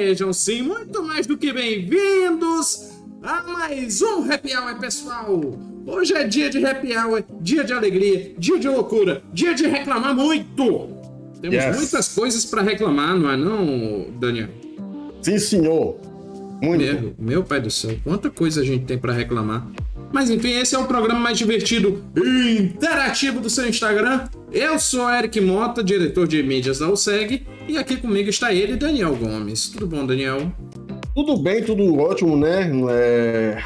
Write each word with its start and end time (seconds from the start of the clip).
Sejam 0.00 0.32
sim 0.32 0.62
muito 0.62 1.02
mais 1.02 1.26
do 1.26 1.36
que 1.36 1.52
bem-vindos 1.52 2.88
a 3.22 3.42
mais 3.42 4.00
um 4.00 4.32
Happy 4.32 4.56
Hour, 4.56 4.78
pessoal! 4.80 5.38
Hoje 5.86 6.14
é 6.14 6.24
dia 6.26 6.48
de 6.48 6.64
Happy 6.64 6.96
Hour, 6.96 7.22
dia 7.42 7.62
de 7.62 7.74
alegria, 7.74 8.32
dia 8.38 8.58
de 8.58 8.66
loucura, 8.66 9.22
dia 9.30 9.54
de 9.54 9.66
reclamar 9.66 10.14
muito! 10.16 10.88
Temos 11.42 11.54
Yes. 11.54 11.76
muitas 11.76 12.08
coisas 12.14 12.46
para 12.46 12.62
reclamar, 12.62 13.14
não 13.14 13.30
é 13.30 13.36
não, 13.36 14.10
Daniel? 14.18 14.48
Sim, 15.20 15.38
senhor. 15.38 15.98
Muito. 16.62 16.82
Meu, 16.82 17.14
meu 17.18 17.44
pai 17.44 17.60
do 17.60 17.70
céu, 17.70 17.94
quanta 18.02 18.30
coisa 18.30 18.62
a 18.62 18.64
gente 18.64 18.86
tem 18.86 18.96
para 18.96 19.12
reclamar. 19.12 19.66
Mas 20.12 20.28
enfim, 20.28 20.58
esse 20.58 20.74
é 20.74 20.78
o 20.78 20.86
programa 20.86 21.20
mais 21.20 21.38
divertido 21.38 22.04
e 22.16 22.62
interativo 22.62 23.40
do 23.40 23.48
seu 23.48 23.68
Instagram. 23.68 24.28
Eu 24.52 24.78
sou 24.78 25.08
Eric 25.08 25.40
Mota, 25.40 25.84
diretor 25.84 26.26
de 26.26 26.42
mídias 26.42 26.80
da 26.80 26.88
USEG, 26.88 27.46
e 27.68 27.78
aqui 27.78 27.96
comigo 27.96 28.28
está 28.28 28.52
ele, 28.52 28.76
Daniel 28.76 29.14
Gomes. 29.14 29.68
Tudo 29.68 29.86
bom, 29.86 30.04
Daniel? 30.04 30.52
Tudo 31.14 31.36
bem, 31.36 31.62
tudo 31.62 31.96
ótimo, 31.98 32.36
né? 32.36 32.70
É, 32.90 33.62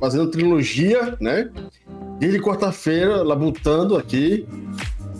Fazendo 0.00 0.30
trilogia, 0.30 1.16
né? 1.20 1.50
Desde 2.18 2.40
quarta-feira, 2.40 3.22
labutando 3.22 3.96
aqui. 3.96 4.46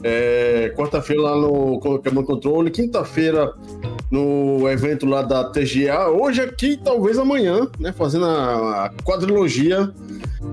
É, 0.02 0.72
Quarta-feira 0.76 1.22
lá 1.22 1.36
no 1.36 1.80
Command 1.80 2.24
Control, 2.24 2.70
quinta-feira 2.70 3.52
no 4.10 4.68
evento 4.68 5.04
lá 5.04 5.22
da 5.22 5.44
TGA, 5.44 6.08
hoje 6.08 6.40
aqui, 6.40 6.78
talvez 6.82 7.18
amanhã, 7.18 7.66
né? 7.78 7.92
Fazendo 7.92 8.26
a 8.26 8.92
quadrilogia 9.04 9.92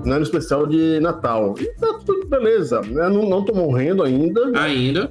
né, 0.04 0.16
no 0.16 0.22
especial 0.22 0.66
de 0.66 0.98
Natal. 1.00 1.54
E 1.58 1.64
tá 1.74 1.98
tudo 2.04 2.26
beleza, 2.26 2.80
né? 2.82 3.08
Não, 3.08 3.28
não 3.28 3.44
tô 3.44 3.54
morrendo 3.54 4.02
ainda, 4.02 4.40
Ainda. 4.58 5.10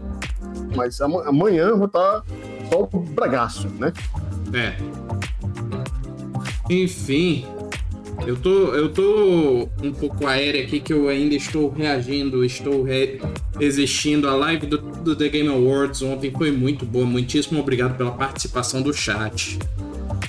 mas 0.75 0.99
ama- 1.01 1.23
amanhã 1.27 1.67
eu 1.69 1.77
vou 1.77 1.87
estar 1.87 2.23
só 2.71 2.83
o 2.91 2.99
bragaço, 2.99 3.67
né? 3.79 3.91
É. 4.53 4.75
Enfim, 6.69 7.45
eu 8.25 8.35
tô, 8.37 8.73
eu 8.73 8.89
tô 8.89 9.67
um 9.83 9.91
pouco 9.91 10.25
aéreo 10.27 10.63
aqui 10.63 10.79
que 10.79 10.93
eu 10.93 11.07
ainda 11.09 11.35
estou 11.35 11.69
reagindo, 11.69 12.43
estou 12.45 12.83
re- 12.83 13.19
resistindo. 13.59 14.27
A 14.27 14.35
live 14.35 14.65
do, 14.67 14.77
do 14.77 15.15
The 15.15 15.27
Game 15.29 15.49
Awards 15.49 16.01
ontem 16.01 16.31
foi 16.31 16.51
muito 16.51 16.85
boa. 16.85 17.05
Muitíssimo 17.05 17.59
obrigado 17.59 17.97
pela 17.97 18.11
participação 18.11 18.81
do 18.81 18.93
chat. 18.93 19.59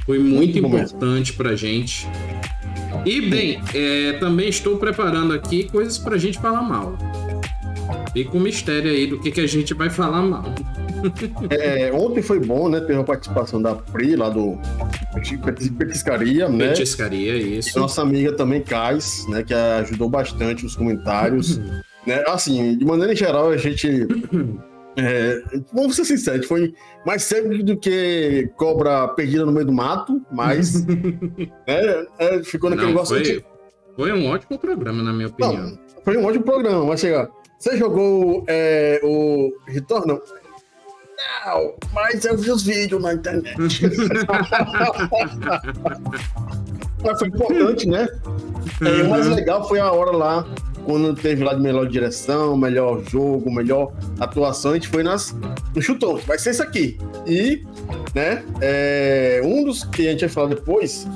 Foi 0.06 0.18
muito 0.18 0.34
Muito 0.60 0.62
bom 0.62 0.68
importante 0.78 1.32
pra 1.34 1.54
gente. 1.54 2.06
E 3.04 3.20
bem, 3.22 3.60
é, 3.74 4.12
também 4.14 4.48
estou 4.48 4.76
preparando 4.76 5.32
aqui 5.34 5.64
coisas 5.64 5.98
pra 5.98 6.16
gente 6.16 6.38
falar 6.38 6.62
mal. 6.62 6.96
Fica 8.12 8.36
um 8.36 8.40
mistério 8.40 8.90
aí 8.90 9.06
do 9.06 9.18
que, 9.20 9.30
que 9.30 9.40
a 9.40 9.46
gente 9.46 9.74
vai 9.74 9.90
falar 9.90 10.22
mal. 10.22 10.44
É, 11.50 11.92
ontem 11.92 12.22
foi 12.22 12.40
bom, 12.40 12.68
né? 12.68 12.80
Teve 12.80 12.98
a 12.98 13.04
participação 13.04 13.60
da 13.60 13.74
Pri 13.74 14.16
lá 14.16 14.30
do 14.30 14.58
Petis- 15.44 15.68
Petiscaria, 15.70 16.48
né? 16.48 16.68
Petiscaria, 16.68 17.36
isso. 17.36 17.78
Nossa 17.78 18.00
amiga 18.02 18.32
também, 18.32 18.62
Kais, 18.62 19.26
né? 19.28 19.42
Que 19.42 19.52
ajudou 19.52 20.08
bastante 20.08 20.62
nos 20.62 20.76
comentários. 20.76 21.58
né? 22.06 22.24
Assim, 22.28 22.76
de 22.78 22.84
maneira 22.84 23.14
geral, 23.14 23.50
a 23.50 23.56
gente. 23.56 24.06
É, 24.96 25.42
vamos 25.72 25.96
ser 25.96 26.04
sinceros, 26.04 26.46
foi 26.46 26.74
mais 27.04 27.22
sério 27.24 27.64
do 27.64 27.76
que 27.76 28.50
cobra 28.56 29.08
perdida 29.08 29.44
no 29.44 29.52
meio 29.52 29.66
do 29.66 29.72
mato, 29.72 30.22
mas. 30.30 30.84
né, 30.86 32.06
é, 32.18 32.42
ficou 32.44 32.70
naquele 32.70 32.88
Não, 32.88 32.94
negócio. 32.94 33.16
foi, 33.16 33.24
de- 33.24 33.44
foi 33.96 34.12
um 34.12 34.28
ótimo 34.28 34.58
programa, 34.58 35.02
na 35.02 35.12
minha 35.12 35.28
opinião. 35.28 35.70
Não, 35.70 35.78
foi 36.04 36.16
um 36.16 36.24
ótimo 36.24 36.44
programa, 36.44 36.84
mas 36.86 37.00
chega. 37.00 37.28
Você 37.58 37.77
jogou 37.77 38.44
é, 38.46 39.00
o 39.02 39.52
Retorno? 39.66 40.20
Não. 41.46 41.74
Mas 41.92 42.24
eu 42.24 42.36
vi 42.36 42.50
os 42.50 42.62
vídeos 42.62 43.00
na 43.02 43.14
internet. 43.14 43.56
mas 47.02 47.18
foi 47.18 47.28
importante, 47.28 47.88
né? 47.88 48.08
É, 48.83 49.02
o 49.02 49.10
mais 49.10 49.27
legal 49.28 49.66
foi 49.68 49.78
a 49.80 49.90
hora 49.90 50.10
lá, 50.10 50.46
quando 50.84 51.14
teve 51.14 51.42
lá 51.42 51.55
de 51.55 51.61
melhor 51.61 51.86
direção, 51.89 52.56
melhor 52.56 53.02
jogo, 53.08 53.50
melhor 53.52 53.92
atuação, 54.20 54.72
a 54.72 54.74
gente 54.74 54.89
foi 54.89 55.02
nas, 55.02 55.36
no 55.74 55.83
chutão. 55.83 56.17
Vai 56.27 56.39
ser 56.39 56.50
isso 56.50 56.62
aqui. 56.62 56.98
E, 57.27 57.62
né, 58.14 58.45
é, 58.61 59.40
um 59.45 59.64
dos 59.64 59.84
que 59.84 60.06
a 60.06 60.11
gente 60.11 60.20
vai 60.20 60.28
falar 60.28 60.48
depois 60.48 61.06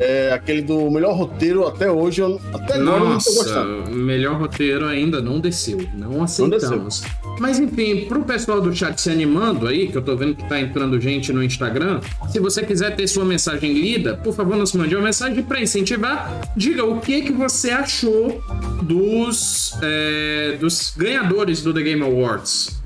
é 0.00 0.32
aquele 0.32 0.62
do 0.62 0.90
melhor 0.90 1.14
roteiro 1.14 1.66
até 1.68 1.90
hoje. 1.90 2.22
Eu, 2.22 2.40
até 2.54 2.74
agora 2.74 2.80
eu 2.80 2.86
não 2.86 2.98
tô 3.00 3.08
Nossa, 3.08 3.34
gostando. 3.34 3.90
melhor 3.90 4.40
roteiro 4.40 4.86
ainda 4.86 5.20
não 5.20 5.38
desceu. 5.38 5.78
Não 5.94 6.22
aceitamos. 6.22 7.04
Mas 7.38 7.58
enfim, 7.58 8.04
pro 8.06 8.22
pessoal 8.22 8.60
do 8.60 8.74
chat 8.74 9.00
se 9.00 9.10
animando 9.10 9.66
aí, 9.66 9.88
que 9.88 9.96
eu 9.96 10.02
tô 10.02 10.16
vendo 10.16 10.34
que 10.34 10.48
tá 10.48 10.60
entrando 10.60 11.00
gente 11.00 11.32
no 11.32 11.42
Instagram, 11.42 12.00
se 12.28 12.38
você 12.38 12.62
quiser 12.62 12.94
ter 12.96 13.06
sua 13.06 13.24
mensagem 13.24 13.72
lida, 13.72 14.16
por 14.16 14.34
favor, 14.34 14.56
nos 14.56 14.72
mande 14.72 14.94
uma 14.94 15.04
mensagem 15.04 15.42
pra 15.42 15.60
incentivar. 15.60 16.52
Diga 16.56 16.84
o 16.84 17.00
que 17.00 17.22
que 17.22 17.32
você 17.32 17.70
achou 17.70 18.42
dos, 18.82 19.74
é, 19.82 20.56
dos 20.60 20.92
ganhadores 20.96 21.62
do 21.62 21.72
The 21.72 21.82
Game 21.82 22.02
Awards. 22.02 22.80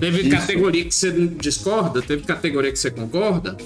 Teve 0.00 0.22
Isso. 0.22 0.30
categoria 0.30 0.84
que 0.84 0.94
você 0.94 1.12
discorda? 1.12 2.02
Teve 2.02 2.22
categoria 2.24 2.72
que 2.72 2.78
você 2.78 2.90
concorda? 2.90 3.56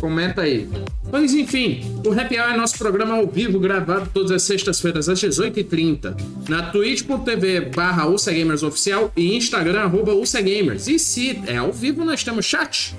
Comenta 0.00 0.42
aí. 0.42 0.68
Pois 1.10 1.32
enfim, 1.32 1.80
o 2.04 2.12
Happy 2.12 2.38
Hour 2.38 2.50
é 2.50 2.56
nosso 2.56 2.76
programa 2.76 3.14
ao 3.14 3.26
vivo, 3.26 3.58
gravado 3.60 4.10
todas 4.12 4.30
as 4.30 4.42
sextas-feiras 4.42 5.08
às 5.08 5.20
18h30, 5.20 6.48
na 6.48 6.70
twitch.tv 6.70 7.70
barra 7.74 8.06
Oficial 8.06 9.12
e 9.16 9.36
Instagram 9.36 9.82
arroba 9.82 10.14
UCGamers. 10.14 10.88
E 10.88 10.98
se 10.98 11.40
é 11.46 11.58
ao 11.58 11.72
vivo, 11.72 12.04
nós 12.04 12.24
temos 12.24 12.44
chat. 12.44 12.94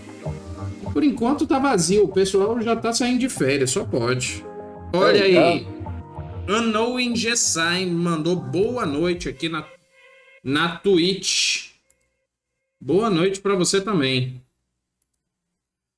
Por 0.94 1.04
enquanto 1.04 1.46
tá 1.46 1.60
vazio, 1.60 2.06
o 2.06 2.08
pessoal 2.08 2.60
já 2.62 2.76
tá 2.76 2.94
saindo 2.94 3.20
de 3.20 3.30
férias, 3.30 3.72
só 3.72 3.84
pode. 3.84 4.46
Olha 4.94 5.24
aí, 5.24 5.68
Unknowing 6.48 7.16
Gessai 7.16 7.86
mandou 7.86 8.36
boa 8.36 8.86
noite 8.86 9.28
aqui 9.28 9.50
na, 9.50 9.68
na 10.44 10.78
Twitch. 10.78 11.72
Boa 12.80 13.10
noite 13.10 13.42
pra 13.42 13.56
você 13.56 13.82
também. 13.82 14.45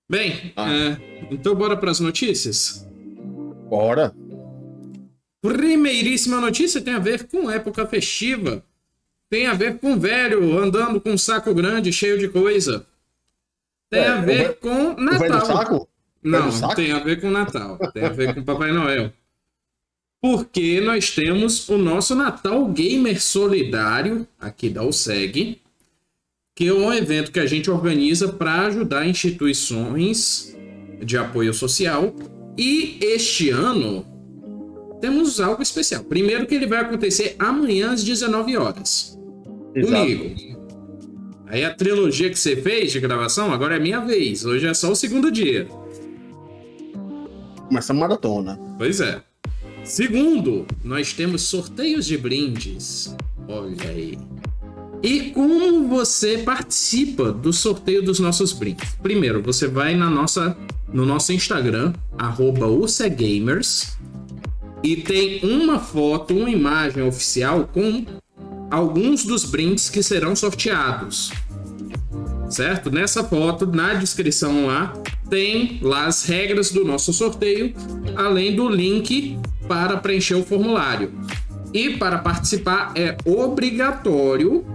Bem, 0.10 0.54
Ah. 0.56 0.72
é, 0.72 0.98
então 1.32 1.54
bora 1.56 1.76
pras 1.76 2.00
notícias? 2.00 2.86
Bora. 3.70 4.14
Primeiríssima 5.42 6.40
notícia 6.42 6.82
tem 6.82 6.94
a 6.94 7.00
ver 7.00 7.28
com 7.28 7.50
época 7.52 7.86
festiva. 7.86 8.64
Tem 9.30 9.46
a 9.48 9.54
ver 9.54 9.78
com 9.80 10.00
velho 10.00 10.58
andando 10.58 11.02
com 11.02 11.12
um 11.12 11.18
saco 11.18 11.54
grande, 11.54 11.92
cheio 11.92 12.18
de 12.18 12.30
coisa. 12.30 12.86
Tem 13.90 14.02
É, 14.02 14.08
a 14.10 14.20
o 14.20 14.26
ver 14.26 14.56
com 14.60 14.92
O 14.92 14.96
velho 14.96 15.30
Natal. 15.34 15.46
saco? 15.46 15.88
Não, 16.24 16.52
saco? 16.52 16.76
tem 16.76 16.92
a 16.92 17.00
ver 17.00 17.20
com 17.22 17.30
Natal. 17.30 17.78
Tem 17.94 18.04
a 18.06 18.10
ver 18.10 18.34
com 18.34 18.44
Papai 18.44 18.72
Noel. 18.72 19.12
Porque 20.22 20.82
nós 20.82 21.12
temos 21.12 21.68
o 21.70 21.78
nosso 21.78 22.16
Natal 22.16 22.66
Gamer 22.70 23.22
Solidário, 23.22 24.28
aqui 24.40 24.70
da 24.70 24.84
USEG, 24.84 25.62
que 26.58 26.68
é 26.70 26.74
um 26.74 26.92
evento 26.92 27.32
que 27.32 27.40
a 27.40 27.46
gente 27.46 27.70
organiza 27.70 28.30
para 28.30 28.62
ajudar 28.66 29.08
instituições 29.08 30.58
de 31.06 31.16
apoio 31.16 31.54
social. 31.54 32.16
E 32.58 32.98
este 33.00 33.52
ano 33.52 34.04
temos 35.00 35.40
algo 35.40 35.62
especial. 35.62 36.04
Primeiro 36.04 36.48
que 36.48 36.56
ele 36.56 36.66
vai 36.66 36.80
acontecer 36.80 37.36
amanhã 37.38 37.92
às 37.92 38.04
19 38.04 38.58
horas 38.58 39.16
Exato. 39.76 40.02
comigo. 40.02 40.58
Aí 41.46 41.64
a 41.64 41.72
trilogia 41.72 42.28
que 42.32 42.40
você 42.40 42.56
fez 42.56 42.92
de 42.92 43.00
gravação, 43.00 43.54
agora 43.54 43.76
é 43.76 43.80
minha 43.80 44.00
vez. 44.00 44.44
Hoje 44.44 44.66
é 44.66 44.74
só 44.74 44.92
o 44.92 44.96
segundo 44.96 45.30
dia. 45.32 45.68
Começa 47.68 47.94
a 47.94 47.96
maratona. 47.96 48.60
Pois 48.80 49.00
é. 49.00 49.22
Segundo, 49.84 50.66
nós 50.84 51.14
temos 51.14 51.44
sorteios 51.44 52.08
de 52.08 52.18
brindes. 52.18 53.16
Olha 53.48 53.92
aí. 53.92 54.18
E 55.02 55.32
como 55.32 55.88
você 55.88 56.40
participa 56.40 57.32
do 57.32 57.54
sorteio 57.54 58.04
dos 58.04 58.20
nossos 58.20 58.52
brindes? 58.52 58.96
Primeiro, 59.02 59.42
você 59.42 59.68
vai 59.68 59.96
na 59.96 60.10
nossa, 60.10 60.58
no 60.92 61.06
nosso 61.06 61.32
Instagram, 61.32 61.94
arroba 62.18 62.68
UCGamers, 62.68 63.98
e 64.84 64.96
tem 64.96 65.40
uma 65.44 65.80
foto, 65.80 66.36
uma 66.36 66.50
imagem 66.50 67.04
oficial 67.04 67.70
com 67.72 68.06
alguns 68.72 69.24
dos 69.24 69.44
brindes 69.44 69.90
que 69.90 70.02
serão 70.02 70.36
sorteados. 70.36 71.32
Certo? 72.50 72.90
Nessa 72.90 73.24
foto, 73.24 73.66
na 73.66 73.94
descrição 73.94 74.68
lá, 74.68 74.94
tem 75.30 75.80
lá 75.82 76.06
as 76.06 76.26
regras 76.26 76.72
do 76.72 76.86
nosso 76.86 77.12
sorteio, 77.12 77.74
além 78.16 78.56
do 78.56 78.70
link 78.70 79.38
para 79.68 79.98
preencher 79.98 80.36
o 80.36 80.44
formulário. 80.44 81.12
E 81.74 81.98
para 81.98 82.18
participar 82.20 82.94
é 82.96 83.18
obrigatório 83.26 84.66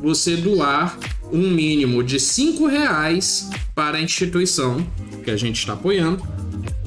você 0.00 0.36
doar 0.36 0.98
um 1.32 1.50
mínimo 1.50 2.02
de 2.02 2.18
cinco 2.18 2.66
reais 2.66 3.50
para 3.74 3.98
a 3.98 4.00
instituição 4.00 4.84
que 5.22 5.30
a 5.30 5.36
gente 5.36 5.58
está 5.58 5.74
apoiando. 5.74 6.22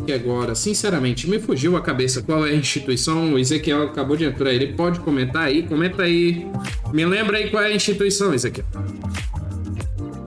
Que 0.05 0.11
agora, 0.11 0.53
sinceramente, 0.53 1.29
me 1.29 1.39
fugiu 1.39 1.77
a 1.77 1.81
cabeça 1.81 2.21
qual 2.21 2.45
é 2.45 2.51
a 2.51 2.55
instituição. 2.55 3.33
O 3.33 3.39
Ezequiel 3.39 3.83
acabou 3.83 4.17
de 4.17 4.25
entrar. 4.25 4.51
Ele 4.51 4.73
pode 4.73 4.99
comentar 4.99 5.43
aí? 5.43 5.63
Comenta 5.63 6.03
aí. 6.03 6.45
Me 6.91 7.05
lembra 7.05 7.37
aí 7.37 7.49
qual 7.49 7.63
é 7.63 7.67
a 7.67 7.75
instituição, 7.75 8.33
Ezequiel. 8.33 8.65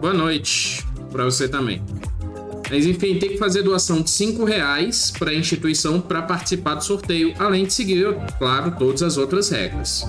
Boa 0.00 0.14
noite. 0.14 0.82
para 1.12 1.24
você 1.24 1.46
também. 1.48 1.82
Mas 2.70 2.84
enfim, 2.84 3.18
tem 3.18 3.30
que 3.30 3.38
fazer 3.38 3.62
doação 3.62 4.02
de 4.02 4.10
5 4.10 4.44
reais 4.44 5.12
para 5.16 5.30
a 5.30 5.34
instituição 5.34 6.00
para 6.00 6.22
participar 6.22 6.74
do 6.74 6.84
sorteio, 6.84 7.32
além 7.38 7.64
de 7.64 7.72
seguir, 7.72 8.06
claro, 8.38 8.74
todas 8.76 9.02
as 9.02 9.16
outras 9.16 9.50
regras. 9.50 10.04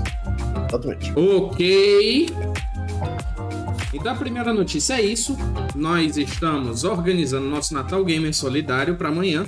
Exatamente. 0.68 1.14
Ok. 1.16 2.28
Então 3.94 4.12
a 4.12 4.16
primeira 4.16 4.54
notícia 4.54 4.96
é 4.96 5.02
isso. 5.02 5.36
Nós 5.76 6.18
estamos 6.18 6.84
organizando 6.84 7.48
nosso 7.48 7.74
Natal 7.74 8.04
Gamer 8.04 8.34
Solidário 8.34 8.96
para 8.96 9.10
amanhã. 9.10 9.46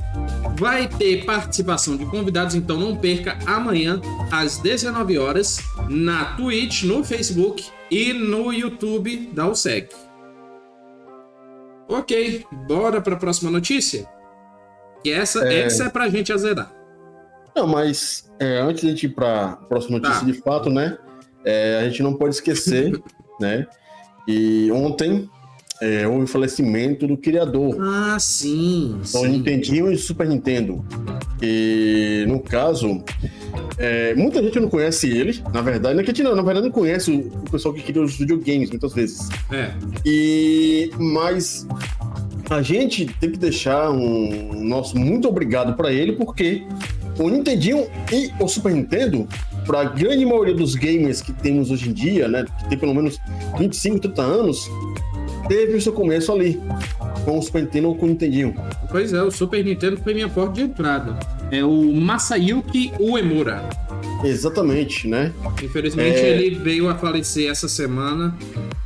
Vai 0.57 0.87
ter 0.87 1.25
participação 1.25 1.97
de 1.97 2.05
convidados, 2.05 2.55
então 2.55 2.77
não 2.77 2.95
perca 2.95 3.37
amanhã 3.45 4.01
às 4.31 4.57
19 4.57 5.17
horas 5.17 5.59
na 5.89 6.35
Twitch, 6.35 6.83
no 6.83 7.03
Facebook 7.03 7.65
e 7.91 8.13
no 8.13 8.51
YouTube 8.53 9.29
da 9.33 9.47
USEC. 9.47 9.93
Ok, 11.87 12.45
bora 12.67 13.01
para 13.01 13.15
a 13.15 13.19
próxima 13.19 13.49
notícia. 13.49 14.07
E 15.03 15.11
essa 15.11 15.47
é, 15.47 15.61
essa 15.61 15.85
é 15.85 15.89
pra 15.89 16.09
gente 16.09 16.31
azedar. 16.31 16.78
Não, 17.59 17.67
mas 17.67 18.31
é, 18.39 18.57
antes 18.61 18.81
de 18.81 18.87
a 18.87 18.89
gente 18.91 19.05
ir 19.05 19.09
para 19.09 19.47
a 19.47 19.55
próxima 19.57 19.99
notícia 19.99 20.21
tá. 20.21 20.25
de 20.25 20.33
fato, 20.33 20.69
né? 20.69 20.97
É, 21.43 21.79
a 21.81 21.89
gente 21.89 22.01
não 22.01 22.13
pode 22.13 22.35
esquecer, 22.35 22.97
né? 23.37 23.67
E 24.25 24.71
ontem 24.71 25.29
é, 25.81 26.07
houve 26.07 26.23
o 26.23 26.27
falecimento 26.27 27.05
do 27.05 27.17
criador. 27.17 27.75
Ah, 27.81 28.17
sim. 28.17 28.95
Então, 28.95 29.23
sim. 29.23 29.27
Nintendinho 29.27 29.91
e 29.91 29.97
Super 29.97 30.25
Nintendo. 30.25 30.85
E 31.41 32.23
no 32.29 32.39
caso, 32.39 33.03
é, 33.77 34.15
muita 34.15 34.41
gente 34.41 34.57
não 34.57 34.69
conhece 34.69 35.09
ele, 35.09 35.43
na 35.53 35.61
verdade. 35.61 35.95
Não 35.95 36.01
é 36.01 36.03
que 36.05 36.11
a 36.11 36.13
gente 36.13 36.23
não, 36.23 36.35
na 36.37 36.41
verdade 36.41 36.65
não 36.65 36.71
conhece 36.71 37.11
o, 37.11 37.27
o 37.27 37.51
pessoal 37.51 37.73
que 37.73 37.83
cria 37.83 38.01
os 38.01 38.17
videogames, 38.17 38.69
muitas 38.69 38.93
vezes. 38.93 39.27
É. 39.51 39.73
E, 40.05 40.91
mas 40.97 41.67
a 42.49 42.61
gente 42.61 43.05
tem 43.19 43.31
que 43.31 43.37
deixar 43.37 43.91
um 43.91 44.63
nosso 44.63 44.97
muito 44.97 45.27
obrigado 45.27 45.75
para 45.75 45.91
ele, 45.91 46.13
porque 46.13 46.63
o 47.25 47.29
Nintendinho 47.29 47.87
e 48.11 48.31
o 48.39 48.47
Super 48.47 48.73
Nintendo, 48.73 49.27
para 49.65 49.81
a 49.81 49.83
grande 49.83 50.25
maioria 50.25 50.53
dos 50.55 50.75
gamers 50.75 51.21
que 51.21 51.33
temos 51.33 51.69
hoje 51.69 51.89
em 51.89 51.93
dia, 51.93 52.27
né, 52.27 52.45
que 52.59 52.69
tem 52.69 52.77
pelo 52.77 52.93
menos 52.93 53.19
25, 53.57 53.99
30 53.99 54.21
anos, 54.21 54.69
teve 55.47 55.75
o 55.75 55.81
seu 55.81 55.93
começo 55.93 56.31
ali, 56.31 56.61
com 57.25 57.37
o 57.37 57.41
Super 57.41 57.63
Nintendo 57.63 57.89
ou 57.89 57.95
com 57.95 58.05
o 58.05 58.09
Nintendinho. 58.09 58.55
Pois 58.89 59.13
é, 59.13 59.21
o 59.21 59.31
Super 59.31 59.63
Nintendo 59.63 59.97
foi 59.97 60.13
minha 60.13 60.29
porta 60.29 60.53
de 60.53 60.61
entrada. 60.63 61.17
É 61.51 61.63
o 61.63 61.93
Masayuki 61.93 62.91
Uemura. 62.99 63.67
Exatamente, 64.23 65.07
né? 65.07 65.33
Infelizmente 65.63 66.19
é... 66.19 66.29
ele 66.29 66.55
veio 66.55 66.89
a 66.89 66.95
falecer 66.95 67.49
essa 67.49 67.67
semana. 67.67 68.37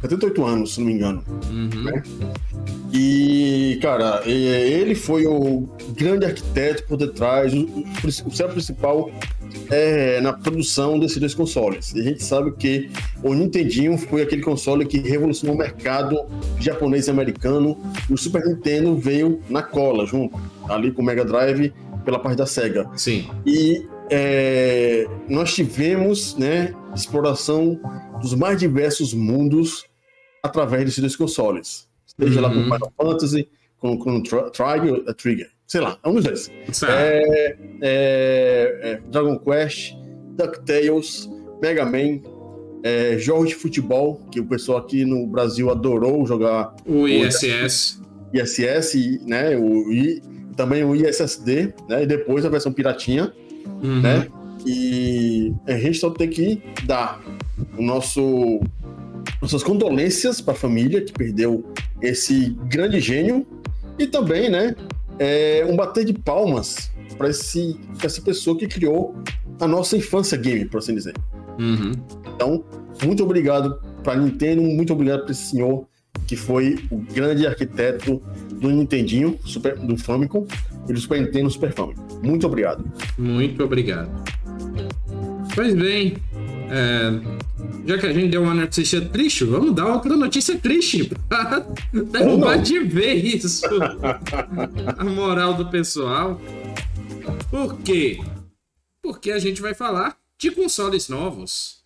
78 0.01 0.45
anos, 0.45 0.74
se 0.74 0.80
não 0.80 0.88
me 0.88 0.94
engano. 0.94 1.24
Uhum. 1.50 1.83
Né? 1.83 2.04
E, 2.94 3.80
cara, 3.81 4.21
ele 4.25 4.94
foi 4.94 5.25
o 5.25 5.68
grande 5.95 6.25
arquiteto 6.25 6.83
por 6.83 6.98
detrás, 6.98 7.51
o, 7.54 8.31
céu 8.31 8.50
principal 8.50 9.10
é, 9.71 10.21
na 10.21 10.31
produção 10.31 11.00
desses 11.00 11.18
dois 11.18 11.33
consoles. 11.33 11.94
E 11.95 12.01
a 12.01 12.04
gente 12.04 12.24
sabe 12.24 12.51
que 12.51 12.92
o 13.24 13.33
Nintendinho 13.33 13.98
foi 13.98 14.21
aquele 14.21 14.44
console 14.44 14.86
que 14.86 15.00
revolucionou 15.00 15.56
o 15.56 15.57
mercado 15.57 16.19
japonês 16.59 17.07
e 17.07 17.09
americano. 17.09 17.77
E 18.07 18.13
o 18.13 18.18
Super 18.18 18.45
Nintendo 18.45 18.95
veio 18.95 19.42
na 19.50 19.63
cola, 19.63 20.06
junto, 20.06 20.39
ali 20.69 20.92
com 20.92 21.01
o 21.01 21.06
Mega 21.06 21.25
Drive 21.25 21.74
pela 22.06 22.19
parte 22.19 22.38
da 22.38 22.45
SEGA. 22.45 22.88
Sim. 22.95 23.27
E 23.45 23.88
é, 24.09 25.05
nós 25.29 25.53
tivemos 25.53 26.35
né, 26.38 26.73
exploração 26.95 27.79
dos 28.21 28.33
mais 28.33 28.59
diversos 28.59 29.13
mundos 29.13 29.85
através 30.41 30.85
desses 30.85 31.00
dois 31.00 31.15
consoles. 31.15 31.88
Seja 32.19 32.39
uhum. 32.39 32.41
lá 32.41 32.50
com 32.50 32.59
uhum. 32.59 32.63
Final 32.63 32.94
Fantasy, 32.97 33.50
com, 33.77 33.97
com 33.97 34.21
Trigger, 34.21 35.03
uh, 35.07 35.13
Trigger, 35.13 35.50
sei 35.67 35.81
lá, 35.81 35.97
um 36.05 36.13
dos 36.13 36.23
dois. 36.23 36.51
É, 36.88 37.57
é, 37.81 38.79
é, 38.81 39.01
Dragon 39.09 39.38
Quest, 39.39 39.94
DuckTales, 40.38 41.29
Mega 41.61 41.85
Man, 41.85 42.21
é, 42.83 43.17
jogos 43.17 43.49
de 43.49 43.56
futebol, 43.56 44.21
que 44.31 44.39
o 44.39 44.45
pessoal 44.45 44.77
aqui 44.79 45.06
no 45.06 45.25
Brasil 45.25 45.69
adorou 45.71 46.25
jogar. 46.27 46.75
O 46.85 47.07
ISS. 47.07 48.01
O 48.33 48.38
ISS, 48.38 49.21
né? 49.25 49.57
O, 49.57 49.91
e 49.91 50.21
também 50.56 50.83
o 50.83 50.95
ISSD, 50.95 51.73
né? 51.89 52.03
E 52.03 52.06
depois 52.06 52.45
a 52.45 52.49
versão 52.49 52.71
piratinha, 52.71 53.33
uhum. 53.65 54.01
né? 54.01 54.27
E 54.65 55.54
a 55.68 55.77
gente 55.77 55.98
só 55.98 56.10
tem 56.10 56.30
que 56.30 56.62
dar 56.86 57.21
o 57.77 57.81
nosso 57.81 58.62
nossas 59.42 59.63
condolências 59.63 60.42
para 60.42 60.54
a 60.54 60.56
família 60.56 61.01
que 61.01 61.12
perdeu 61.12 61.65
esse 62.01 62.57
grande 62.68 63.00
gênio 63.00 63.45
e 63.98 64.07
também, 64.07 64.50
né, 64.50 64.75
é, 65.19 65.65
um 65.69 65.75
bater 65.75 66.06
de 66.06 66.13
palmas 66.13 66.92
para 67.18 67.30
esse 67.30 67.80
essa 68.04 68.21
pessoa 68.21 68.57
que 68.57 68.68
criou 68.68 69.15
a 69.60 69.68
nossa 69.68 69.95
infância 69.98 70.38
game, 70.38 70.66
por 70.66 70.80
assim 70.80 70.95
dizer. 70.95 71.13
Uhum. 71.59 71.92
Então, 72.36 72.63
muito 73.04 73.24
obrigado 73.24 73.80
para 74.04 74.13
a 74.13 74.16
Nintendo, 74.16 74.62
muito 74.62 74.94
obrigado 74.94 75.24
para 75.24 75.31
esse 75.31 75.51
senhor 75.51 75.86
que 76.27 76.36
foi 76.36 76.80
o 76.89 76.98
grande 76.98 77.45
arquiteto 77.45 78.21
do 78.51 78.69
Nintendinho, 78.69 79.38
Super, 79.45 79.77
do 79.77 79.98
Famicom 79.98 80.45
e 80.88 80.94
do 80.94 81.00
Super 81.00 81.21
Nintendo 81.21 81.50
Super 81.50 81.71
Famicom. 81.71 82.19
Muito 82.21 82.47
obrigado. 82.47 82.83
Muito 83.18 83.63
obrigado. 83.63 84.09
Pois 85.56 85.74
bem, 85.75 86.18
é, 86.69 87.12
já 87.85 87.97
que 87.97 88.07
a 88.07 88.13
gente 88.13 88.30
deu 88.30 88.44
uma 88.44 88.53
notícia 88.53 89.01
triste, 89.01 89.44
vamos 89.44 89.75
dar 89.75 89.88
outra 89.88 90.15
notícia 90.15 90.57
triste 90.57 91.12
pra 91.30 91.65
derrubar 91.91 92.57
de 92.57 92.80
vez 92.80 93.44
isso. 93.44 93.65
a 94.97 95.03
moral 95.03 95.53
do 95.53 95.69
pessoal. 95.69 96.41
Por 97.50 97.77
quê? 97.80 98.19
Porque 99.01 99.31
a 99.31 99.39
gente 99.39 99.62
vai 99.62 99.74
falar 99.74 100.18
de 100.38 100.51
consoles 100.51 101.09
novos. 101.09 101.83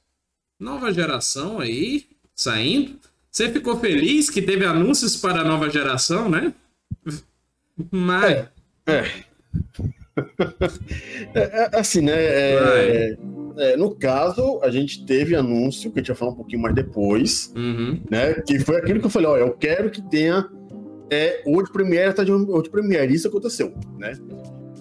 Nova 0.60 0.92
geração 0.94 1.60
aí, 1.60 2.06
saindo. 2.36 2.98
Você 3.30 3.52
ficou 3.52 3.80
feliz 3.80 4.30
que 4.30 4.42
teve 4.42 4.66
anúncios 4.66 5.16
para 5.16 5.42
a 5.42 5.44
nova 5.44 5.70
geração, 5.70 6.30
né? 6.30 6.54
Mas. 7.92 8.32
É. 8.32 8.57
é. 8.88 9.04
é, 11.36 11.70
é 11.74 11.80
assim, 11.80 12.02
né? 12.02 12.14
É, 12.16 13.18
é, 13.58 13.78
no 13.78 13.96
caso, 13.96 14.60
a 14.62 14.70
gente 14.70 15.06
teve 15.06 15.36
anúncio, 15.36 15.92
que 15.92 16.00
a 16.00 16.02
gente 16.02 16.10
vai 16.10 16.18
falar 16.18 16.32
um 16.32 16.36
pouquinho 16.36 16.62
mais 16.62 16.76
depois, 16.76 17.52
uhum. 17.56 18.00
né? 18.10 18.36
Que 18.46 18.60
foi 18.60 18.78
aquilo 18.78 19.00
que 19.00 19.06
eu 19.06 19.10
falei, 19.10 19.28
ó, 19.28 19.38
eu 19.38 19.52
quero 19.52 19.90
que 19.90 20.02
tenha 20.02 20.48
é, 21.10 21.42
World 21.46 21.72
Premiere, 21.72 22.14
tá 22.14 22.24
de 22.24 22.32
World 22.32 22.70
Premiere, 22.70 23.14
isso 23.14 23.28
aconteceu, 23.28 23.74
né? 23.98 24.14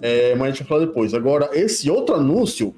É, 0.01 0.35
mas 0.35 0.47
a 0.47 0.51
gente 0.51 0.59
vai 0.59 0.67
falar 0.67 0.85
depois. 0.85 1.13
Agora, 1.13 1.49
esse 1.53 1.89
outro 1.89 2.15
anúncio, 2.15 2.73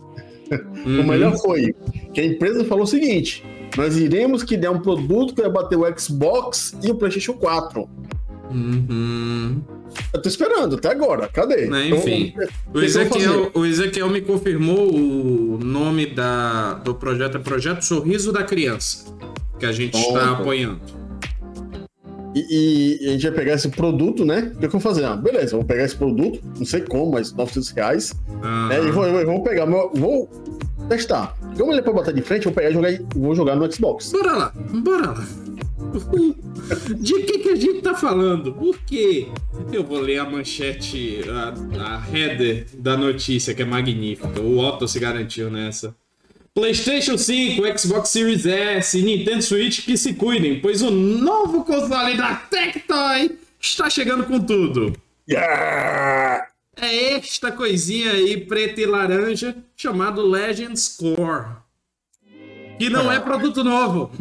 uhum. 0.85 1.01
o 1.01 1.07
melhor 1.07 1.37
foi 1.37 1.75
que 2.13 2.21
a 2.21 2.25
empresa 2.25 2.63
falou 2.63 2.85
o 2.85 2.87
seguinte: 2.87 3.43
nós 3.77 3.97
iremos 3.97 4.43
que 4.43 4.55
der 4.55 4.69
um 4.69 4.79
produto 4.79 5.35
que 5.35 5.41
vai 5.41 5.51
bater 5.51 5.77
o 5.77 5.99
Xbox 5.99 6.75
e 6.81 6.89
o 6.91 6.95
PlayStation 6.95 7.33
4. 7.33 7.89
Uhum. 8.49 9.61
Eu 10.13 10.21
tô 10.21 10.29
esperando 10.29 10.75
até 10.75 10.89
agora, 10.89 11.27
cadê? 11.27 11.67
Né, 11.67 11.89
enfim, 11.89 12.33
então, 12.35 12.47
o, 12.73 12.81
Ezequiel, 12.81 13.51
o 13.53 13.65
Ezequiel 13.65 14.09
me 14.09 14.21
confirmou 14.21 14.93
o 14.93 15.59
nome 15.59 16.07
da, 16.07 16.75
do 16.75 16.95
projeto, 16.95 17.37
é 17.37 17.39
Projeto 17.39 17.83
Sorriso 17.83 18.31
da 18.31 18.43
Criança, 18.43 19.05
que 19.59 19.65
a 19.65 19.71
gente 19.71 19.97
está 19.97 20.31
apoiando. 20.31 20.79
E, 22.35 22.97
e, 23.01 23.07
a 23.07 23.11
gente 23.13 23.27
vai 23.27 23.31
pegar 23.39 23.53
esse 23.53 23.69
produto, 23.69 24.23
né? 24.23 24.51
O 24.55 24.59
que 24.59 24.65
eu 24.65 24.69
vou 24.69 24.79
fazer? 24.79 25.03
Ah, 25.03 25.15
beleza, 25.15 25.55
vou 25.55 25.65
pegar 25.65 25.83
esse 25.83 25.95
produto, 25.95 26.39
não 26.57 26.65
sei 26.65 26.81
como, 26.81 27.11
mas 27.11 27.33
900 27.33 27.69
reais. 27.71 28.13
Né, 28.69 28.83
e 28.87 28.91
vou, 28.91 29.05
eu 29.05 29.25
vou 29.25 29.43
pegar, 29.43 29.65
meu, 29.65 29.91
vou 29.93 30.29
testar. 30.87 31.35
Como 31.57 31.71
ele 31.71 31.79
é 31.79 31.83
pra 31.83 31.91
botar 31.91 32.11
de 32.11 32.21
frente, 32.21 32.43
vou 32.43 32.53
pegar 32.53 32.69
e 32.69 32.73
jogar, 32.73 32.91
vou 33.15 33.35
jogar 33.35 33.55
no 33.55 33.71
Xbox. 33.71 34.11
Bora 34.11 34.33
lá, 34.33 34.53
bora 34.55 35.11
lá. 35.11 35.27
De 36.99 37.13
que, 37.23 37.39
que 37.39 37.49
a 37.49 37.55
gente 37.55 37.81
tá 37.81 37.95
falando? 37.95 38.53
Por 38.53 38.77
quê? 38.79 39.27
Eu 39.71 39.83
vou 39.83 39.99
ler 39.99 40.19
a 40.19 40.29
manchete, 40.29 41.21
a, 41.29 41.53
a 41.83 42.17
header 42.17 42.67
da 42.77 42.95
notícia, 42.95 43.53
que 43.53 43.61
é 43.61 43.65
magnífica. 43.65 44.39
O 44.39 44.57
Otto 44.59 44.87
se 44.87 44.99
garantiu 44.99 45.49
nessa. 45.49 45.95
PlayStation 46.53 47.17
5, 47.17 47.61
Xbox 47.77 48.09
Series 48.09 48.45
S 48.45 48.97
e 48.97 49.01
Nintendo 49.01 49.41
Switch 49.41 49.85
que 49.85 49.95
se 49.95 50.13
cuidem, 50.13 50.59
pois 50.59 50.81
o 50.81 50.91
novo 50.91 51.63
console 51.63 52.17
da 52.17 52.35
Tectoy 52.35 53.37
está 53.59 53.89
chegando 53.89 54.25
com 54.25 54.39
tudo. 54.39 54.93
Yeah! 55.29 56.47
É 56.75 57.13
esta 57.13 57.51
coisinha 57.51 58.11
aí 58.11 58.37
preta 58.37 58.81
e 58.81 58.85
laranja 58.85 59.55
chamado 59.75 60.25
Legends 60.25 60.97
Core. 60.97 61.57
Que 62.77 62.89
não 62.89 63.11
é 63.11 63.19
produto 63.19 63.63
novo. 63.63 64.11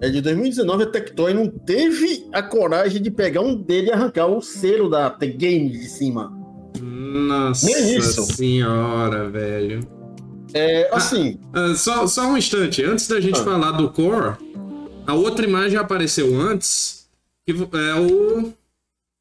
É 0.00 0.10
de 0.10 0.20
2019, 0.20 0.82
a 0.82 0.86
Tectoy 0.86 1.32
não 1.32 1.48
teve 1.48 2.26
a 2.32 2.42
coragem 2.42 3.00
de 3.00 3.10
pegar 3.10 3.40
um 3.40 3.54
dele 3.54 3.88
e 3.88 3.92
arrancar 3.92 4.26
o 4.26 4.42
selo 4.42 4.90
da 4.90 5.08
The 5.08 5.26
Game 5.26 5.70
de 5.70 5.88
cima. 5.88 6.30
Nossa 6.78 8.02
senhora, 8.24 9.28
velho. 9.30 9.88
É, 10.52 10.88
assim. 10.92 11.38
Ah, 11.52 11.72
ah, 11.72 11.74
só, 11.74 12.06
só 12.06 12.26
um 12.28 12.36
instante, 12.36 12.82
antes 12.84 13.08
da 13.08 13.20
gente 13.20 13.40
ah. 13.40 13.44
falar 13.44 13.72
do 13.72 13.90
Core, 13.90 14.36
a 15.06 15.14
outra 15.14 15.46
imagem 15.46 15.78
apareceu 15.78 16.38
antes, 16.38 17.08
Que 17.46 17.52
é 17.52 17.94
o. 18.00 18.52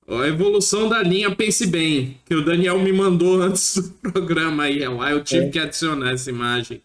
A 0.08 0.28
evolução 0.28 0.88
da 0.88 1.02
linha 1.02 1.36
Pense 1.36 1.66
Bem, 1.66 2.20
que 2.26 2.36
o 2.36 2.46
Daniel 2.46 2.78
me 2.80 2.94
mandou 2.94 3.40
antes 3.42 3.76
do 3.78 4.12
programa 4.12 4.64
aí. 4.64 4.84
Eu 4.84 5.24
tive 5.24 5.46
é. 5.46 5.50
que 5.50 5.60
adicionar 5.60 6.12
essa 6.12 6.30
imagem. 6.30 6.82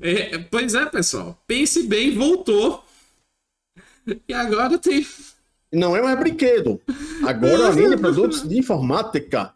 É, 0.00 0.38
pois 0.38 0.74
é, 0.74 0.86
pessoal. 0.86 1.38
Pense 1.46 1.82
Bem 1.82 2.16
voltou. 2.16 2.84
E 4.28 4.32
agora 4.32 4.78
tem. 4.78 5.06
Não 5.72 5.96
é 5.96 6.02
mais 6.02 6.18
brinquedo. 6.18 6.80
Agora 7.24 7.68
a 7.68 7.70
linha 7.70 7.90
de 7.90 7.96
produtos 7.96 8.48
de 8.48 8.58
informática. 8.58 9.54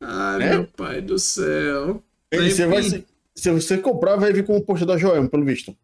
Ai, 0.00 0.38
né? 0.38 0.50
meu 0.50 0.66
pai 0.66 1.00
do 1.00 1.18
céu. 1.18 2.02
Você 2.32 2.66
vai, 2.66 2.82
se 2.82 3.50
você 3.50 3.78
comprar, 3.78 4.16
vai 4.16 4.32
vir 4.32 4.44
com 4.44 4.56
o 4.56 4.62
post 4.62 4.84
da 4.84 4.96
Joelma, 4.96 5.28
pelo 5.28 5.44
visto. 5.44 5.76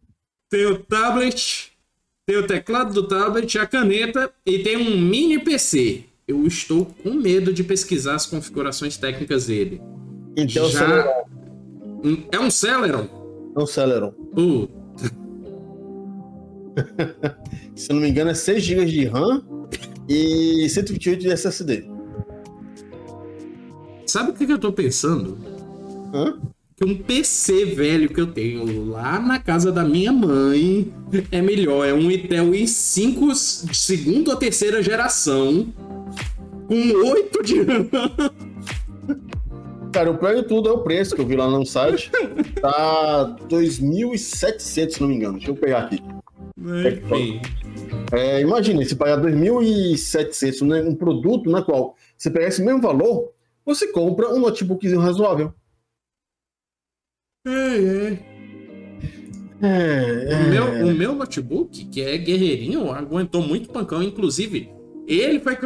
Tem 0.49 0.65
o 0.65 0.79
tablet, 0.79 1.71
tem 2.25 2.37
o 2.37 2.47
teclado 2.47 2.93
do 2.93 3.07
tablet, 3.07 3.57
a 3.57 3.65
caneta 3.65 4.31
e 4.45 4.59
tem 4.59 4.77
um 4.77 4.97
mini 4.99 5.39
PC. 5.39 6.05
Eu 6.27 6.45
estou 6.45 6.85
com 6.85 7.13
medo 7.13 7.53
de 7.53 7.63
pesquisar 7.63 8.15
as 8.15 8.25
configurações 8.25 8.97
técnicas 8.97 9.47
dele. 9.47 9.81
Então, 10.35 10.69
Já... 10.69 11.25
É 12.31 12.39
um 12.39 12.49
Celeron? 12.51 13.07
É 13.55 13.59
um 13.59 13.65
Celeron. 13.65 14.13
Uh. 14.37 14.67
Se 17.77 17.93
não 17.93 18.01
me 18.01 18.09
engano, 18.09 18.31
é 18.31 18.33
6 18.33 18.63
GB 18.63 18.85
de 18.85 19.05
RAM 19.05 19.43
e 20.09 20.67
128 20.67 21.21
de 21.21 21.29
SSD. 21.29 21.85
Sabe 24.07 24.31
o 24.31 24.33
que, 24.33 24.47
que 24.47 24.51
eu 24.53 24.57
tô 24.57 24.73
pensando? 24.73 25.37
Hã? 26.11 26.39
Que 26.75 26.85
um 26.85 26.97
PC 26.97 27.65
velho 27.65 28.09
que 28.09 28.19
eu 28.19 28.27
tenho 28.27 28.89
lá 28.89 29.19
na 29.19 29.39
casa 29.39 29.71
da 29.71 29.83
minha 29.83 30.11
mãe 30.11 30.91
é 31.31 31.41
melhor. 31.41 31.85
É 31.85 31.93
um 31.93 32.09
Intel 32.09 32.51
i5 32.51 33.35
segunda 33.73 34.31
ou 34.31 34.37
terceira 34.37 34.81
geração 34.81 35.71
com 36.67 37.09
8 37.09 37.43
de 37.43 37.61
RAM. 37.61 37.87
Cara, 39.91 40.11
o 40.11 40.17
pior 40.17 40.35
de 40.35 40.43
tudo 40.43 40.69
é 40.69 40.71
o 40.71 40.79
preço 40.79 41.15
que 41.15 41.21
eu 41.21 41.27
vi 41.27 41.35
lá 41.35 41.49
no 41.49 41.65
site. 41.65 42.11
Tá 42.59 43.35
2.700, 43.49 44.89
se 44.89 45.01
não 45.01 45.07
me 45.09 45.15
engano. 45.15 45.37
Deixa 45.37 45.51
eu 45.51 45.55
pegar 45.55 45.79
aqui. 45.79 46.03
Enfim. 46.59 47.41
É, 47.63 47.66
imagine, 48.41 48.85
se 48.85 48.95
pagar 48.95 49.21
2.700 49.21 50.67
né, 50.67 50.81
um 50.81 50.95
produto 50.95 51.49
na 51.49 51.61
qual 51.61 51.95
você 52.17 52.29
pegar 52.29 52.47
esse 52.47 52.61
mesmo 52.61 52.81
valor, 52.81 53.31
você 53.65 53.87
compra 53.91 54.33
um 54.33 54.39
notebookzinho 54.39 54.99
razoável. 54.99 55.53
É, 57.45 57.51
é. 57.51 58.37
É, 59.59 60.35
o, 60.35 60.49
meu, 60.49 60.67
é. 60.67 60.83
o 60.83 60.95
meu 60.95 61.15
notebook, 61.15 61.85
que 61.85 62.01
é 62.01 62.17
guerreirinho, 62.17 62.91
aguentou 62.91 63.41
muito 63.41 63.69
pancão. 63.69 64.03
Inclusive, 64.03 64.69
ele 65.07 65.39
foi 65.39 65.57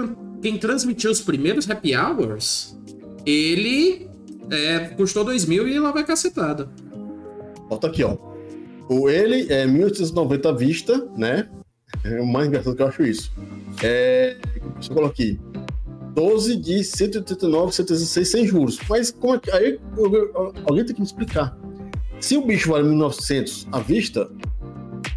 quem 0.42 0.58
transmitiu 0.58 1.12
os 1.12 1.22
primeiros 1.22 1.70
happy 1.70 1.96
hours. 1.96 2.78
Ele 3.26 4.10
é, 4.50 4.80
custou 4.96 5.24
2 5.24 5.46
mil 5.46 5.68
e 5.68 5.78
lá 5.78 5.92
vai 5.92 6.06
cacetada. 6.06 6.70
Bota 7.68 7.88
aqui, 7.88 8.04
ó. 8.04 8.18
O 8.90 9.10
ele 9.10 9.52
é 9.52 9.66
1890 9.66 10.50
à 10.50 10.52
vista, 10.52 11.10
né? 11.18 11.50
É 12.04 12.20
o 12.20 12.26
mais 12.26 12.48
engraçado 12.48 12.76
que 12.76 12.82
eu 12.82 12.88
acho 12.88 13.04
isso. 13.04 13.32
É, 13.84 14.38
eu 14.56 14.94
colocar 14.96 15.14
aqui. 15.14 15.40
12 16.14 16.58
de 16.58 16.84
189, 16.84 17.74
116 17.74 18.28
sem 18.28 18.46
juros. 18.46 18.80
Mas 18.90 19.12
como 19.12 19.36
é 19.36 19.40
que. 19.40 19.52
Aí 19.52 19.80
alguém 20.66 20.86
tem 20.86 20.96
que 20.96 21.02
me 21.02 21.08
explicar. 21.08 21.58
Se 22.20 22.38
o 22.38 22.46
bicho 22.46 22.72
vale 22.72 22.88
1.900 22.88 23.68
à 23.72 23.80
vista, 23.80 24.30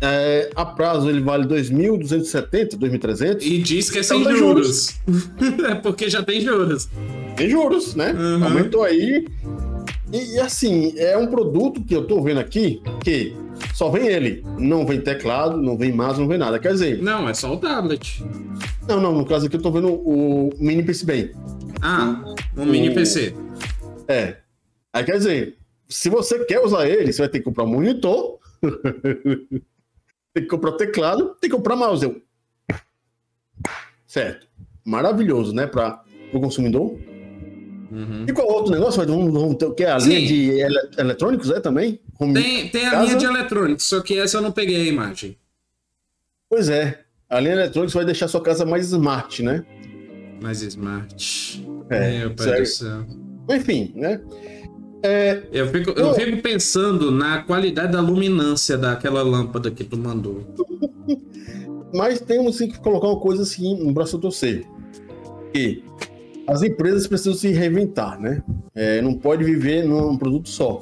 é, 0.00 0.50
a 0.54 0.64
prazo 0.64 1.08
ele 1.08 1.20
vale 1.20 1.46
2.270, 1.46 2.76
2.300. 2.78 3.42
E 3.42 3.58
diz 3.58 3.90
que 3.90 3.98
é 3.98 4.02
sem 4.02 4.22
juros. 4.22 4.94
juros. 5.06 5.60
é 5.68 5.74
porque 5.74 6.08
já 6.08 6.22
tem 6.22 6.40
juros. 6.40 6.88
Tem 7.36 7.48
juros, 7.48 7.94
né? 7.94 8.12
Uhum. 8.12 8.44
Aumentou 8.44 8.82
aí. 8.82 9.26
E, 10.14 10.36
e, 10.36 10.38
assim, 10.38 10.96
é 10.96 11.18
um 11.18 11.26
produto 11.26 11.82
que 11.82 11.92
eu 11.92 12.06
tô 12.06 12.22
vendo 12.22 12.38
aqui 12.38 12.80
que 13.02 13.34
só 13.74 13.90
vem 13.90 14.06
ele. 14.06 14.44
Não 14.56 14.86
vem 14.86 15.00
teclado, 15.00 15.56
não 15.56 15.76
vem 15.76 15.90
mouse, 15.90 16.20
não 16.20 16.28
vem 16.28 16.38
nada. 16.38 16.56
Quer 16.60 16.68
dizer. 16.68 17.02
Não, 17.02 17.28
é 17.28 17.34
só 17.34 17.52
o 17.52 17.56
tablet. 17.56 18.22
Não, 18.86 19.00
não, 19.00 19.12
no 19.12 19.26
caso 19.26 19.46
aqui 19.46 19.56
eu 19.56 19.60
tô 19.62 19.72
vendo 19.72 19.92
o 19.92 20.50
mini 20.56 20.84
PC 20.84 21.04
bem. 21.04 21.32
Ah, 21.82 22.22
o, 22.56 22.62
o 22.62 22.64
mini 22.64 22.94
PC. 22.94 23.34
É. 24.06 24.36
Aí 24.92 25.02
quer 25.02 25.18
dizer, 25.18 25.58
se 25.88 26.08
você 26.08 26.44
quer 26.44 26.60
usar 26.60 26.88
ele, 26.88 27.12
você 27.12 27.22
vai 27.22 27.28
ter 27.28 27.40
que 27.40 27.44
comprar 27.44 27.64
um 27.64 27.70
monitor, 27.70 28.38
tem 30.32 30.44
que 30.44 30.46
comprar 30.46 30.72
teclado, 30.72 31.34
tem 31.40 31.50
que 31.50 31.56
comprar 31.56 31.74
mouse. 31.74 32.22
Certo. 34.06 34.46
Maravilhoso, 34.84 35.52
né, 35.52 35.66
para 35.66 36.04
o 36.32 36.38
consumidor. 36.38 36.96
Uhum. 37.90 38.26
E 38.28 38.32
qual 38.32 38.48
outro 38.48 38.72
negócio? 38.72 39.02
Que? 39.74 39.84
A 39.84 40.00
Sim. 40.00 40.08
linha 40.08 40.26
de 40.26 40.50
ele 40.50 40.78
eletrônicos, 40.98 41.50
é 41.50 41.60
também? 41.60 42.00
tem, 42.18 42.68
tem 42.68 42.86
a 42.86 43.02
linha 43.02 43.16
de 43.16 43.24
eletrônicos, 43.24 43.84
só 43.84 44.00
que 44.00 44.18
essa 44.18 44.38
eu 44.38 44.42
não 44.42 44.52
peguei 44.52 44.76
a 44.76 44.84
imagem. 44.84 45.36
Pois 46.48 46.68
é. 46.68 47.00
A 47.28 47.40
linha 47.40 47.54
eletrônica 47.54 47.94
vai 47.94 48.04
deixar 48.04 48.28
sua 48.28 48.40
casa 48.40 48.64
mais 48.64 48.86
smart, 48.86 49.42
né? 49.42 49.64
Mais 50.42 50.62
smart. 50.62 51.64
É, 51.90 52.18
Meu 52.20 52.34
pai 52.34 52.60
do 52.60 52.66
céu. 52.66 53.06
Enfim, 53.50 53.92
né? 53.94 54.20
É, 55.02 55.42
eu, 55.52 55.68
fico, 55.68 55.90
eu, 55.90 56.06
eu 56.06 56.14
fico 56.14 56.40
pensando 56.40 57.10
na 57.10 57.42
qualidade 57.42 57.92
da 57.92 58.00
luminância 58.00 58.78
daquela 58.78 59.22
lâmpada 59.22 59.70
que 59.70 59.84
tu 59.84 59.98
mandou. 59.98 60.46
Mas 61.92 62.20
temos 62.20 62.58
que 62.58 62.78
colocar 62.78 63.08
uma 63.08 63.20
coisa 63.20 63.42
assim 63.42 63.84
no 63.84 63.92
braço 63.92 64.16
do 64.16 64.22
torcer. 64.22 64.64
Que 65.52 65.84
as 66.46 66.62
empresas 66.62 67.06
precisam 67.06 67.34
se 67.34 67.50
reinventar, 67.52 68.20
né? 68.20 68.42
É, 68.74 69.00
não 69.00 69.14
pode 69.14 69.44
viver 69.44 69.84
num 69.84 70.16
produto 70.16 70.48
só. 70.48 70.80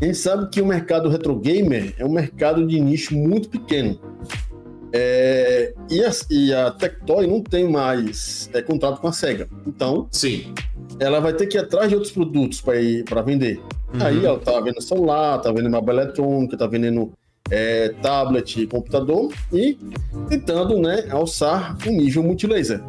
A 0.00 0.04
gente 0.04 0.16
sabe 0.16 0.48
que 0.48 0.60
o 0.60 0.66
mercado 0.66 1.08
retro 1.08 1.38
gamer 1.38 1.94
é 1.98 2.04
um 2.04 2.12
mercado 2.12 2.66
de 2.66 2.80
nicho 2.80 3.14
muito 3.14 3.48
pequeno. 3.48 4.00
É, 4.92 5.72
e, 5.88 6.02
a, 6.02 6.10
e 6.30 6.52
a 6.52 6.70
Tectoy 6.70 7.26
não 7.26 7.42
tem 7.42 7.68
mais 7.68 8.50
é, 8.52 8.62
contrato 8.62 9.00
com 9.00 9.08
a 9.08 9.12
SEGA. 9.12 9.48
Então, 9.66 10.08
Sim. 10.10 10.52
ela 10.98 11.20
vai 11.20 11.32
ter 11.32 11.46
que 11.46 11.56
ir 11.56 11.60
atrás 11.60 11.88
de 11.88 11.94
outros 11.94 12.12
produtos 12.12 12.60
para 12.60 13.22
vender. 13.22 13.60
Uhum. 13.92 14.02
Aí 14.02 14.24
ela 14.24 14.38
tá 14.38 14.58
vendendo 14.60 14.82
celular, 14.82 15.38
tá 15.38 15.50
vendendo 15.52 15.70
mobile 15.70 15.98
eletrônica, 15.98 16.56
tá 16.56 16.66
vendendo 16.66 17.12
é, 17.50 17.90
tablet, 18.00 18.66
computador 18.66 19.32
e 19.52 19.78
tentando 20.28 20.78
né, 20.78 21.06
alçar 21.10 21.76
o 21.86 21.90
um 21.90 21.92
nível 21.92 22.22
multilaser. 22.22 22.80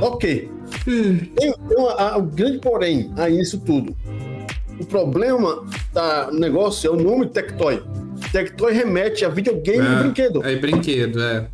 Ok. 0.00 0.50
Hum. 0.86 1.18
Uma, 1.76 2.16
o 2.16 2.22
grande 2.22 2.58
porém 2.58 3.12
a 3.16 3.28
isso 3.28 3.60
tudo. 3.60 3.96
O 4.78 4.84
problema 4.86 5.64
do 6.30 6.38
negócio 6.38 6.88
é 6.88 6.90
o 6.90 6.96
nome 6.96 7.26
Tectoy. 7.26 7.82
Tectoy 8.32 8.72
remete 8.72 9.24
a 9.24 9.28
videogame 9.28 9.86
é, 9.86 9.92
e 9.92 9.96
brinquedo. 10.02 10.44
É 10.44 10.56
brinquedo, 10.56 11.22
é. 11.22 11.48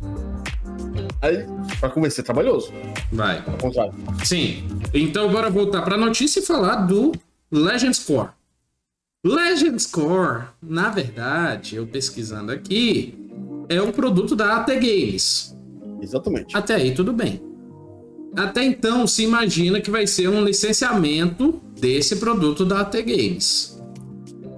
Aí, 1.21 1.45
pra 1.79 1.89
começar, 1.89 2.23
trabalhoso. 2.23 2.71
Vai. 3.11 3.43
Ao 3.45 3.57
contrário. 3.57 3.93
Sim. 4.23 4.63
Então, 4.93 5.29
bora 5.31 5.49
voltar 5.49 5.81
pra 5.81 5.97
notícia 5.97 6.39
e 6.39 6.43
falar 6.43 6.87
do 6.87 7.11
Legends 7.51 7.99
Core. 7.99 8.29
Legends 9.23 9.85
Core, 9.85 10.43
na 10.61 10.89
verdade, 10.89 11.75
eu 11.75 11.85
pesquisando 11.85 12.53
aqui, 12.53 13.13
é 13.67 13.81
um 13.81 13.91
produto 13.91 14.35
da 14.35 14.57
AT 14.57 14.67
Games. 14.75 15.55
Exatamente. 16.01 16.55
Até 16.55 16.75
aí, 16.75 16.93
tudo 16.93 17.11
bem. 17.11 17.48
Até 18.35 18.63
então, 18.63 19.07
se 19.07 19.23
imagina 19.23 19.81
que 19.81 19.89
vai 19.89 20.05
ser 20.07 20.29
um 20.29 20.43
licenciamento 20.43 21.61
desse 21.79 22.17
produto 22.17 22.65
da 22.65 22.81
AT 22.81 23.01
Games. 23.01 23.79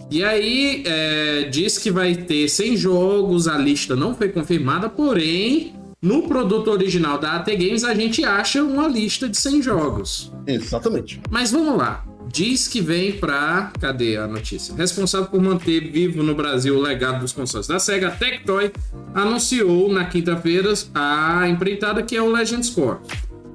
E 0.10 0.24
aí, 0.24 0.84
é, 0.86 1.44
diz 1.50 1.78
que 1.78 1.90
vai 1.90 2.16
ter 2.16 2.50
100 2.50 2.76
jogos, 2.76 3.48
a 3.48 3.58
lista 3.58 3.96
não 3.96 4.14
foi 4.14 4.28
confirmada, 4.28 4.90
porém, 4.90 5.74
no 6.02 6.24
produto 6.24 6.70
original 6.70 7.18
da 7.18 7.38
AT 7.38 7.48
Games 7.56 7.84
a 7.84 7.94
gente 7.94 8.26
acha 8.26 8.62
uma 8.62 8.88
lista 8.88 9.30
de 9.30 9.38
100 9.38 9.62
jogos. 9.62 10.32
Exatamente. 10.46 11.22
Mas 11.30 11.52
vamos 11.52 11.78
lá. 11.78 12.04
Diz 12.32 12.68
que 12.68 12.82
vem 12.82 13.14
para. 13.14 13.72
Cadê 13.80 14.18
a 14.18 14.26
notícia? 14.26 14.74
Responsável 14.76 15.28
por 15.28 15.42
manter 15.42 15.92
vivo 15.92 16.24
no 16.24 16.34
Brasil 16.34 16.78
o 16.78 16.82
legado 16.82 17.20
dos 17.20 17.34
consoles 17.34 17.68
da 17.68 17.78
Sega, 17.78 18.08
a 18.08 18.12
Tectoy 18.12 18.72
anunciou 19.14 19.92
na 19.92 20.06
quinta-feira 20.06 20.74
a 20.96 21.48
empreitada 21.50 22.02
que 22.02 22.16
é 22.16 22.22
o 22.22 22.32
Legends 22.32 22.70
Core. 22.70 23.00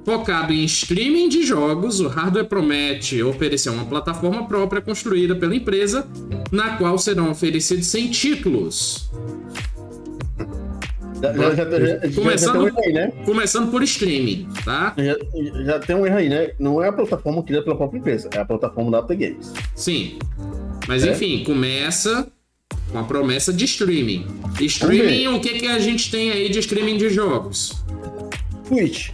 Focado 0.07 0.53
em 0.53 0.63
streaming 0.63 1.27
de 1.27 1.43
jogos, 1.45 1.99
o 1.99 2.07
hardware 2.07 2.45
promete 2.45 3.21
oferecer 3.21 3.69
uma 3.71 3.83
plataforma 3.83 4.47
própria 4.47 4.81
construída 4.81 5.35
pela 5.35 5.53
empresa, 5.53 6.07
na 6.49 6.77
qual 6.77 6.97
serão 6.97 7.29
oferecidos 7.29 7.87
100 7.87 8.11
títulos. 8.11 9.11
Já, 11.21 11.33
já, 11.33 11.55
já, 11.55 12.15
começando, 12.15 12.73
um 12.73 12.79
aí, 12.79 12.93
né? 12.93 13.11
começando 13.25 13.69
por 13.69 13.83
streaming, 13.83 14.47
tá? 14.63 14.95
Já, 15.65 15.79
tem 15.79 15.93
um 15.93 16.05
erro 16.05 16.15
aí, 16.15 16.29
né? 16.29 16.51
Não 16.57 16.81
é 16.81 16.87
a 16.87 16.93
plataforma 16.93 17.43
criada 17.43 17.65
pela 17.65 17.75
própria 17.75 17.99
empresa, 17.99 18.29
é 18.33 18.39
a 18.39 18.45
plataforma 18.45 18.89
da 18.89 18.99
Apple 18.99 19.17
Games. 19.17 19.51
Sim. 19.75 20.19
Mas 20.87 21.03
é? 21.03 21.11
enfim, 21.11 21.43
começa 21.43 22.31
com 22.93 22.97
a 22.97 23.03
promessa 23.03 23.51
de 23.51 23.65
streaming. 23.65 24.25
Streaming, 24.61 25.27
o 25.27 25.41
que, 25.41 25.59
que 25.59 25.67
a 25.67 25.79
gente 25.79 26.09
tem 26.09 26.31
aí 26.31 26.47
de 26.47 26.59
streaming 26.59 26.95
de 26.95 27.09
jogos? 27.09 27.83
Twitch. 28.69 29.11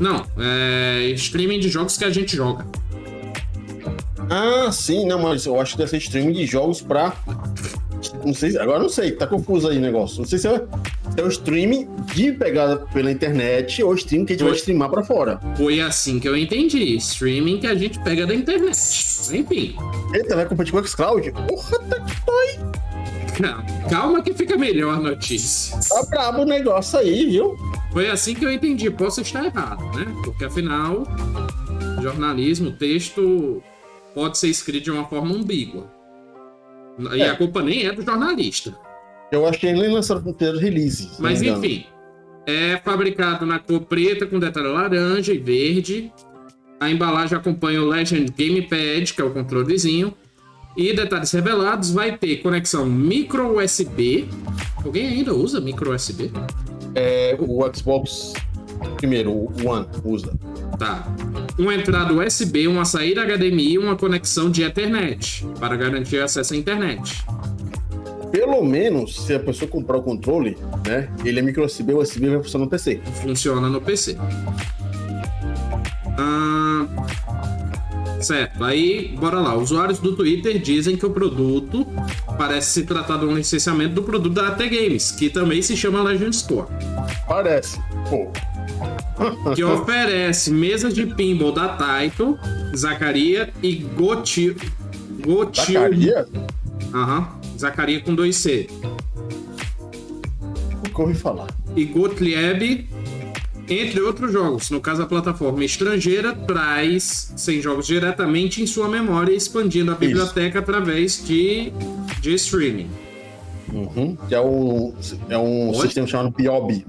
Não, 0.00 0.24
é 0.38 1.08
streaming 1.14 1.60
de 1.60 1.68
jogos 1.68 1.96
que 1.96 2.04
a 2.04 2.10
gente 2.10 2.34
joga. 2.34 2.66
Ah, 4.30 4.70
sim, 4.72 5.06
não, 5.06 5.20
mas 5.20 5.44
eu 5.44 5.60
acho 5.60 5.72
que 5.72 5.78
deve 5.78 5.90
ser 5.90 5.98
streaming 5.98 6.32
de 6.32 6.46
jogos 6.46 6.80
pra. 6.80 7.14
Não 8.24 8.32
sei, 8.32 8.56
agora 8.56 8.78
não 8.78 8.88
sei, 8.88 9.12
tá 9.12 9.26
confuso 9.26 9.68
aí 9.68 9.76
o 9.76 9.80
negócio. 9.80 10.20
Não 10.20 10.26
sei 10.26 10.38
se 10.38 10.48
é, 10.48 10.56
se 10.56 11.20
é 11.20 11.22
o 11.22 11.28
streaming 11.28 11.86
de 12.14 12.32
pegada 12.32 12.78
pela 12.94 13.10
internet 13.10 13.82
ou 13.82 13.94
streaming 13.94 14.24
que 14.24 14.32
a 14.32 14.36
gente 14.36 14.42
vai 14.42 14.52
Foi. 14.52 14.58
streamar 14.58 14.88
pra 14.88 15.02
fora. 15.02 15.38
Foi 15.56 15.80
assim 15.80 16.18
que 16.18 16.28
eu 16.28 16.36
entendi. 16.36 16.96
Streaming 16.96 17.58
que 17.58 17.66
a 17.66 17.74
gente 17.74 17.98
pega 18.00 18.26
da 18.26 18.34
internet. 18.34 18.78
Enfim. 19.32 19.76
Eita, 20.14 20.34
vai 20.34 20.46
competir 20.46 20.72
com 20.72 20.78
o 20.78 20.86
Xcloud? 20.86 21.30
Porra, 21.32 21.78
tá 21.90 22.00
que 22.00 22.14
dói. 22.24 22.58
Calma, 23.36 23.64
calma 23.90 24.22
que 24.22 24.32
fica 24.32 24.56
melhor 24.56 24.94
a 24.94 25.00
notícia. 25.00 25.78
Tá 25.88 26.02
brabo 26.08 26.42
o 26.42 26.46
negócio 26.46 26.98
aí, 26.98 27.26
viu? 27.26 27.56
Foi 27.92 28.08
assim 28.08 28.34
que 28.34 28.44
eu 28.44 28.52
entendi. 28.52 28.90
Posso 28.90 29.20
estar 29.20 29.44
errado, 29.44 29.82
né? 29.96 30.06
Porque 30.24 30.44
afinal, 30.44 31.04
jornalismo, 32.02 32.72
texto 32.72 33.62
pode 34.14 34.38
ser 34.38 34.48
escrito 34.48 34.84
de 34.84 34.90
uma 34.90 35.04
forma 35.06 35.34
ambígua. 35.34 35.90
E 37.14 37.22
É. 37.22 37.30
a 37.30 37.36
culpa 37.36 37.62
nem 37.62 37.86
é 37.86 37.92
do 37.92 38.02
jornalista. 38.02 38.76
Eu 39.32 39.46
acho 39.46 39.58
que 39.58 39.66
ele 39.66 39.80
nem 39.80 39.92
lançaram 39.92 40.22
com 40.22 40.30
o 40.30 40.58
release. 40.58 41.08
Mas 41.18 41.40
enfim, 41.40 41.84
é 42.46 42.76
fabricado 42.84 43.46
na 43.46 43.58
cor 43.58 43.80
preta 43.82 44.26
com 44.26 44.38
detalhe 44.38 44.68
laranja 44.68 45.32
e 45.32 45.38
verde. 45.38 46.12
A 46.80 46.90
embalagem 46.90 47.36
acompanha 47.36 47.82
o 47.82 47.86
Legend 47.86 48.32
Gamepad, 48.36 49.12
que 49.14 49.20
é 49.20 49.24
o 49.24 49.30
controlezinho. 49.30 50.14
E 50.76 50.92
detalhes 50.94 51.30
revelados, 51.32 51.92
vai 51.92 52.16
ter 52.16 52.36
conexão 52.38 52.86
micro 52.86 53.58
USB. 53.58 54.26
Alguém 54.84 55.08
ainda 55.08 55.34
usa 55.34 55.60
micro 55.60 55.94
USB? 55.94 56.30
É, 56.94 57.36
o 57.38 57.62
Xbox, 57.74 58.32
primeiro, 58.96 59.30
o 59.30 59.52
One, 59.64 59.86
usa. 60.04 60.32
Tá. 60.78 61.06
Uma 61.58 61.74
entrada 61.74 62.12
USB, 62.12 62.66
uma 62.66 62.84
saída 62.84 63.24
HDMI 63.24 63.72
e 63.72 63.78
uma 63.78 63.96
conexão 63.96 64.50
de 64.50 64.62
Ethernet 64.62 65.46
para 65.58 65.76
garantir 65.76 66.20
acesso 66.20 66.54
à 66.54 66.56
internet. 66.56 67.24
Pelo 68.30 68.64
menos, 68.64 69.26
se 69.26 69.34
a 69.34 69.40
pessoa 69.40 69.68
comprar 69.68 69.98
o 69.98 70.02
controle, 70.02 70.56
né? 70.86 71.10
Ele 71.24 71.40
é 71.40 71.42
micro 71.42 71.64
USB, 71.64 71.92
o 71.92 71.98
USB 71.98 72.28
vai 72.28 72.42
funcionar 72.42 72.64
no 72.64 72.70
PC. 72.70 73.00
Funciona 73.20 73.68
no 73.68 73.80
PC. 73.80 74.16
Ah, 76.16 76.86
certo, 78.20 78.62
aí 78.64 79.16
bora 79.18 79.38
lá. 79.40 79.54
Usuários 79.56 79.98
do 79.98 80.14
Twitter 80.14 80.58
dizem 80.58 80.96
que 80.96 81.06
o 81.06 81.10
produto 81.10 81.86
parece 82.38 82.72
se 82.72 82.82
tratar 82.84 83.18
de 83.18 83.24
um 83.26 83.34
licenciamento 83.34 83.94
do 83.94 84.02
produto 84.02 84.34
da 84.34 84.48
AT 84.48 84.58
Games, 84.68 85.10
que 85.12 85.28
também 85.30 85.62
se 85.62 85.76
chama 85.76 86.02
Legend 86.02 86.34
Store, 86.34 86.66
Parece. 87.26 87.78
Pô. 88.08 88.30
que 89.54 89.62
oferece 89.62 90.50
mesas 90.50 90.94
de 90.94 91.06
pinball 91.06 91.52
da 91.52 91.68
Taito, 91.68 92.38
Zacaria 92.74 93.50
e 93.62 93.74
Gotil. 93.74 94.56
Gotil. 95.24 95.74
Tacaria? 95.74 96.26
Aham. 96.94 97.28
Zacaria 97.58 98.00
com 98.00 98.16
2C. 98.16 98.70
Nunca 100.82 101.02
ouvi 101.02 101.14
falar. 101.14 101.48
e 101.76 101.84
Gottlieb, 101.84 102.88
entre 103.70 104.00
outros 104.00 104.32
jogos. 104.32 104.70
No 104.70 104.80
caso, 104.80 105.02
a 105.02 105.06
plataforma 105.06 105.64
estrangeira 105.64 106.34
traz 106.34 107.32
100 107.36 107.62
jogos 107.62 107.86
diretamente 107.86 108.60
em 108.60 108.66
sua 108.66 108.88
memória, 108.88 109.32
expandindo 109.32 109.92
a 109.92 109.94
biblioteca 109.94 110.58
através 110.58 111.24
de, 111.24 111.72
de 112.20 112.34
streaming. 112.34 112.90
Uhum. 113.72 114.16
Que 114.28 114.34
é 114.34 114.40
um, 114.40 114.94
é 115.28 115.38
um 115.38 115.72
sistema 115.74 116.06
chamado 116.06 116.32
Piobi. 116.32 116.84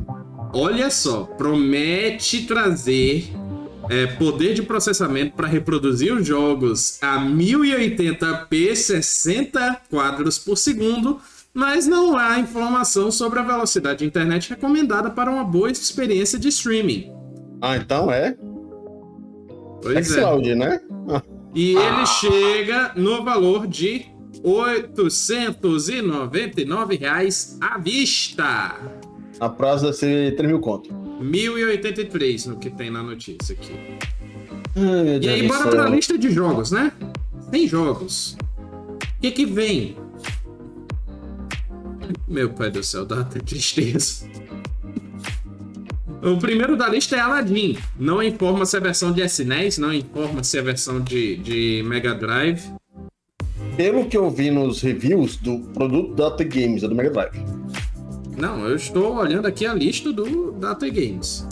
Olha 0.53 0.89
só, 0.89 1.23
promete 1.23 2.43
trazer 2.45 3.31
é, 3.89 4.07
poder 4.07 4.53
de 4.53 4.61
processamento 4.61 5.35
para 5.35 5.47
reproduzir 5.47 6.13
os 6.13 6.25
jogos 6.25 6.97
a 7.01 7.19
1080p 7.19 8.75
60 8.75 9.81
quadros 9.89 10.39
por 10.39 10.57
segundo, 10.57 11.19
mas 11.53 11.85
não 11.87 12.17
há 12.17 12.39
informação 12.39 13.11
sobre 13.11 13.39
a 13.39 13.43
velocidade 13.43 13.99
de 13.99 14.05
internet 14.05 14.49
recomendada 14.49 15.09
para 15.09 15.29
uma 15.29 15.43
boa 15.43 15.69
experiência 15.69 16.39
de 16.39 16.47
streaming. 16.49 17.11
Ah, 17.61 17.75
então 17.77 18.11
é? 18.11 18.35
Pois 19.81 19.97
é. 19.97 20.03
Xcloud, 20.03 20.55
né? 20.55 20.79
E 21.53 21.75
ele 21.75 22.05
chega 22.05 22.93
no 22.95 23.23
valor 23.23 23.67
de 23.67 24.05
899 24.43 26.95
reais 26.95 27.57
à 27.61 27.77
vista. 27.77 28.75
A 29.39 29.49
prazo 29.49 29.85
deve 29.85 29.97
ser 29.97 30.35
3 30.35 30.49
mil 30.49 30.59
conto. 30.59 30.93
1083 31.19 32.45
no 32.47 32.57
que 32.57 32.69
tem 32.69 32.89
na 32.89 33.03
notícia 33.03 33.53
aqui. 33.53 33.73
Ai, 34.75 35.19
E 35.21 35.29
aí, 35.29 35.47
bora 35.47 35.63
céu. 35.63 35.71
pra 35.71 35.89
lista 35.89 36.17
de 36.17 36.31
jogos, 36.31 36.71
né? 36.71 36.91
Tem 37.51 37.67
jogos. 37.67 38.37
O 39.17 39.21
que 39.21 39.31
que 39.31 39.45
vem? 39.45 39.97
Meu 42.27 42.49
pai 42.49 42.71
do 42.71 42.83
céu, 42.83 43.05
dá 43.05 43.21
até 43.21 43.39
tristeza. 43.39 44.25
O 46.23 46.37
primeiro 46.37 46.77
da 46.77 46.87
lista 46.87 47.15
é 47.15 47.19
Aladdin. 47.19 47.77
Não 47.99 48.21
informa 48.21 48.65
se 48.65 48.77
é 48.77 48.79
versão 48.79 49.11
de 49.11 49.21
SNES, 49.21 49.79
não 49.79 49.91
informa 49.91 50.43
se 50.43 50.57
é 50.57 50.61
versão 50.61 50.99
de, 50.99 51.37
de 51.37 51.83
Mega 51.83 52.13
Drive. 52.13 52.61
Pelo 53.75 54.05
que 54.05 54.15
eu 54.15 54.29
vi 54.29 54.51
nos 54.51 54.81
reviews 54.81 55.37
do 55.37 55.59
produto 55.73 56.13
Data 56.13 56.43
Games, 56.43 56.83
é 56.83 56.87
do 56.87 56.93
Mega 56.93 57.09
Drive. 57.09 57.43
Não, 58.37 58.67
eu 58.67 58.75
estou 58.75 59.15
olhando 59.15 59.47
aqui 59.47 59.65
a 59.65 59.73
lista 59.73 60.13
do 60.13 60.51
Data 60.51 60.87
Games. 60.87 61.47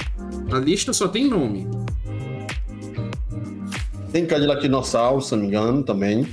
A 0.51 0.59
lista 0.59 0.93
só 0.93 1.07
tem 1.07 1.27
nome. 1.27 1.67
Tem 4.11 4.25
Cadillac 4.25 4.61
Dinossauro, 4.61 5.21
se 5.21 5.31
não 5.31 5.41
me 5.41 5.47
engano, 5.47 5.83
também. 5.83 6.27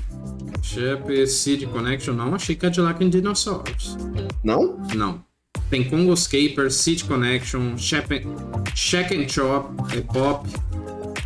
Shep, 0.66 1.26
Seed 1.29 1.66
Connection, 1.68 2.12
não 2.12 2.35
achei 2.35 2.57
Cadillac 2.57 3.02
and 3.02 3.11
Dinosaurs. 3.11 3.96
Não? 4.42 4.76
Não. 4.94 5.24
Tem 5.70 5.85
Congo 5.85 6.14
Scaper, 6.16 6.72
Seed 6.72 7.05
Connection, 7.05 7.76
Shack 7.79 9.14
and 9.14 9.29
Chop, 9.29 9.68
é 9.96 10.00
Pop, 10.00 10.48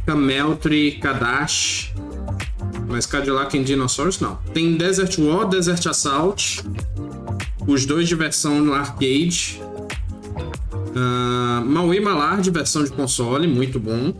Cameltry, 0.04 0.98
Kadash. 1.00 1.94
Mas 2.86 3.06
Cadillac 3.06 3.56
and 3.58 3.62
Dinosaurs 3.62 4.20
não. 4.20 4.36
Tem 4.52 4.76
Desert 4.76 5.18
War, 5.18 5.48
Desert 5.48 5.86
Assault. 5.86 6.62
Os 7.66 7.86
dois 7.86 8.08
de 8.08 8.14
versão 8.14 8.60
no 8.60 8.74
arcade. 8.74 9.60
Uh, 10.94 11.64
Maui 11.64 11.98
Malard, 12.00 12.50
versão 12.50 12.84
de 12.84 12.90
console, 12.90 13.46
muito 13.46 13.80
bom. 13.80 14.12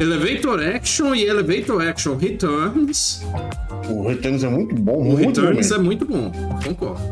Elevator 0.00 0.60
Action 0.60 1.14
e 1.14 1.24
Elevator 1.24 1.82
Action 1.88 2.16
Returns. 2.16 3.22
O 3.88 4.06
Returns 4.06 4.44
é 4.44 4.48
muito 4.48 4.74
bom, 4.74 4.98
O 4.98 5.04
muito 5.04 5.40
Returns 5.40 5.68
bom. 5.70 5.74
é 5.74 5.78
muito 5.78 6.04
bom, 6.04 6.32
concordo. 6.64 7.02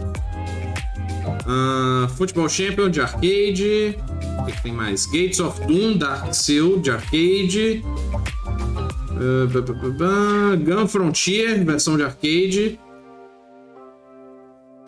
Ah, 1.49 2.09
Football 2.17 2.49
Champion 2.49 2.89
de 2.91 3.01
arcade. 3.01 3.97
O 4.41 4.45
que, 4.45 4.53
que 4.53 4.63
tem 4.63 4.73
mais? 4.73 5.07
Gates 5.07 5.41
of 5.41 5.61
Doom, 5.67 5.97
Dark 5.99 6.33
Seal 6.35 6.79
de 6.79 6.91
arcade. 6.91 7.85
Ba. 9.99 10.57
Gun 10.57 10.87
Frontier, 10.87 11.65
versão 11.65 11.97
de 11.97 12.03
arcade. 12.05 12.79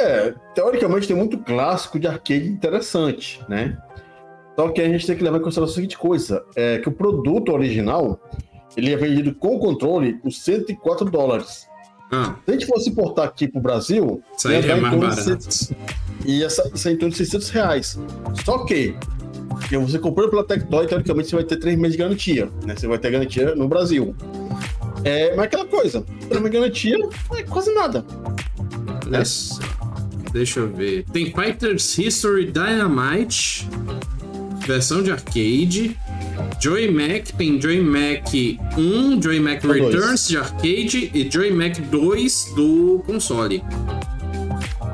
É, 0.01 0.33
teoricamente 0.55 1.09
tem 1.09 1.17
muito 1.17 1.39
clássico 1.39 1.99
de 1.99 2.07
arcade 2.07 2.47
interessante, 2.47 3.41
né? 3.49 3.77
Só 4.59 4.69
que 4.71 4.81
a 4.81 4.89
gente 4.89 5.07
tem 5.07 5.17
que 5.17 5.23
levar 5.23 5.39
em 5.39 5.43
consideração 5.43 5.73
a 5.73 5.77
seguinte 5.77 5.97
coisa: 5.97 6.45
é 6.57 6.79
que 6.79 6.89
o 6.89 6.93
produto 6.93 7.53
original 7.53 8.21
ele 8.77 8.93
é 8.93 8.97
vendido 8.97 9.33
com 9.35 9.57
o 9.57 9.59
controle 9.61 10.15
por 10.15 10.33
104 10.33 11.09
dólares. 11.09 11.69
Ah, 12.11 12.37
Se 12.45 12.51
a 12.51 12.53
gente 12.53 12.67
fosse 12.67 12.91
importar 12.91 13.25
aqui 13.25 13.47
pro 13.47 13.61
Brasil, 13.61 14.21
sairia 14.37 14.75
ia 14.75 14.79
em 14.79 14.81
mais 14.81 14.95
torno 14.95 15.11
de 15.15 15.17
barato. 15.17 15.55
100 15.55 15.77
e 16.25 16.43
essa, 16.43 16.71
isso 16.75 16.89
é 16.89 16.93
em 16.93 16.97
torno 16.97 17.13
de 17.13 17.19
600 17.19 17.51
reais. 17.51 17.99
Só 18.45 18.65
que, 18.65 18.97
que 19.69 19.79
você 19.79 19.99
comprando 19.99 20.31
pela 20.31 20.45
Tectoy, 20.45 20.87
teoricamente 20.87 21.29
você 21.29 21.37
vai 21.37 21.45
ter 21.45 21.57
3 21.57 21.79
meses 21.79 21.97
de 21.97 22.03
garantia, 22.03 22.51
né? 22.67 22.75
Você 22.75 22.89
vai 22.89 22.99
ter 22.99 23.11
garantia 23.11 23.55
no 23.55 23.69
Brasil. 23.69 24.15
É, 25.05 25.37
mas 25.37 25.47
aquela 25.47 25.67
coisa, 25.67 26.05
três 26.29 26.43
meses 26.43 26.51
de 26.51 26.59
garantia 26.59 26.99
é 27.37 27.43
quase 27.45 27.73
nada. 27.73 28.05
Só. 29.25 29.61
Deixa 30.33 30.61
eu 30.61 30.69
ver. 30.69 31.05
Tem 31.13 31.33
Fighters 31.33 31.99
History 31.99 32.47
Dynamite, 32.47 33.69
versão 34.69 35.03
de 35.03 35.11
arcade. 35.11 35.97
Joy 36.61 36.91
Mac, 36.91 37.29
tem 37.37 37.61
Joy 37.61 37.81
Mac 37.81 38.33
1, 38.77 39.23
Joy 39.23 39.41
Mac 39.41 39.63
dois. 39.63 39.83
Returns 39.83 40.29
de 40.29 40.37
arcade 40.37 41.11
e 41.15 41.29
Joy 41.31 41.51
Mac 41.53 41.79
2 41.79 42.53
do 42.55 43.03
console. 43.07 43.63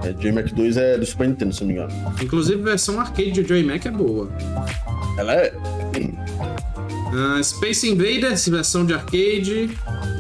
É, 0.05 0.13
J-Mac 0.13 0.53
2 0.53 0.77
é 0.77 0.99
do 0.99 1.07
Super 1.07 1.29
Nintendo, 1.29 1.55
se 1.55 1.61
não 1.63 1.69
me 1.69 1.75
engano. 1.75 2.15
Inclusive, 2.23 2.61
a 2.61 2.65
versão 2.65 3.01
arcade 3.01 3.33
de 3.33 3.43
Joy 3.43 3.63
Mac 3.63 3.87
é 3.87 3.91
boa. 3.91 4.31
Ela 5.17 5.35
é. 5.35 5.55
Ah, 7.17 7.43
Space 7.43 7.89
Invaders, 7.89 8.47
versão 8.47 8.85
de 8.85 8.93
arcade. 8.93 9.71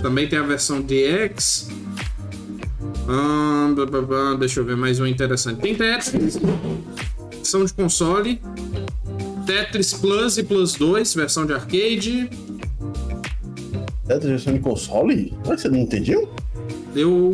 Também 0.00 0.26
tem 0.26 0.38
a 0.38 0.42
versão 0.42 0.80
DX. 0.80 1.68
Ah, 3.06 3.70
blá, 3.74 3.84
blá, 3.84 4.00
blá, 4.00 4.34
deixa 4.34 4.60
eu 4.60 4.64
ver 4.64 4.76
mais 4.76 4.98
um 5.00 5.06
interessante. 5.06 5.60
Tem 5.60 5.74
Tetris, 5.74 6.38
versão 7.30 7.62
de 7.62 7.74
console. 7.74 8.40
Tetris 9.46 9.92
Plus 9.92 10.38
e 10.38 10.42
Plus 10.42 10.74
2, 10.74 11.14
versão 11.14 11.46
de 11.46 11.52
arcade. 11.52 12.28
Tetris 14.06 14.30
versão 14.30 14.52
de 14.54 14.60
console? 14.60 15.34
Mas 15.46 15.60
você 15.60 15.68
não 15.68 15.78
entendeu? 15.78 16.28
Eu, 16.94 17.32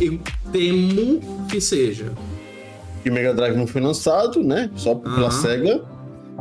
eu 0.00 0.18
temo 0.52 1.20
que 1.48 1.60
seja. 1.60 2.12
Que 3.02 3.10
Mega 3.10 3.32
Drive 3.34 3.56
não 3.56 3.66
foi 3.66 3.80
lançado, 3.80 4.42
né? 4.42 4.70
Só 4.76 4.94
pela 4.94 5.28
Aham. 5.28 5.30
SEGA. 5.30 5.84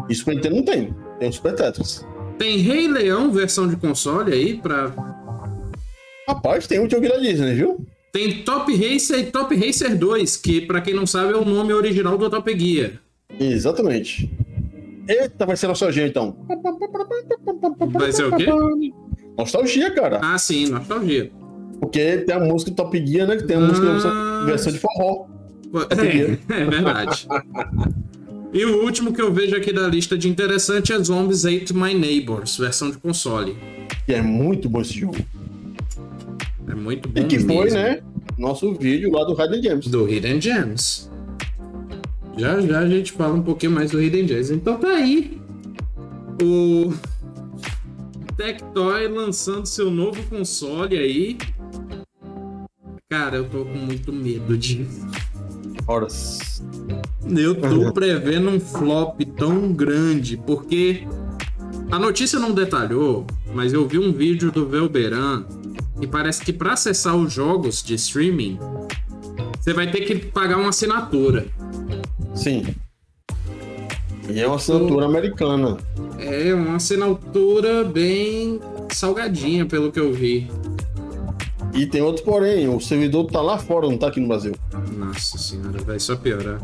E 0.09 0.15
Super 0.15 0.35
Nintendo 0.35 0.55
não 0.57 0.63
tem. 0.63 0.93
Tem 1.19 1.29
o 1.29 1.33
Super 1.33 1.53
Tetris. 1.55 2.05
Tem 2.37 2.57
Rei 2.57 2.87
Leão, 2.87 3.31
versão 3.31 3.67
de 3.67 3.75
console 3.75 4.33
aí, 4.33 4.57
pra. 4.57 4.91
Rapaz, 6.27 6.67
tem 6.67 6.79
um 6.79 6.89
jogo 6.89 7.07
da 7.07 7.17
Disney, 7.17 7.53
viu? 7.53 7.85
Tem 8.11 8.43
Top 8.43 8.73
Racer 8.75 9.19
e 9.19 9.25
Top 9.25 9.55
Racer 9.55 9.97
2, 9.97 10.37
que 10.37 10.61
pra 10.61 10.81
quem 10.81 10.93
não 10.93 11.05
sabe 11.05 11.33
é 11.33 11.35
o 11.35 11.45
nome 11.45 11.71
original 11.73 12.17
do 12.17 12.29
Top 12.29 12.57
Gear. 12.59 12.93
Exatamente. 13.39 14.29
Eita, 15.07 15.45
vai 15.45 15.55
ser 15.55 15.67
nostalgia 15.67 16.05
então. 16.07 16.35
Vai 17.93 18.11
ser 18.11 18.25
o 18.25 18.35
quê? 18.35 18.45
Nostalgia, 19.37 19.91
cara. 19.91 20.19
Ah, 20.23 20.37
sim, 20.37 20.67
nostalgia. 20.69 21.31
Porque 21.79 22.17
tem 22.19 22.35
a 22.35 22.39
música 22.39 22.71
do 22.71 22.75
Top 22.75 23.05
Gear, 23.05 23.27
né? 23.27 23.35
Que 23.35 23.43
tem 23.43 23.57
a 23.57 23.59
música 23.59 23.87
Ah. 24.09 24.43
versão 24.45 24.71
de 24.71 24.79
forró. 24.79 25.25
É, 25.91 26.37
é 26.61 26.65
verdade. 26.65 27.27
E 28.53 28.63
o 28.65 28.83
último 28.83 29.11
que 29.13 29.21
eu 29.21 29.33
vejo 29.33 29.55
aqui 29.55 29.73
da 29.73 29.85
lista 29.87 30.17
de 30.17 30.29
interessante 30.29 30.93
é 30.93 31.03
Zombies 31.03 31.45
Ate 31.45 31.73
My 31.73 31.93
Neighbors, 31.93 32.57
versão 32.57 32.89
de 32.89 32.97
console. 32.97 33.57
Que 34.05 34.13
é 34.13 34.21
muito 34.21 34.69
bom 34.69 34.81
esse 34.81 34.93
jogo. 34.93 35.17
É 36.67 36.73
muito 36.73 37.09
bom 37.09 37.19
E 37.19 37.25
que 37.25 37.37
foi, 37.39 37.65
mesmo. 37.65 37.77
né? 37.79 38.01
Nosso 38.37 38.73
vídeo 38.73 39.11
lá 39.11 39.23
do 39.25 39.33
Raiden 39.33 39.61
James. 39.61 39.87
Do 39.87 40.09
Hidden 40.09 40.39
Gems. 40.41 41.11
Já 42.37 42.59
já 42.61 42.79
a 42.79 42.87
gente 42.87 43.11
fala 43.11 43.33
um 43.33 43.41
pouquinho 43.41 43.71
mais 43.71 43.91
do 43.91 44.01
Hidden 44.01 44.27
Gems. 44.27 44.51
Então 44.51 44.77
tá 44.77 44.89
aí. 44.89 45.39
O 46.41 46.93
Tectoy 48.35 49.07
lançando 49.07 49.65
seu 49.65 49.89
novo 49.89 50.21
console 50.23 50.97
aí. 50.97 51.37
Cara, 53.09 53.37
eu 53.37 53.45
tô 53.45 53.63
com 53.63 53.77
muito 53.77 54.11
medo 54.11 54.57
disso. 54.57 55.07
Horas. 55.87 56.61
Eu 57.37 57.55
tô 57.55 57.93
prevendo 57.93 58.49
um 58.49 58.59
flop 58.59 59.21
tão 59.37 59.71
grande, 59.71 60.37
porque 60.37 61.07
a 61.91 61.97
notícia 61.97 62.39
não 62.39 62.51
detalhou, 62.51 63.25
mas 63.53 63.71
eu 63.73 63.87
vi 63.87 63.97
um 63.97 64.11
vídeo 64.11 64.51
do 64.51 64.67
Velberan 64.67 65.45
e 66.01 66.07
parece 66.07 66.43
que 66.43 66.51
para 66.51 66.73
acessar 66.73 67.15
os 67.15 67.31
jogos 67.31 67.81
de 67.81 67.95
streaming, 67.95 68.59
você 69.59 69.73
vai 69.73 69.89
ter 69.89 70.01
que 70.01 70.15
pagar 70.15 70.57
uma 70.57 70.69
assinatura. 70.69 71.47
Sim. 72.35 72.75
E 74.29 74.39
é 74.39 74.47
uma 74.47 74.55
assinatura 74.55 75.05
americana. 75.05 75.77
É 76.19 76.53
uma 76.53 76.75
assinatura 76.75 77.83
bem 77.83 78.59
salgadinha, 78.91 79.65
pelo 79.65 79.91
que 79.91 79.99
eu 79.99 80.11
vi. 80.11 80.49
E 81.73 81.85
tem 81.85 82.01
outro 82.01 82.23
porém, 82.23 82.69
o 82.69 82.79
servidor 82.79 83.25
tá 83.25 83.41
lá 83.41 83.57
fora, 83.57 83.87
não 83.87 83.97
tá 83.97 84.07
aqui 84.07 84.19
no 84.19 84.27
Brasil. 84.27 84.55
Nossa 84.97 85.37
senhora, 85.37 85.77
vai 85.83 85.99
só 85.99 86.15
piorar. 86.15 86.59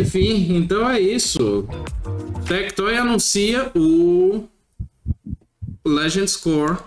Enfim, 0.00 0.56
então 0.56 0.88
é 0.90 0.98
isso. 0.98 1.68
Tectoy 2.46 2.96
anuncia 2.96 3.70
o 3.76 4.44
Legends 5.86 6.36
Core. 6.36 6.78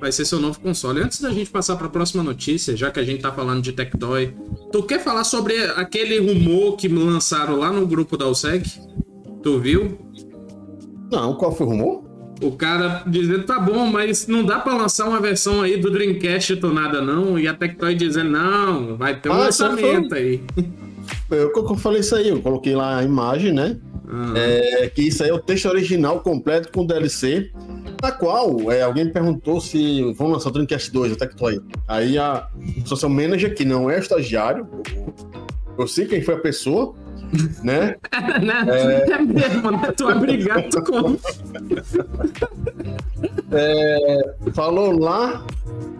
Vai 0.00 0.10
ser 0.10 0.24
seu 0.24 0.40
novo 0.40 0.58
console. 0.60 1.00
Antes 1.00 1.20
da 1.20 1.30
gente 1.30 1.50
passar 1.50 1.76
para 1.76 1.86
a 1.86 1.90
próxima 1.90 2.22
notícia, 2.22 2.74
já 2.74 2.90
que 2.90 2.98
a 2.98 3.04
gente 3.04 3.20
tá 3.20 3.30
falando 3.30 3.62
de 3.62 3.72
Tectoy, 3.72 4.34
tu 4.72 4.82
quer 4.82 4.98
falar 4.98 5.24
sobre 5.24 5.54
aquele 5.76 6.18
rumor 6.18 6.76
que 6.76 6.88
lançaram 6.88 7.56
lá 7.56 7.70
no 7.70 7.86
grupo 7.86 8.16
da 8.16 8.26
OSEC? 8.26 8.66
Tu 9.42 9.58
viu? 9.58 9.98
Não, 11.12 11.34
qual 11.34 11.54
foi 11.54 11.66
o 11.66 11.70
rumor? 11.70 12.04
O 12.42 12.52
cara 12.52 13.02
dizendo, 13.06 13.42
tá 13.44 13.60
bom, 13.60 13.84
mas 13.86 14.26
não 14.26 14.42
dá 14.42 14.58
pra 14.58 14.74
lançar 14.74 15.06
uma 15.06 15.20
versão 15.20 15.60
aí 15.60 15.76
do 15.76 15.90
Dreamcast 15.90 16.56
tunada 16.56 17.02
não, 17.02 17.38
e 17.38 17.46
a 17.46 17.52
Tectoy 17.52 17.94
dizendo, 17.94 18.30
não, 18.30 18.96
vai 18.96 19.20
ter 19.20 19.28
um 19.28 19.32
Ah, 19.32 19.38
lançamento 19.38 20.14
aí. 20.14 20.40
Eu, 21.30 21.52
eu 21.54 21.76
falei 21.76 22.00
isso 22.00 22.14
aí, 22.14 22.28
eu 22.28 22.40
coloquei 22.40 22.74
lá 22.74 22.98
a 22.98 23.04
imagem, 23.04 23.52
né? 23.52 23.76
Ah, 24.12 24.32
É, 24.36 24.88
que 24.88 25.02
isso 25.02 25.22
aí 25.22 25.30
é 25.30 25.32
o 25.32 25.38
texto 25.38 25.66
original 25.66 26.20
completo 26.20 26.72
com 26.72 26.84
DLC, 26.84 27.50
na 28.02 28.10
qual 28.10 28.72
é, 28.72 28.82
alguém 28.82 29.04
me 29.04 29.12
perguntou 29.12 29.60
se 29.60 30.12
vão 30.14 30.28
lançar 30.28 30.48
o 30.48 30.52
Dreamcast 30.52 30.90
2, 30.90 31.12
o 31.12 31.16
Tectoy. 31.16 31.60
Aí 31.86 32.18
a 32.18 32.48
social 32.84 33.10
manager, 33.10 33.54
que 33.54 33.64
não 33.64 33.88
é 33.88 33.98
estagiário, 33.98 34.66
eu 35.78 35.86
sei 35.86 36.06
quem 36.06 36.20
foi 36.20 36.34
a 36.34 36.38
pessoa, 36.38 36.94
né? 37.62 37.94
né? 38.42 38.64
É... 38.68 39.22
mesmo, 39.22 39.70
né? 39.70 39.94
É 40.00 40.04
obrigado 40.04 40.82
com... 40.84 41.16
Falou 44.52 44.98
lá, 44.98 45.46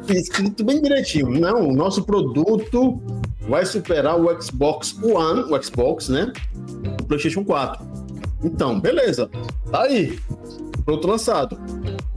escrito 0.08 0.64
bem 0.64 0.82
direitinho. 0.82 1.30
Não, 1.30 1.68
o 1.68 1.72
nosso 1.72 2.02
produto 2.02 3.00
vai 3.48 3.64
superar 3.64 4.18
o 4.20 4.42
Xbox 4.42 4.96
One, 5.02 5.42
o 5.42 5.62
Xbox, 5.62 6.08
né? 6.08 6.32
O 7.00 7.04
PlayStation 7.04 7.44
4. 7.44 7.99
Então, 8.42 8.78
beleza. 8.80 9.28
Tá 9.70 9.82
aí. 9.82 10.18
Produto 10.84 11.08
lançado. 11.08 11.58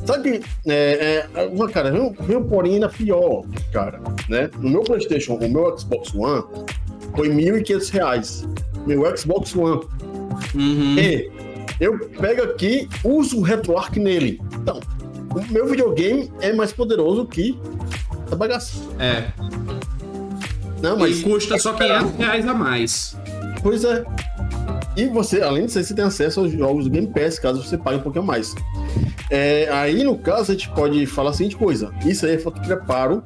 Sabe, 0.06 0.42
é, 0.68 1.26
é, 1.36 1.46
uma, 1.48 1.70
cara, 1.70 1.92
vem, 1.92 2.38
um- 2.38 2.44
porém 2.44 2.74
ainda 2.76 2.90
pior, 2.90 3.44
cara, 3.72 4.02
né? 4.28 4.50
No 4.60 4.70
meu 4.70 4.82
PlayStation, 4.82 5.36
o 5.36 5.50
meu 5.50 5.78
Xbox 5.78 6.14
One 6.14 6.44
foi 7.16 7.30
1.500 7.30 7.90
reais. 7.90 8.48
Meu 8.86 9.18
Xbox 9.18 9.56
One. 9.56 9.82
Uhum. 10.56 10.96
E 10.98 11.32
eu 11.80 11.98
pego 12.20 12.44
aqui, 12.44 12.90
uso 13.04 13.40
o 13.40 13.42
RetroArch 13.42 14.00
nele. 14.00 14.42
Então, 14.62 14.80
o 15.34 15.52
meu 15.54 15.66
videogame 15.68 16.32
é 16.42 16.52
mais 16.54 16.74
poderoso 16.74 17.26
que 17.26 17.58
essa 18.28 18.36
bagaça. 18.36 18.78
É, 19.00 19.32
Não, 20.82 20.96
e 20.98 21.00
mas, 21.00 21.22
custa 21.24 21.58
só 21.58 21.74
500 21.74 22.16
reais 22.18 22.48
a 22.48 22.54
mais. 22.54 23.18
pois 23.62 23.84
é. 23.86 24.04
E 24.96 25.06
você, 25.08 25.42
além 25.42 25.66
disso, 25.66 25.84
você 25.84 25.94
tem 25.94 26.06
acesso 26.06 26.40
aos 26.42 26.52
jogos 26.52 26.86
do 26.86 26.92
Game 26.92 27.08
Pass, 27.08 27.40
caso 27.40 27.64
você 27.64 27.78
pague 27.78 27.98
um 27.98 28.02
pouquinho 28.02 28.26
mais. 28.26 28.54
É, 29.30 29.68
aí, 29.72 30.04
no 30.04 30.18
caso, 30.18 30.52
a 30.52 30.56
gente 30.56 30.70
pode 30.70 31.06
falar 31.08 31.32
a 31.32 31.34
seguinte 31.34 31.56
coisa. 31.56 31.92
Isso 32.06 32.26
aí 32.26 32.36
é 32.36 32.38
falta 32.38 32.60
de 32.60 32.68
preparo 32.68 33.24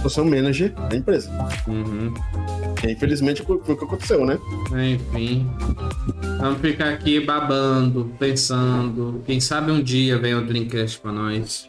do 0.00 0.08
seu 0.08 0.24
manager 0.24 0.72
da 0.88 0.96
empresa. 0.96 1.30
Uhum. 1.66 2.14
E, 2.84 2.92
infelizmente, 2.92 3.42
foi 3.42 3.56
o 3.56 3.60
que 3.60 3.72
aconteceu, 3.72 4.24
né? 4.24 4.38
Enfim. 4.92 5.50
Vamos 6.38 6.60
ficar 6.60 6.90
aqui 6.90 7.18
babando, 7.20 8.12
pensando. 8.18 9.22
Quem 9.26 9.40
sabe 9.40 9.72
um 9.72 9.82
dia 9.82 10.18
vem 10.18 10.34
o 10.34 10.46
Dreamcast 10.46 11.00
pra 11.00 11.10
nós. 11.10 11.68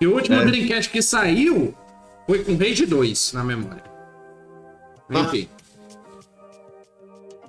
E 0.00 0.06
o 0.06 0.14
último 0.14 0.40
É. 0.40 0.44
Dreamcast 0.44 0.90
que 0.90 1.00
saiu 1.00 1.74
foi 2.26 2.40
com 2.42 2.56
Rage 2.56 2.86
2 2.86 3.32
na 3.34 3.44
memória. 3.44 3.84
Enfim. 5.10 5.48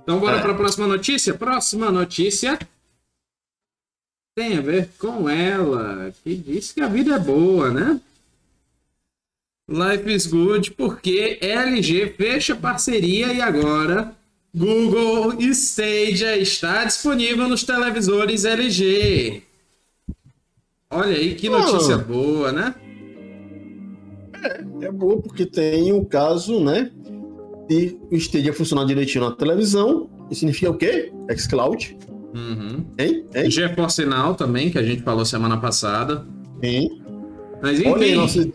Então 0.04 0.20
bora 0.20 0.38
É. 0.38 0.42
pra 0.42 0.54
próxima 0.54 0.86
notícia? 0.88 1.34
Próxima 1.34 1.89
notícia 1.92 2.60
tem 4.36 4.58
a 4.58 4.62
ver 4.62 4.89
com 4.98 5.30
ela, 5.30 6.13
que 6.24 6.36
diz 6.36 6.72
que 6.72 6.82
a 6.82 6.88
vida 6.88 7.16
é 7.16 7.20
boa, 7.20 7.70
né? 7.72 8.02
Life 9.70 10.13
is 10.13 10.26
good 10.28 10.72
porque 10.72 11.38
LG 11.42 12.13
fecha 12.18 12.56
parceria 12.56 13.32
e 13.32 13.42
agora 13.42 14.13
Google 14.54 15.39
Stadia 15.42 16.36
está 16.38 16.84
disponível 16.84 17.48
nos 17.48 17.63
televisores 17.63 18.44
LG. 18.44 19.42
Olha 20.89 21.16
aí 21.16 21.34
que 21.36 21.48
notícia 21.50 21.96
Ah. 21.96 21.98
boa, 21.98 22.52
né? 22.52 22.76
É 24.82 24.92
bom 24.92 25.22
porque 25.22 25.46
tem 25.46 25.94
o 25.94 26.04
caso, 26.06 26.62
né? 26.62 26.92
De 27.69 27.97
o 28.12 28.15
Stadia 28.15 28.54
funcionar 28.54 28.86
direitinho 28.86 29.26
na 29.26 29.32
televisão. 29.32 30.10
Isso 30.30 30.41
significa 30.41 30.71
o 30.71 30.76
quê? 30.76 31.12
xCloud. 31.36 31.97
Uhum. 32.34 32.86
Hein? 32.97 33.26
Hein? 33.36 33.52
GeForce 33.52 34.06
Now 34.06 34.34
também, 34.34 34.69
que 34.69 34.78
a 34.78 34.84
gente 34.84 35.04
falou 35.04 35.26
semana 35.26 35.58
passada. 35.58 36.26
Hein? 36.62 37.02
Mas 37.62 37.80
Olha 37.80 37.97
aí, 37.97 38.12
enfim, 38.12 38.15
nossa, 38.15 38.49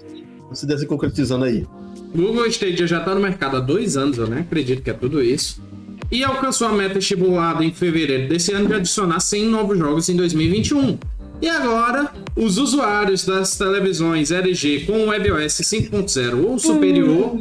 nossa 0.49 0.65
ideia 0.65 0.79
se 0.79 0.87
concretizando 0.87 1.45
aí. 1.45 1.67
Google 2.15 2.47
Stadia 2.47 2.87
já 2.87 2.99
está 2.99 3.15
no 3.15 3.21
mercado 3.21 3.57
há 3.57 3.61
dois 3.61 3.97
anos, 3.97 4.19
eu 4.19 4.27
nem 4.27 4.41
acredito 4.41 4.83
que 4.83 4.91
é 4.91 4.95
tudo 4.95 5.23
isso. 5.23 5.63
E 6.11 6.25
alcançou 6.25 6.69
a 6.69 6.73
meta 6.73 6.99
estipulada 6.99 7.65
em 7.65 7.73
fevereiro 7.73 8.29
desse 8.29 8.53
ano 8.53 8.67
de 8.67 8.75
adicionar 8.75 9.21
100 9.21 9.47
novos 9.47 9.79
jogos 9.79 10.09
em 10.09 10.17
2021. 10.17 10.99
E 11.41 11.49
agora, 11.49 12.11
os 12.35 12.59
usuários 12.59 13.25
das 13.25 13.57
televisões 13.57 14.31
LG 14.31 14.87
com 14.87 15.07
WebOS 15.09 15.61
5.0 15.61 16.45
ou 16.45 16.59
superior 16.59 17.39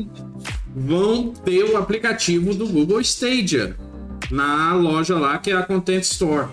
vão 0.85 1.29
ter 1.31 1.63
o 1.63 1.75
aplicativo 1.77 2.53
do 2.53 2.67
Google 2.67 3.01
Stadia 3.01 3.75
na 4.29 4.73
loja 4.75 5.17
lá 5.17 5.37
que 5.39 5.49
é 5.49 5.55
a 5.55 5.63
Content 5.63 6.03
Store. 6.03 6.47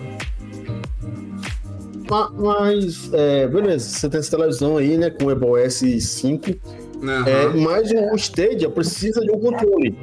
Ma- 2.09 2.31
Mas, 2.37 3.11
é, 3.13 3.47
beleza, 3.47 3.87
você 3.89 4.09
tem 4.09 4.19
essa 4.19 4.31
televisão 4.31 4.77
aí, 4.77 4.97
né, 4.97 5.09
com 5.09 5.25
o 5.25 5.31
EBOS 5.31 5.83
5, 5.99 6.51
Aham. 7.03 7.27
é, 7.27 7.47
mas 7.49 7.91
o 7.91 8.15
Stadia 8.15 8.69
precisa 8.69 9.21
de 9.21 9.31
um 9.31 9.39
controle. 9.39 9.95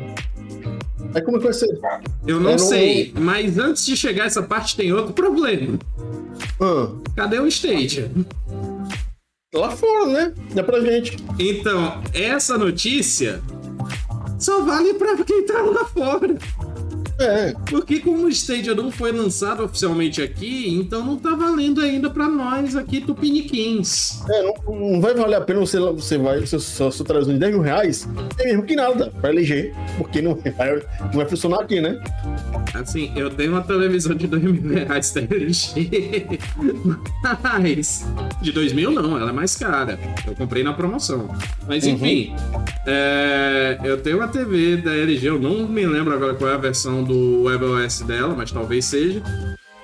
Aí 1.14 1.20
como 1.22 1.36
é 1.36 1.40
que 1.40 1.44
vai 1.44 1.52
ser? 1.52 1.78
Eu 2.26 2.40
não, 2.40 2.58
sei, 2.58 3.12
mas 3.18 3.58
antes 3.58 3.84
de 3.84 3.96
chegar 3.96 4.26
essa 4.26 4.42
parte 4.42 4.76
tem 4.76 4.92
outro 4.92 5.12
problema. 5.12 5.78
Ah, 6.60 6.88
Cadê 7.16 7.38
o 7.38 7.46
Stadia? 7.46 8.10
lá 9.54 9.70
fora, 9.70 10.06
né? 10.06 10.34
É 10.56 10.62
pra 10.62 10.80
gente. 10.80 11.18
Então, 11.38 12.00
essa 12.14 12.56
notícia 12.56 13.42
só 14.42 14.60
vale 14.62 14.94
pra 14.94 15.16
quem 15.24 15.46
tá 15.46 15.62
lá 15.62 15.84
fora. 15.84 16.36
É, 17.22 17.54
Porque 17.68 18.00
como 18.00 18.24
o 18.24 18.28
Stadia 18.28 18.74
não 18.74 18.90
foi 18.90 19.12
lançado 19.12 19.62
oficialmente 19.64 20.20
aqui, 20.20 20.68
então 20.74 21.04
não 21.04 21.16
tá 21.16 21.34
valendo 21.34 21.80
ainda 21.80 22.10
pra 22.10 22.28
nós 22.28 22.76
aqui 22.76 23.00
tupiniquins. 23.00 24.20
é 24.28 24.42
não, 24.42 24.54
não 24.74 25.00
vai 25.00 25.14
valer 25.14 25.36
a 25.36 25.40
pena 25.40 25.60
você, 25.60 25.78
você 25.78 26.18
vai, 26.18 26.44
se 26.46 26.58
sua 26.60 26.90
sua 26.90 27.06
televisão 27.06 27.34
de 27.34 27.40
10 27.40 27.52
mil 27.52 27.62
reais, 27.62 28.08
é 28.38 28.44
mesmo 28.44 28.62
que 28.64 28.74
nada, 28.76 29.12
pra 29.20 29.30
eleger, 29.30 29.74
porque 29.98 30.20
não 30.20 30.34
vai, 30.56 30.82
não 31.00 31.12
vai 31.12 31.28
funcionar 31.28 31.60
aqui, 31.60 31.80
né? 31.80 32.00
Assim, 32.74 33.12
eu 33.14 33.30
tenho 33.30 33.52
uma 33.52 33.62
televisão 33.62 34.14
de 34.14 34.26
2 34.26 34.42
mil 34.42 34.72
reais 34.74 35.12
da 35.12 35.20
LG, 35.20 36.38
mas 37.42 38.04
de 38.40 38.52
2 38.52 38.72
mil 38.72 38.90
não, 38.90 39.18
ela 39.18 39.30
é 39.30 39.32
mais 39.32 39.56
cara. 39.56 39.98
Eu 40.26 40.34
comprei 40.34 40.62
na 40.62 40.72
promoção. 40.72 41.28
Mas 41.66 41.86
enfim, 41.86 42.34
é, 42.86 43.78
eu 43.84 43.98
tenho 44.00 44.16
uma 44.18 44.28
TV 44.28 44.76
da 44.78 44.94
LG, 44.94 45.28
eu 45.28 45.38
não 45.38 45.66
me 45.68 45.86
lembro 45.86 46.14
agora 46.14 46.34
qual 46.34 46.50
é 46.50 46.54
a 46.54 46.58
versão 46.58 47.04
do 47.04 47.11
WebOS 47.44 48.00
dela, 48.02 48.34
mas 48.36 48.50
talvez 48.52 48.84
seja. 48.84 49.22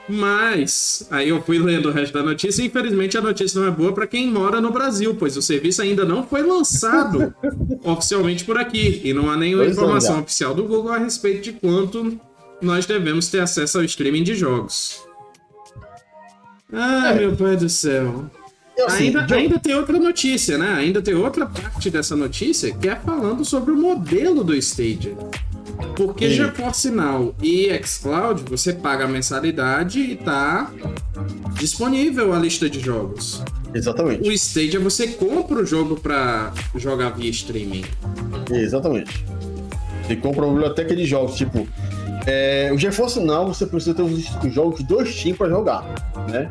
Mas 0.09 1.07
aí 1.11 1.29
eu 1.29 1.43
fui 1.43 1.59
lendo 1.59 1.91
o 1.91 1.93
resto 1.93 2.15
da 2.15 2.23
notícia 2.23 2.63
e 2.63 2.67
infelizmente 2.67 3.19
a 3.19 3.21
notícia 3.21 3.61
não 3.61 3.69
é 3.69 3.71
boa 3.71 3.93
para 3.93 4.07
quem 4.07 4.27
mora 4.31 4.59
no 4.59 4.71
Brasil, 4.73 5.15
pois 5.15 5.37
o 5.37 5.43
serviço 5.43 5.83
ainda 5.83 6.03
não 6.05 6.27
foi 6.27 6.43
lançado 6.43 7.35
oficialmente 7.85 8.43
por 8.45 8.57
aqui 8.57 9.03
e 9.05 9.13
não 9.13 9.31
há 9.31 9.37
nenhuma 9.37 9.65
Pois 9.65 9.77
é, 9.77 9.81
informação 9.81 10.15
gato. 10.15 10.25
oficial 10.25 10.55
do 10.55 10.65
Google 10.65 10.93
a 10.93 10.99
respeito 10.99 11.43
de 11.43 11.53
quanto 11.53 12.19
nós 12.63 12.87
devemos 12.87 13.29
ter 13.29 13.41
acesso 13.41 13.79
ao 13.79 13.85
streaming 13.85 14.23
de 14.23 14.35
jogos. 14.35 15.03
Ah, 16.73 17.11
É. 17.11 17.15
meu 17.15 17.37
pai 17.37 17.57
do 17.57 17.69
céu. 17.69 18.31
E 18.77 18.81
assim, 18.83 19.05
ainda, 19.09 19.35
ainda 19.35 19.59
tem 19.59 19.75
outra 19.75 19.99
notícia, 19.99 20.57
né? 20.57 20.73
Ainda 20.75 21.03
tem 21.03 21.15
outra 21.15 21.45
parte 21.47 21.91
dessa 21.91 22.15
notícia 22.15 22.73
que 22.73 22.89
é 22.89 22.95
falando 22.95 23.45
sobre 23.45 23.73
o 23.73 23.77
modelo 23.77 24.45
do 24.45 24.55
Stadia. 24.55 25.17
Porque 25.97 26.29
Sim. 26.29 26.37
GeForce 26.37 26.91
Now 26.91 27.35
e 27.43 27.69
xCloud, 27.85 28.43
você 28.49 28.73
paga 28.73 29.05
a 29.05 29.09
mensalidade 29.09 30.01
e 30.01 30.17
tá 30.17 30.71
disponível 31.59 32.33
a 32.33 32.39
lista 32.39 32.69
de 32.69 32.81
jogos. 32.81 33.43
Exatamente, 33.75 34.27
O 34.29 34.33
Stadia 34.33 34.81
você 34.81 35.09
compra 35.09 35.59
o 35.61 35.67
jogo 35.67 35.97
pra 36.01 36.53
jogar 36.77 37.11
via 37.11 37.31
streaming. 37.31 37.85
exatamente. 38.51 39.25
Você 40.07 40.17
compra 40.17 40.45
uma 40.47 40.55
biblioteca 40.55 40.97
de 40.97 41.05
jogos, 41.05 41.37
tipo, 41.37 41.69
é, 42.31 42.71
o 42.71 42.77
GeForce 42.77 43.19
Now 43.21 43.47
você 43.47 43.65
precisa 43.65 43.95
ter 43.95 44.03
os, 44.03 44.37
os 44.45 44.53
jogos 44.53 44.83
do 44.83 45.05
Steam 45.07 45.35
pra 45.35 45.49
jogar, 45.49 45.83
né? 46.29 46.51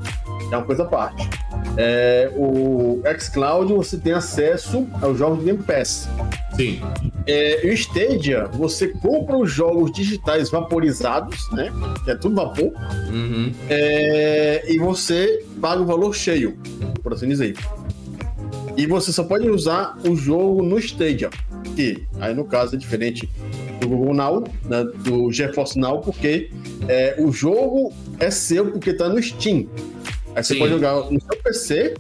É 0.52 0.58
uma 0.58 0.66
coisa 0.66 0.82
à 0.82 0.86
parte. 0.88 1.30
É, 1.78 2.32
o 2.36 3.00
xCloud 3.20 3.72
você 3.74 3.96
tem 3.96 4.14
acesso 4.14 4.88
aos 5.04 5.20
jogos 5.20 5.38
do 5.38 5.46
Game 5.46 5.62
Pass. 5.62 6.10
Sim. 6.56 6.82
É, 7.28 7.62
o 7.64 7.72
Stadia, 7.74 8.46
você 8.46 8.88
compra 8.88 9.38
os 9.38 9.52
jogos 9.52 9.92
digitais 9.92 10.50
vaporizados, 10.50 11.48
né? 11.52 11.72
Que 12.04 12.10
é 12.10 12.16
tudo 12.16 12.34
vapor. 12.34 12.74
Uhum. 13.12 13.54
É, 13.70 14.66
e 14.68 14.80
você 14.80 15.46
paga 15.62 15.84
o 15.84 15.86
valor 15.86 16.16
cheio, 16.16 16.58
por 17.04 17.14
assim 17.14 17.28
dizer. 17.28 17.56
E 18.76 18.88
você 18.88 19.14
só 19.14 19.24
pode 19.24 19.48
usar 19.48 19.96
o 20.04 20.16
jogo 20.16 20.64
no 20.64 20.80
Stadia. 20.80 21.30
Que 21.76 22.08
aí 22.20 22.34
no 22.34 22.46
caso 22.46 22.76
é 22.76 22.80
diferente 22.80 23.30
do 23.80 23.88
Google 23.90 24.14
Now, 24.14 24.44
né, 24.66 24.84
do 25.04 25.32
GeForce 25.32 25.78
Now, 25.80 26.02
porque 26.02 26.50
é, 26.88 27.16
o 27.20 27.32
jogo 27.32 27.94
é 28.20 28.30
seu 28.32 28.72
porque 28.72 28.94
tá 28.94 29.08
no 29.10 29.22
Steam. 29.22 29.68
Aí 30.36 30.44
você 30.44 30.54
Sim. 30.54 30.60
pode 30.60 30.72
jogar 30.74 30.96
no 31.12 31.20
seu 31.22 31.38
PC, 31.44 31.94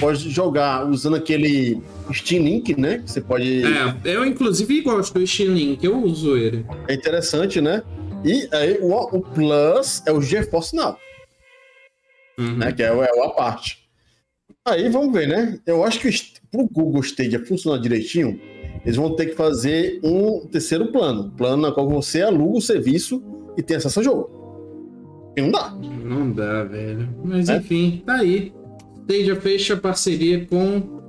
pode 0.00 0.30
jogar 0.30 0.86
usando 0.88 1.16
aquele 1.16 1.80
Steam 2.12 2.42
Link, 2.42 2.78
né? 2.80 3.02
Você 3.06 3.20
pode. 3.20 3.62
É, 3.64 3.94
eu 4.04 4.24
inclusive 4.24 4.80
gosto 4.80 5.18
do 5.18 5.26
Steam 5.26 5.54
Link, 5.54 5.84
eu 5.84 5.96
uso 6.02 6.36
ele. 6.36 6.66
É 6.88 6.94
interessante, 6.94 7.60
né? 7.60 7.82
E 8.24 8.48
aí 8.52 8.78
o, 8.80 8.92
o 9.16 9.20
Plus 9.22 10.02
é 10.06 10.12
o 10.12 10.20
GeForce 10.20 10.74
Now. 10.74 10.96
Uhum. 12.38 12.56
né? 12.56 12.72
Que 12.72 12.82
é, 12.82 12.92
o- 12.92 13.02
é 13.02 13.12
uma 13.12 13.30
parte. 13.34 13.78
Aí 14.66 14.88
vamos 14.88 15.12
ver, 15.12 15.28
né? 15.28 15.58
Eu 15.66 15.84
acho 15.84 16.00
que 16.00 16.08
o 16.52 16.68
Google 16.68 17.00
Stadia 17.02 17.44
funcionar 17.46 17.78
direitinho, 17.80 18.40
eles 18.88 18.96
vão 18.96 19.14
ter 19.14 19.26
que 19.26 19.34
fazer 19.34 20.00
um 20.02 20.46
terceiro 20.46 20.90
plano, 20.90 21.30
plano 21.36 21.60
na 21.60 21.70
qual 21.70 21.86
você 21.86 22.22
aluga 22.22 22.56
o 22.56 22.60
serviço 22.62 23.22
e 23.54 23.62
tem 23.62 23.76
acesso 23.76 23.98
ao 23.98 24.02
jogo. 24.02 25.32
E 25.36 25.42
não 25.42 25.50
dá. 25.50 25.76
Não 26.02 26.32
dá, 26.32 26.64
velho. 26.64 27.06
Mas 27.22 27.50
É? 27.50 27.58
enfim, 27.58 28.02
tá 28.06 28.14
aí. 28.14 28.50
Stadia 29.06 29.36
fecha 29.36 29.76
parceria 29.76 30.46
com 30.46 31.02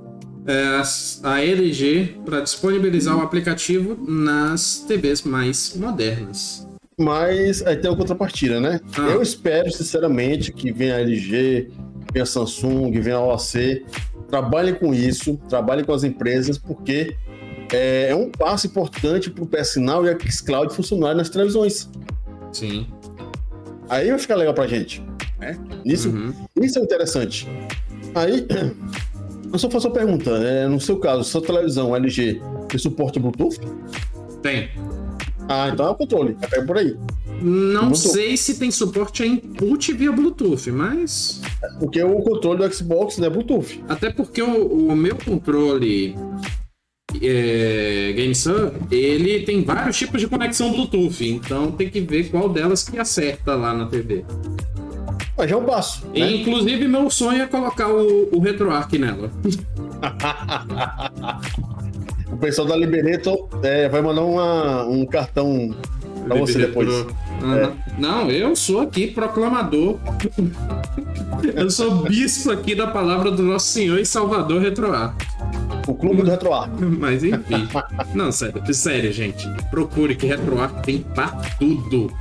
é, 0.46 0.82
a 1.22 1.42
LG 1.42 2.16
para 2.22 2.42
disponibilizar 2.42 3.16
o 3.16 3.22
aplicativo 3.22 3.96
nas 4.06 4.84
TVs 4.86 5.22
mais 5.22 5.74
modernas. 5.74 6.68
Mas 6.98 7.66
aí 7.66 7.78
tem 7.78 7.90
uma 7.90 7.96
contrapartida, 7.96 8.60
né? 8.60 8.78
Ah. 8.98 9.08
Eu 9.08 9.22
espero, 9.22 9.72
sinceramente, 9.72 10.52
que 10.52 10.70
venha 10.70 10.96
a 10.96 11.00
LG, 11.00 11.70
venha 12.12 12.24
a 12.24 12.26
Samsung, 12.26 12.90
venha 13.00 13.16
a 13.16 13.24
OAC, 13.24 13.86
trabalhem 14.28 14.74
com 14.74 14.92
isso, 14.92 15.40
trabalhem 15.48 15.82
com 15.82 15.94
as 15.94 16.04
empresas, 16.04 16.58
porque 16.58 17.16
é, 17.72 18.10
é 18.10 18.16
um 18.16 18.30
passo 18.30 18.66
importante 18.66 19.30
para 19.30 19.44
o 19.44 19.46
PS 19.46 19.76
e 19.76 19.80
a 20.08 20.30
Xcloud 20.30 20.74
funcionarem 20.74 21.16
nas 21.16 21.28
televisões. 21.30 21.88
Sim. 22.52 22.86
Aí 23.88 24.08
vai 24.10 24.18
ficar 24.18 24.36
legal 24.36 24.54
pra 24.54 24.66
gente. 24.66 25.02
Né? 25.38 25.58
Isso, 25.84 26.10
Uhum. 26.10 26.32
isso 26.60 26.78
é 26.78 26.82
interessante. 26.82 27.48
Aí, 28.14 28.46
eu 29.52 29.58
só 29.58 29.70
faço 29.70 29.88
uma 29.88 29.94
pergunta. 29.94 30.38
né? 30.38 30.68
no 30.68 30.80
seu 30.80 30.96
caso, 30.98 31.24
sua 31.24 31.40
televisão 31.42 31.94
LG 31.96 32.40
tem 32.68 32.78
suporte 32.78 33.18
Bluetooth? 33.18 33.58
Tem. 34.42 34.68
Ah, 35.48 35.68
então 35.72 35.86
é 35.86 35.90
o 35.90 35.94
controle. 35.94 36.36
É 36.52 36.60
por 36.62 36.78
aí. 36.78 36.96
Não 37.42 37.88
Bluetooth. 37.88 37.96
sei 38.12 38.36
se 38.36 38.58
tem 38.58 38.70
suporte 38.70 39.22
a 39.22 39.26
input 39.26 39.92
via 39.94 40.12
Bluetooth, 40.12 40.70
mas. 40.70 41.40
Porque 41.78 42.00
o 42.02 42.20
controle 42.20 42.58
do 42.68 42.74
Xbox 42.74 43.18
não 43.18 43.26
é 43.26 43.30
Bluetooth. 43.30 43.82
Até 43.88 44.10
porque 44.10 44.40
o, 44.42 44.88
o 44.88 44.94
meu 44.96 45.16
controle 45.16 46.14
é, 47.22 48.12
GameSub, 48.16 48.72
ele 48.90 49.40
tem 49.40 49.62
vários 49.64 49.96
tipos 49.96 50.20
de 50.20 50.26
conexão 50.28 50.72
Bluetooth, 50.72 51.24
então 51.28 51.70
tem 51.72 51.88
que 51.90 52.00
ver 52.00 52.30
qual 52.30 52.48
delas 52.48 52.82
que 52.82 52.98
acerta 52.98 53.54
lá 53.54 53.72
na 53.74 53.86
TV. 53.86 54.24
Mas 55.36 55.48
já 55.48 55.56
é 55.56 55.58
um 55.58 55.64
passo. 55.64 56.06
Né? 56.08 56.32
inclusive, 56.34 56.86
meu 56.86 57.08
sonho 57.10 57.42
é 57.42 57.46
colocar 57.46 57.88
o, 57.88 58.28
o 58.36 58.40
RetroArch 58.40 58.98
nela. 58.98 59.30
O 62.32 62.36
pessoal 62.36 62.66
da 62.68 62.76
Liberator 62.76 63.48
é, 63.62 63.88
vai 63.88 64.00
mandar 64.00 64.22
uma- 64.22 64.84
um 64.84 65.04
cartão 65.04 65.74
pra 66.30 66.40
você 66.40 66.58
depois. 66.58 66.88
Aham. 67.42 67.72
Não, 67.98 68.30
eu 68.30 68.54
sou 68.54 68.80
aqui 68.80 69.08
proclamador. 69.08 69.98
eu 71.54 71.70
sou 71.70 72.02
bispo 72.04 72.50
aqui 72.50 72.74
da 72.74 72.86
palavra 72.86 73.30
do 73.30 73.42
nosso 73.42 73.66
Senhor 73.66 73.98
e 73.98 74.06
Salvador 74.06 74.62
RetroArch. 74.62 75.16
O 75.88 75.94
clube 75.94 76.22
do 76.22 76.30
RetroArch. 76.30 76.70
Mas 76.80 77.24
enfim. 77.24 77.68
Não, 78.14 78.30
sério, 78.30 78.62
sério, 78.72 79.12
gente. 79.12 79.48
Procure 79.70 80.14
que 80.14 80.26
RetroArch 80.26 80.82
tem 80.84 81.00
pra 81.00 81.28
tudo. 81.58 82.12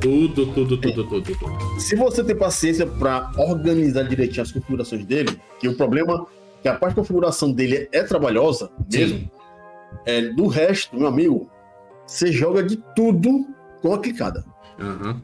Tudo, 0.00 0.46
tudo, 0.46 0.76
tudo, 0.78 1.04
tudo, 1.04 1.22
tudo. 1.22 1.80
Se 1.80 1.94
você 1.94 2.24
tem 2.24 2.34
paciência 2.34 2.84
para 2.84 3.30
organizar 3.36 4.02
direitinho 4.02 4.42
as 4.42 4.50
configurações 4.50 5.04
dele, 5.04 5.38
que 5.60 5.68
o 5.68 5.76
problema 5.76 6.26
é 6.58 6.62
que 6.62 6.68
a 6.68 6.74
parte 6.74 6.94
de 6.94 7.00
configuração 7.00 7.52
dele 7.52 7.88
é 7.92 8.02
trabalhosa 8.02 8.68
mesmo, 8.92 9.18
Sim. 9.18 9.30
é, 10.04 10.22
do 10.22 10.48
resto, 10.48 10.96
meu 10.96 11.06
amigo, 11.06 11.48
você 12.12 12.30
joga 12.30 12.62
de 12.62 12.76
tudo 12.94 13.46
com 13.80 13.94
a 13.94 13.98
clicada. 13.98 14.44
Aham. 14.78 15.20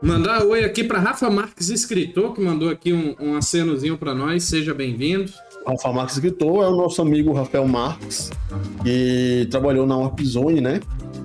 Mandar 0.00 0.44
oi 0.44 0.62
aqui 0.64 0.84
para 0.84 1.00
Rafa 1.00 1.28
Marques, 1.28 1.70
escritor, 1.70 2.32
que 2.32 2.40
mandou 2.40 2.68
aqui 2.70 2.92
um, 2.92 3.16
um 3.20 3.36
acenozinho 3.36 3.98
para 3.98 4.14
nós. 4.14 4.44
Seja 4.44 4.72
bem-vindo. 4.72 5.30
Rafa 5.66 5.92
Marques 5.92 6.14
escritor 6.14 6.64
é 6.64 6.68
o 6.68 6.76
nosso 6.76 7.02
amigo 7.02 7.32
Rafael 7.32 7.66
Marques, 7.66 8.30
que 8.84 9.48
trabalhou 9.50 9.86
na 9.86 9.96
Warpzone, 9.96 10.60
né? 10.60 10.80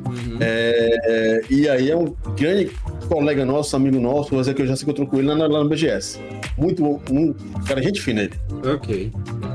Uhum. 0.08 0.38
É, 0.40 1.42
e 1.50 1.70
aí 1.70 1.92
é 1.92 1.96
um 1.96 2.16
grande 2.36 2.72
colega 3.08 3.46
nosso, 3.46 3.76
amigo 3.76 4.00
nosso, 4.00 4.34
mas 4.36 4.48
é 4.48 4.54
que 4.54 4.62
eu 4.64 4.68
já 4.68 4.76
se 4.76 4.84
encontrou 4.84 5.08
com 5.08 5.18
ele 5.18 5.28
lá, 5.28 5.36
na- 5.36 5.48
lá 5.48 5.64
no 5.64 5.70
BGS. 5.70 6.20
Muito 6.58 6.82
bom, 6.82 7.00
um 7.12 7.34
cara, 7.66 7.82
gente 7.82 8.02
fina 8.02 8.24
ele. 8.24 8.34
Ok. 8.74 9.12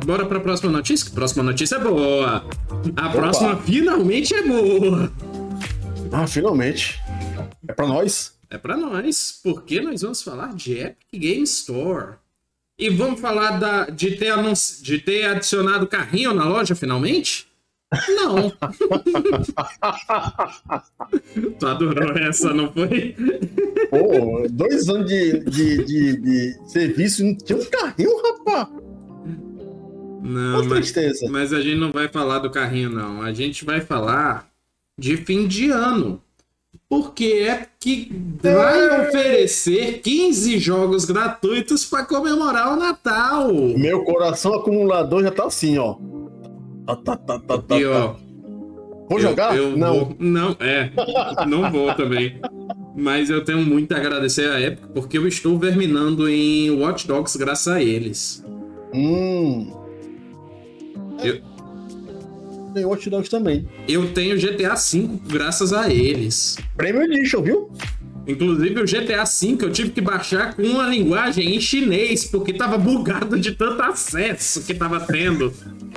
Bora 0.07 0.25
para 0.27 0.39
a 0.39 0.41
próxima 0.41 0.71
notícia? 0.71 1.11
Próxima 1.13 1.43
notícia 1.43 1.77
é 1.77 1.81
boa. 1.81 2.45
A 2.97 3.09
próxima 3.11 3.57
finalmente 3.59 4.35
é 4.35 4.43
boa. 4.43 5.13
Ah, 6.13 6.27
finalmente. 6.27 7.01
É 7.67 7.73
pra 7.73 7.87
nós. 7.87 8.37
É 8.51 8.57
para 8.57 8.77
nós, 8.77 9.41
porque 9.43 9.81
nós 9.81 10.03
vamos 10.03 10.23
falar 10.23 10.55
de 10.55 10.79
Epic 10.79 11.09
Game 11.13 11.43
Store. 11.43 12.15
E 12.79 12.89
vamos 12.89 13.21
falar 13.21 13.59
da, 13.59 13.87
de, 13.87 14.13
ter 14.13 14.31
anunci, 14.31 14.83
de 14.83 14.99
ter 14.99 15.25
adicionado 15.25 15.87
carrinho 15.87 16.33
na 16.33 16.45
loja 16.45 16.75
finalmente? 16.75 17.47
Não. 18.09 18.51
tu 21.59 21.67
adorou 21.67 22.17
essa, 22.19 22.55
não 22.55 22.73
foi? 22.73 23.17
Pô, 23.91 24.47
dois 24.49 24.89
anos 24.89 25.11
de, 25.11 25.41
de, 25.41 25.85
de, 25.85 26.17
de 26.21 26.71
serviço 26.71 27.25
não 27.25 27.35
tinha 27.35 27.59
um 27.59 27.65
carrinho, 27.65 28.23
rapaz. 28.23 28.69
Não, 30.29 30.63
mas, 30.67 30.93
mas 31.31 31.53
a 31.55 31.61
gente 31.63 31.77
não 31.77 31.91
vai 31.91 32.07
falar 32.07 32.41
do 32.41 32.51
carrinho, 32.51 32.91
não. 32.91 33.23
A 33.23 33.33
gente 33.33 33.65
vai 33.65 33.81
falar 33.81 34.47
de 34.99 35.17
fim 35.17 35.47
de 35.47 35.71
ano. 35.71 36.21
Porque 36.87 37.47
é 37.49 37.67
que 37.81 38.13
vai 38.43 38.79
é. 38.79 39.09
oferecer 39.09 40.01
15 40.01 40.59
jogos 40.59 41.07
gratuitos 41.07 41.87
para 41.87 42.05
comemorar 42.05 42.75
o 42.75 42.77
Natal. 42.77 43.53
Meu 43.53 44.05
coração 44.05 44.55
acumulador 44.55 45.23
já 45.23 45.31
tá 45.31 45.47
assim, 45.47 45.79
ó. 45.79 45.97
Tá, 46.87 46.97
tá, 46.97 47.17
tá, 47.17 47.39
tá, 47.39 47.59
tá. 47.59 47.79
E, 47.79 47.87
ó, 47.87 48.15
vou 49.09 49.19
jogar? 49.19 49.57
Eu, 49.57 49.71
eu 49.71 49.77
não. 49.79 49.95
Vou, 49.95 50.17
não, 50.19 50.57
é. 50.61 50.91
Não 51.47 51.71
vou 51.71 51.95
também. 51.95 52.39
Mas 52.95 53.31
eu 53.31 53.43
tenho 53.45 53.65
muito 53.65 53.93
a 53.93 53.97
agradecer 53.97 54.51
a 54.51 54.61
Epic, 54.61 54.85
porque 54.93 55.17
eu 55.17 55.27
estou 55.27 55.59
verminando 55.59 56.29
em 56.29 56.71
Watch 56.71 57.07
Dogs 57.07 57.37
graças 57.39 57.69
a 57.69 57.83
eles. 57.83 58.45
Hum. 58.93 59.78
Eu, 61.23 61.41
tem 62.75 62.85
Watch 62.85 63.09
Dogs 63.11 63.31
também. 63.31 63.69
Eu 63.89 64.13
tenho 64.13 64.37
GTA 64.37 64.75
V 64.75 65.09
graças 65.27 65.73
a 65.73 65.91
eles. 65.91 66.57
Premium 66.77 67.03
Edition, 67.05 67.43
viu? 67.43 67.71
Inclusive 68.27 68.83
o 68.83 68.85
GTA 68.85 69.25
V 69.25 69.57
eu 69.63 69.73
tive 69.73 69.91
que 69.91 70.01
baixar 70.01 70.55
com 70.55 70.63
uma 70.63 70.87
linguagem 70.87 71.57
em 71.57 71.61
chinês, 71.61 72.27
porque 72.27 72.53
tava 72.53 72.77
bugado 72.77 73.39
de 73.41 73.53
tanto 73.53 73.81
acesso 73.83 74.63
que 74.65 74.75
tava 74.75 75.01
tendo. 75.01 75.53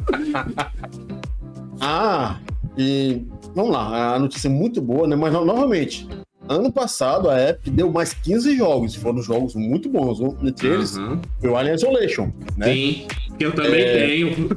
ah, 1.80 2.40
e 2.78 3.22
vamos 3.54 3.72
lá, 3.72 4.16
a 4.16 4.20
notícia 4.20 4.48
é 4.48 4.52
muito 4.52 4.82
boa, 4.82 5.08
né? 5.08 5.16
Mas 5.16 5.34
novamente, 5.34 6.08
ano 6.48 6.72
passado 6.72 7.30
a 7.30 7.50
Epic 7.50 7.74
deu 7.74 7.92
mais 7.92 8.14
15 8.14 8.58
jogos, 8.58 8.96
foram 8.96 9.22
jogos 9.22 9.56
muito 9.56 9.90
bons. 9.90 10.20
Entre 10.44 10.68
eles, 10.68 10.98
uhum. 10.98 11.20
foi 11.40 11.50
o 11.50 11.56
Alien 11.56 11.76
Isolation, 11.76 12.32
né? 12.58 12.74
Sim, 12.74 13.08
que 13.38 13.46
eu 13.46 13.52
também 13.54 13.82
é... 13.82 14.08
tenho. 14.08 14.50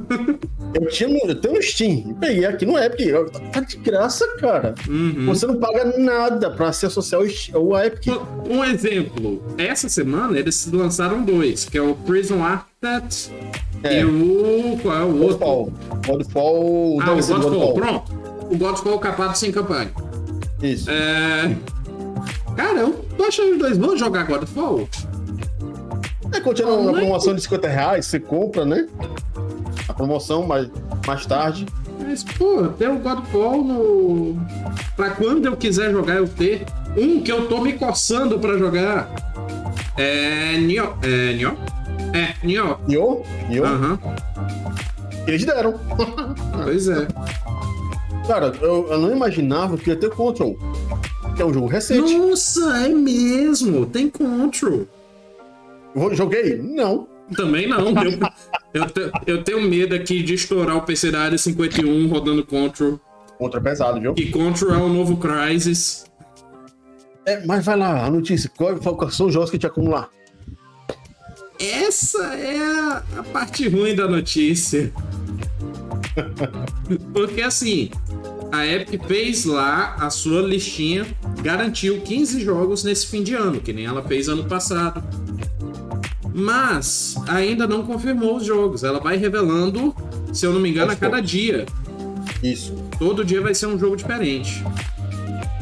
Eu, 0.73 0.89
tinha, 0.89 1.25
eu 1.25 1.35
tenho 1.35 1.53
no 1.53 1.61
Steam, 1.61 2.13
peguei 2.19 2.45
aqui 2.45 2.65
no 2.65 2.77
Epic. 2.77 3.07
Tá 3.51 3.61
de 3.61 3.77
graça, 3.77 4.27
cara. 4.37 4.75
Uhum. 4.87 5.25
Você 5.27 5.47
não 5.47 5.57
paga 5.57 5.97
nada 5.97 6.49
pra 6.49 6.73
se 6.73 6.85
associar 6.85 7.21
ao, 7.53 7.73
ao 7.75 7.85
Epic. 7.85 8.07
Um 8.49 8.63
exemplo, 8.63 9.41
essa 9.57 9.87
semana 9.87 10.37
eles 10.37 10.69
lançaram 10.71 11.23
dois, 11.23 11.63
que 11.63 11.77
é 11.77 11.81
o 11.81 11.95
Prison 11.95 12.43
Architect 12.43 13.31
é. 13.83 14.01
e 14.01 14.05
o. 14.05 14.77
Qual 14.81 14.97
é 14.97 15.03
o 15.03 15.21
outro? 15.21 15.37
Godfall. 15.37 15.73
Godfall. 16.05 17.01
Ah, 17.01 17.11
o 17.11 17.15
Godfall. 17.15 17.39
Godfall. 17.39 17.73
Pronto. 17.73 18.13
O 18.51 18.57
Godfall 18.57 18.99
capado 18.99 19.37
sem 19.37 19.51
campanha. 19.51 19.91
Isso. 20.61 20.89
É... 20.89 21.55
Cara, 22.55 22.79
eu 22.79 23.05
tô 23.17 23.23
achando 23.23 23.53
os 23.53 23.59
dois. 23.59 23.77
Vamos 23.77 23.99
jogar 23.99 24.23
Godfall? 24.23 24.87
É, 26.33 26.39
continua 26.39 26.81
na 26.83 26.93
promoção 26.93 27.35
de 27.35 27.41
50 27.41 27.67
reais, 27.67 28.05
você 28.05 28.19
compra, 28.19 28.65
né? 28.65 28.87
a 29.87 29.93
promoção 29.93 30.45
mais, 30.45 30.69
mais 31.05 31.25
tarde. 31.25 31.65
Mas, 31.99 32.23
pô, 32.23 32.67
tem 32.77 32.87
o 32.87 32.99
Godfall 32.99 33.63
no. 33.63 34.37
Pra 34.95 35.11
quando 35.11 35.45
eu 35.45 35.55
quiser 35.55 35.91
jogar, 35.91 36.15
eu 36.15 36.27
ter. 36.27 36.65
Um 36.97 37.21
que 37.21 37.31
eu 37.31 37.47
tô 37.47 37.61
me 37.61 37.73
coçando 37.73 38.39
pra 38.39 38.57
jogar 38.57 39.09
é. 39.97 40.57
Nio. 40.57 40.95
É. 41.03 41.33
Nio? 41.33 41.57
É, 42.13 42.33
Nio. 42.45 42.77
Nio? 42.87 43.23
Nio? 43.49 43.65
Aham. 43.65 43.99
Eles 45.27 45.45
deram. 45.45 45.79
pois 46.63 46.87
é. 46.87 47.07
Cara, 48.27 48.53
eu, 48.61 48.87
eu, 48.89 48.99
não 48.99 49.11
imaginava 49.11 49.77
que 49.77 49.89
ia 49.89 49.95
ter 49.95 50.09
Control. 50.09 50.57
Que 51.35 51.41
é 51.41 51.45
um 51.45 51.53
jogo 51.53 51.67
recente. 51.67 52.17
Nossa, 52.17 52.85
é 52.85 52.89
mesmo. 52.89 53.85
Tem 53.85 54.09
Control. 54.09 54.87
Joguei? 56.13 56.57
Não. 56.57 57.07
Também 57.35 57.67
não. 57.67 57.79
Eu, 58.73 58.81
eu, 58.83 59.11
eu, 59.25 59.43
tenho 59.43 59.61
medo 59.61 59.95
aqui 59.95 60.21
de 60.21 60.33
estourar 60.33 60.77
o 60.77 60.81
PC 60.81 61.11
da 61.11 61.21
área 61.21 61.37
51 61.37 62.07
rodando 62.07 62.45
Control. 62.45 62.99
Contra 63.37 63.59
pesado, 63.59 63.99
viu? 63.99 64.13
E 64.17 64.29
Control 64.29 64.73
é 64.73 64.77
o 64.77 64.89
novo 64.89 65.17
Crysis. 65.17 66.05
É, 67.25 67.43
mas 67.45 67.65
vai 67.65 67.75
lá, 67.75 68.05
a 68.05 68.09
notícia. 68.09 68.49
Qual, 68.55 68.75
qual 68.77 69.09
são 69.09 69.27
os 69.27 69.33
jogos 69.33 69.49
que 69.49 69.57
te 69.57 69.65
acumular? 69.65 70.09
Essa 71.59 72.23
é 72.35 72.57
a, 72.57 73.03
a 73.17 73.23
parte 73.23 73.67
ruim 73.67 73.95
da 73.95 74.07
notícia. 74.07 74.93
Porque 77.13 77.41
assim, 77.41 77.89
a 78.57 78.67
Epic 78.67 79.05
fez 79.07 79.45
lá 79.45 79.95
a 79.99 80.09
sua 80.09 80.41
listinha, 80.41 81.05
garantiu 81.41 82.01
15 82.01 82.41
jogos 82.41 82.83
nesse 82.83 83.07
fim 83.07 83.23
de 83.23 83.33
ano, 83.33 83.59
que 83.59 83.73
nem 83.73 83.85
ela 83.85 84.01
fez 84.03 84.27
ano 84.27 84.45
passado 84.45 85.03
mas 86.37 87.15
ainda 87.29 87.65
não 87.65 87.83
confirmou 87.83 88.35
os 88.35 88.45
jogos. 88.45 88.83
Ela 88.83 88.99
vai 88.99 89.15
revelando, 89.15 89.95
se 90.33 90.45
eu 90.45 90.51
não 90.51 90.59
me 90.59 90.69
engano, 90.69 90.91
a 90.91 90.95
cada 90.95 91.21
dia. 91.21 91.65
Isso. 92.43 92.75
Todo 92.99 93.23
dia 93.23 93.39
vai 93.39 93.55
ser 93.55 93.67
um 93.67 93.79
jogo 93.79 93.95
diferente. 93.95 94.61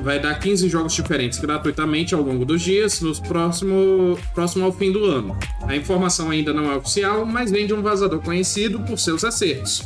Vai 0.03 0.19
dar 0.19 0.37
15 0.37 0.67
jogos 0.67 0.93
diferentes 0.93 1.39
gratuitamente 1.39 2.13
ao 2.13 2.21
longo 2.21 2.43
dos 2.43 2.61
dias, 2.61 2.99
nos 2.99 3.21
próximo, 3.21 4.19
próximo 4.35 4.65
ao 4.65 4.71
fim 4.73 4.91
do 4.91 5.05
ano. 5.05 5.37
A 5.61 5.75
informação 5.75 6.29
ainda 6.29 6.53
não 6.53 6.69
é 6.69 6.75
oficial, 6.75 7.25
mas 7.25 7.49
vem 7.49 7.65
de 7.65 7.73
um 7.73 7.81
vazador 7.81 8.19
conhecido 8.21 8.81
por 8.81 8.99
seus 8.99 9.23
acertos. 9.23 9.83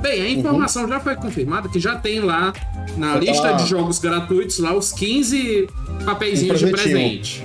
Bem, 0.00 0.22
a 0.22 0.30
informação 0.30 0.84
uhum. 0.84 0.88
já 0.88 1.00
foi 1.00 1.16
confirmada 1.16 1.68
que 1.68 1.80
já 1.80 1.96
tem 1.96 2.20
lá 2.20 2.52
na 2.96 3.16
lista 3.16 3.52
de 3.52 3.66
jogos 3.66 3.98
gratuitos 3.98 4.60
lá 4.60 4.72
os 4.72 4.92
15 4.92 5.68
papeizinhos 6.04 6.62
um 6.62 6.66
de 6.66 6.72
presente. 6.72 7.44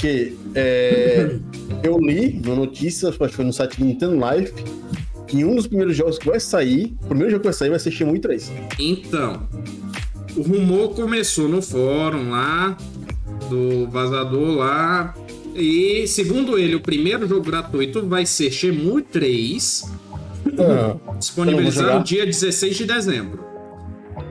Que 0.00 0.36
é, 0.56 1.36
eu 1.84 1.96
li 1.98 2.40
na 2.44 2.56
notícia, 2.56 3.08
acho 3.08 3.18
que 3.18 3.28
foi 3.28 3.44
no 3.44 3.52
site 3.52 3.82
Nintendo 3.82 4.16
Life, 4.16 4.52
que 5.28 5.44
um 5.44 5.54
dos 5.54 5.66
primeiros 5.66 5.96
jogos 5.96 6.18
que 6.18 6.26
vai 6.26 6.40
sair, 6.40 6.94
o 7.04 7.06
primeiro 7.06 7.30
jogo 7.30 7.42
que 7.42 7.46
vai 7.46 7.54
sair 7.54 7.70
vai 7.70 7.78
ser 7.78 7.90
Shenmue 7.90 8.18
3. 8.18 8.52
Então, 8.78 9.48
o 10.36 10.42
rumor 10.42 10.94
começou 10.94 11.48
no 11.48 11.62
fórum 11.62 12.30
lá, 12.30 12.76
do 13.48 13.88
vazador 13.88 14.56
lá, 14.56 15.14
e 15.54 16.06
segundo 16.06 16.58
ele, 16.58 16.74
o 16.74 16.80
primeiro 16.80 17.26
jogo 17.28 17.44
gratuito 17.44 18.06
vai 18.06 18.24
ser 18.24 18.50
Shenmue 18.50 19.02
3, 19.02 19.90
ah, 20.58 20.96
disponibilizado 21.18 21.98
no 21.98 22.04
dia 22.04 22.24
16 22.24 22.76
de 22.76 22.84
dezembro. 22.86 23.44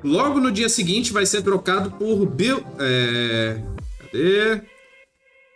Logo 0.03 0.39
no 0.39 0.51
dia 0.51 0.67
seguinte 0.67 1.13
vai 1.13 1.25
ser 1.25 1.43
trocado 1.43 1.91
por 1.91 2.25
Bill. 2.25 2.63
É... 2.79 3.61
Cadê? 3.99 4.61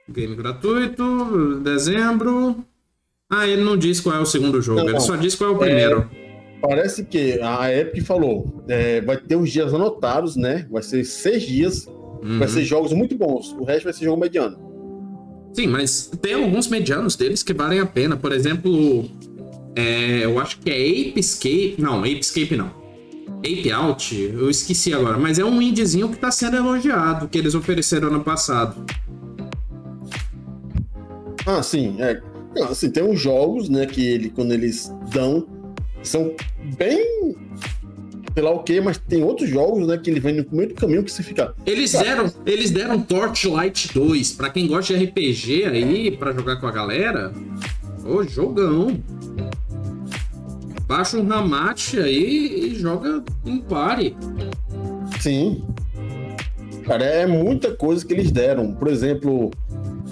Game 0.08 0.36
gratuito, 0.36 1.60
dezembro. 1.64 2.64
Ah, 3.30 3.48
ele 3.48 3.64
não 3.64 3.76
diz 3.76 4.00
qual 4.00 4.16
é 4.16 4.20
o 4.20 4.26
segundo 4.26 4.62
jogo, 4.62 4.82
não, 4.82 4.90
ele 4.90 5.00
só 5.00 5.16
diz 5.16 5.34
qual 5.34 5.52
é 5.52 5.54
o 5.54 5.58
primeiro. 5.58 6.10
É, 6.14 6.25
parece 6.67 7.06
que 7.06 7.39
a 7.41 7.73
Epic 7.73 8.04
falou, 8.04 8.63
é, 8.67 9.01
vai 9.01 9.17
ter 9.17 9.36
os 9.36 9.51
dias 9.51 9.73
anotados, 9.73 10.36
né? 10.36 10.65
Vai 10.69 10.82
ser 10.82 11.04
seis 11.04 11.43
dias, 11.43 11.88
uhum. 11.88 12.39
vai 12.39 12.47
ser 12.47 12.63
jogos 12.63 12.93
muito 12.93 13.17
bons. 13.17 13.54
O 13.54 13.63
resto 13.63 13.86
vai 13.86 13.93
ser 13.93 14.06
jogo 14.06 14.19
mediano. 14.19 14.58
Sim, 15.54 15.67
mas 15.67 16.12
tem 16.21 16.34
alguns 16.34 16.67
medianos 16.67 17.15
deles 17.15 17.41
que 17.41 17.54
valem 17.54 17.80
a 17.80 17.86
pena. 17.86 18.17
Por 18.17 18.34
exemplo, 18.34 19.05
é, 19.76 20.26
eu 20.26 20.39
acho 20.39 20.59
que 20.59 20.70
é 20.70 20.74
Ape 20.74 21.20
Escape. 21.20 21.76
Não, 21.80 21.99
Ape 21.99 22.20
Escape 22.20 22.57
não. 22.57 22.72
Ape 23.39 23.72
Out, 23.72 24.16
eu 24.16 24.49
esqueci 24.49 24.93
agora, 24.93 25.18
mas 25.20 25.38
é 25.38 25.45
um 25.45 25.61
indiezinho 25.61 26.09
que 26.09 26.18
tá 26.18 26.32
sendo 26.32 26.55
elogiado, 26.57 27.28
que 27.28 27.38
eles 27.38 27.53
ofereceram 27.53 28.07
ano 28.07 28.24
passado. 28.24 28.84
Ah, 31.45 31.61
sim. 31.61 31.95
É. 31.99 32.22
Assim, 32.63 32.89
tem 32.89 33.03
uns 33.03 33.20
jogos, 33.20 33.70
né, 33.70 33.86
que 33.86 34.05
ele, 34.05 34.30
quando 34.30 34.51
eles 34.51 34.91
dão, 35.13 35.45
são 36.08 36.34
bem 36.78 37.36
sei 38.36 38.43
lá 38.43 38.51
o 38.51 38.60
que, 38.60 38.82
mas 38.82 38.97
tem 38.97 39.24
outros 39.24 39.49
jogos, 39.49 39.88
né, 39.88 39.97
que 39.97 40.10
ele 40.10 40.20
vem 40.20 40.34
no 40.36 40.45
meio 40.51 40.68
do 40.68 40.76
caminho 40.76 41.03
que 41.06 41.12
você 41.12 41.24
fica. 41.24 41.56
Eles 41.66 41.93
cara, 41.93 42.03
deram, 42.03 42.34
eles 42.45 42.70
deram 42.70 43.01
Torchlight 43.01 43.93
2 43.93 44.34
para 44.34 44.49
quem 44.49 44.68
gosta 44.68 44.93
de 44.93 45.06
RPG 45.06 45.64
aí, 45.64 46.12
para 46.12 46.34
jogar 46.34 46.58
com 46.58 46.68
a 46.68 46.72
galera. 46.72 47.32
Ô, 48.03 48.24
jogão. 48.24 49.01
Baixa 50.86 51.18
um 51.18 51.26
Ramate 51.26 51.97
aí 51.97 52.72
e 52.72 52.76
joga 52.76 53.24
em 53.45 53.60
pare. 53.60 54.16
Sim. 55.22 55.64
Cara, 56.86 57.06
é 57.06 57.26
muita 57.26 57.72
coisa 57.72 58.06
que 58.06 58.14
eles 58.14 58.32
deram. 58.32 58.74
Por 58.74 58.89
exemplo, 58.89 59.49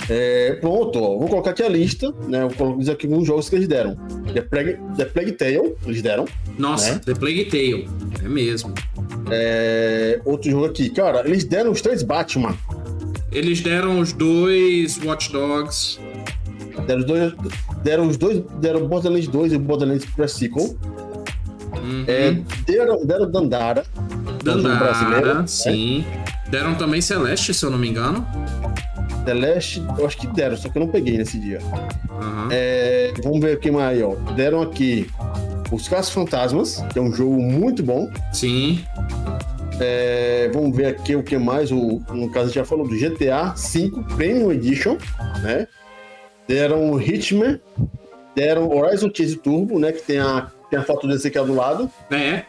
é, 0.09 0.53
pronto, 0.59 0.99
ó, 0.99 1.17
vou 1.17 1.27
colocar 1.27 1.51
aqui 1.51 1.63
a 1.63 1.69
lista, 1.69 2.13
né? 2.27 2.47
Vou 2.57 2.77
dizer 2.77 2.93
aqui 2.93 3.07
alguns 3.07 3.25
jogos 3.25 3.49
que 3.49 3.55
eles 3.55 3.67
deram. 3.67 3.95
The 4.33 4.41
Plague, 4.41 4.77
The 4.97 5.05
Plague 5.05 5.31
Tale, 5.33 5.75
eles 5.85 6.01
deram. 6.01 6.25
Nossa, 6.57 6.93
né? 6.93 7.01
The 7.05 7.13
Plague 7.13 7.45
Tale, 7.45 7.87
é 8.23 8.27
mesmo. 8.27 8.73
É, 9.31 10.19
outro 10.25 10.51
jogo 10.51 10.65
aqui, 10.65 10.89
cara, 10.89 11.23
eles 11.25 11.43
deram 11.45 11.71
os 11.71 11.81
três 11.81 12.03
Batman. 12.03 12.55
Eles 13.31 13.61
deram 13.61 13.99
os 13.99 14.13
dois 14.13 14.99
Watch 15.03 15.31
Dogs. 15.31 15.99
Deram 16.85 16.99
os 16.99 17.05
dois, 17.05 17.33
deram 17.83 18.07
os 18.07 18.17
dois, 18.17 18.43
deram 18.59 18.87
Borderlands 18.87 19.27
2 19.27 19.53
e 19.53 19.57
Borderlands 19.57 20.05
Pre-Sequel. 20.05 20.75
Uhum. 21.83 22.05
É, 22.07 22.37
deram, 22.65 23.05
deram 23.05 23.31
Dandara. 23.31 23.85
Dandara, 24.43 25.33
né? 25.35 25.47
sim. 25.47 26.05
Deram 26.49 26.75
também 26.75 27.01
Celeste, 27.01 27.53
se 27.53 27.65
eu 27.65 27.69
não 27.69 27.77
me 27.77 27.89
engano. 27.89 28.25
Celeste, 29.25 29.83
eu 29.97 30.05
acho 30.05 30.17
que 30.17 30.27
deram, 30.27 30.57
só 30.57 30.69
que 30.69 30.77
eu 30.77 30.81
não 30.81 30.89
peguei 30.89 31.17
nesse 31.17 31.39
dia. 31.39 31.59
Aham. 32.09 32.49
É, 32.51 33.13
vamos 33.23 33.39
ver 33.39 33.53
aqui 33.57 33.71
mais, 33.71 34.01
ó. 34.01 34.15
Deram 34.35 34.61
aqui 34.61 35.09
Os 35.71 35.87
Casos 35.87 36.11
Fantasmas, 36.11 36.83
que 36.91 36.99
é 36.99 37.01
um 37.01 37.11
jogo 37.13 37.41
muito 37.41 37.81
bom. 37.83 38.09
Sim. 38.31 38.83
É, 39.79 40.49
vamos 40.53 40.75
ver 40.75 40.87
aqui 40.87 41.15
o 41.15 41.23
que 41.23 41.37
mais. 41.37 41.71
O, 41.71 42.01
no 42.11 42.29
caso, 42.29 42.45
a 42.45 42.47
gente 42.47 42.55
já 42.55 42.65
falou 42.65 42.87
do 42.87 42.95
GTA 42.95 43.53
V 43.55 43.91
Premium 44.15 44.51
Edition, 44.51 44.97
né? 45.41 45.67
Deram 46.47 47.01
Hitman, 47.01 47.59
deram 48.35 48.69
Horizon 48.69 49.09
Chase 49.13 49.37
Turbo, 49.37 49.79
né? 49.79 49.91
Que 49.91 50.01
tem 50.01 50.19
a, 50.19 50.51
tem 50.69 50.77
a 50.79 50.83
foto 50.83 51.07
desse 51.07 51.27
aqui 51.27 51.39
do 51.39 51.55
lado. 51.55 51.89
É. 52.11 52.43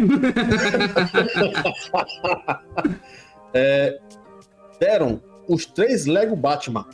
Deram 4.81 5.20
os 5.49 5.66
três 5.66 6.07
Lego 6.07 6.36
Batman, 6.36 6.86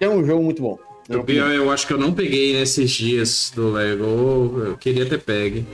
é 0.00 0.08
um 0.08 0.24
jogo 0.24 0.42
muito 0.42 0.62
bom. 0.62 0.78
opinião. 1.08 1.48
eu 1.52 1.70
acho 1.70 1.86
que 1.86 1.92
eu 1.92 1.98
não 1.98 2.12
peguei 2.12 2.54
nesses 2.54 2.90
dias 2.92 3.52
do 3.54 3.72
Lego. 3.72 4.62
Eu 4.64 4.76
queria 4.78 5.04
ter 5.04 5.18
pegue. 5.18 5.66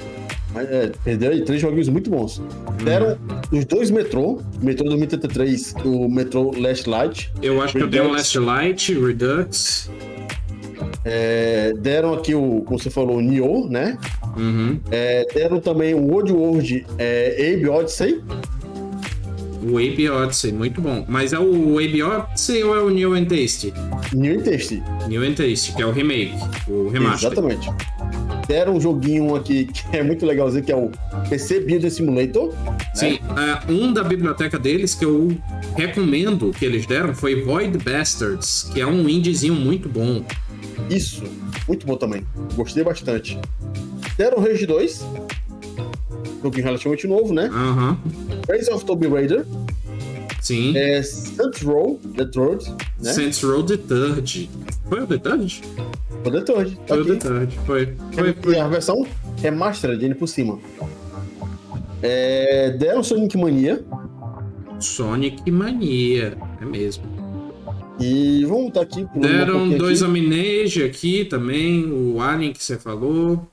Mas, 0.53 0.69
é, 0.71 1.41
três 1.45 1.61
joguinhos 1.61 1.89
muito 1.89 2.09
bons. 2.09 2.41
Deram 2.83 3.19
os 3.53 3.65
dois 3.67 3.91
Metrô, 3.91 4.41
Metrô 4.63 4.89
2033, 4.89 5.75
o 5.85 6.09
Metrô 6.09 6.53
Last 6.59 6.89
Light. 6.89 7.31
Eu 7.43 7.61
acho 7.61 7.75
que 7.75 7.83
eu 7.83 7.91
tenho 7.91 8.05
o 8.05 8.07
Redux. 8.07 8.35
Last 8.35 8.39
Light, 8.39 8.95
Redux. 8.95 9.91
É, 11.05 11.75
deram 11.79 12.15
aqui 12.15 12.35
o, 12.35 12.63
como 12.63 12.79
você 12.79 12.91
falou, 12.91 13.19
o 13.19 13.21
Nioh, 13.21 13.69
né? 13.69 13.99
Uhum. 14.37 14.81
É, 14.91 15.27
deram 15.33 15.61
também 15.61 15.95
o 15.95 16.01
World 16.01 16.33
World 16.33 16.87
é, 16.99 17.55
Abe 17.55 17.69
Odyssey. 17.69 18.23
O 19.69 19.79
Ape 19.79 20.09
Odyssey, 20.09 20.53
muito 20.53 20.81
bom. 20.81 21.05
Mas 21.09 21.33
é 21.33 21.39
o 21.39 21.79
Ape 21.79 22.03
Odyssey 22.03 22.63
ou 22.63 22.77
é 22.77 22.81
o 22.81 22.89
New 22.89 23.15
and 23.15 23.25
Tasty? 23.25 23.73
New 24.13 24.39
and 24.39 24.43
Tasty. 24.45 24.83
New 25.09 25.23
and 25.23 25.35
Tasty, 25.35 25.73
que 25.75 25.83
é 25.83 25.87
o 25.87 25.91
remake, 25.91 26.37
o 26.69 26.89
remaster. 26.89 27.33
Exatamente. 27.33 27.69
Deram 28.47 28.77
um 28.77 28.81
joguinho 28.81 29.35
aqui 29.35 29.65
que 29.65 29.97
é 29.97 30.05
muito 30.05 30.25
legalzinho, 30.25 30.63
que 30.63 30.71
é 30.71 30.77
o 30.77 30.91
PC 31.29 31.61
Builder 31.61 31.91
Simulator. 31.91 32.55
Sim, 32.95 33.19
é, 33.37 33.73
um 33.73 33.93
da 33.93 34.05
biblioteca 34.05 34.57
deles 34.57 34.95
que 34.95 35.05
eu 35.05 35.37
recomendo 35.77 36.53
que 36.57 36.65
eles 36.65 36.87
deram 36.87 37.13
foi 37.13 37.43
Void 37.43 37.77
Bastards, 37.79 38.71
que 38.73 38.81
é 38.81 38.87
um 38.87 39.09
indiezinho 39.09 39.55
muito 39.55 39.89
bom. 39.89 40.25
Isso, 40.89 41.25
muito 41.67 41.85
bom 41.85 41.97
também. 41.97 42.25
Gostei 42.55 42.85
bastante. 42.85 43.37
Deram 44.17 44.41
Rage 44.41 44.65
2. 44.65 45.05
Joguinho 46.43 46.65
relativamente 46.65 47.07
novo, 47.07 47.33
né? 47.35 47.47
Aham, 47.53 47.99
Rise 48.51 48.71
of 48.73 48.85
Tomb 48.85 49.07
Raider. 49.09 49.45
sim. 50.41 50.77
É, 50.77 51.03
Saints 51.03 51.63
Row, 51.63 51.99
The 52.17 52.25
Third, 52.27 52.71
né? 53.03 53.13
Saints 53.13 53.43
Row 53.43 53.63
The 53.63 53.77
Third. 53.77 54.51
Foi 54.89 55.03
o 55.03 55.07
The 55.07 55.19
Third? 55.19 55.63
Foi 56.23 56.33
The 56.33 56.41
Third, 56.41 56.77
tá 56.87 56.95
Foi 56.95 57.01
o 57.01 57.05
The 57.05 57.13
aqui. 57.13 57.21
Third, 57.29 57.59
foi. 57.67 57.95
Foi, 58.13 58.53
E 58.53 58.59
a 58.59 58.69
versão 58.69 59.07
remastered, 59.43 60.05
indo 60.05 60.15
por 60.17 60.27
cima. 60.29 60.59
É, 62.03 62.71
deram 62.71 63.03
Sonic 63.03 63.37
Mania. 63.39 63.85
Sonic 64.79 65.51
Mania, 65.51 66.37
é 66.61 66.65
mesmo. 66.65 67.05
E 67.99 68.45
vamos 68.45 68.67
botar 68.67 68.83
aqui. 68.83 69.07
um 69.15 69.21
Deram 69.21 69.55
pouquinho 69.55 69.79
dois 69.79 70.03
aqui. 70.03 70.11
Amnesia 70.11 70.87
aqui 70.87 71.25
também, 71.25 71.91
o 71.91 72.21
Alien 72.21 72.53
que 72.53 72.63
você 72.63 72.77
falou. 72.79 73.47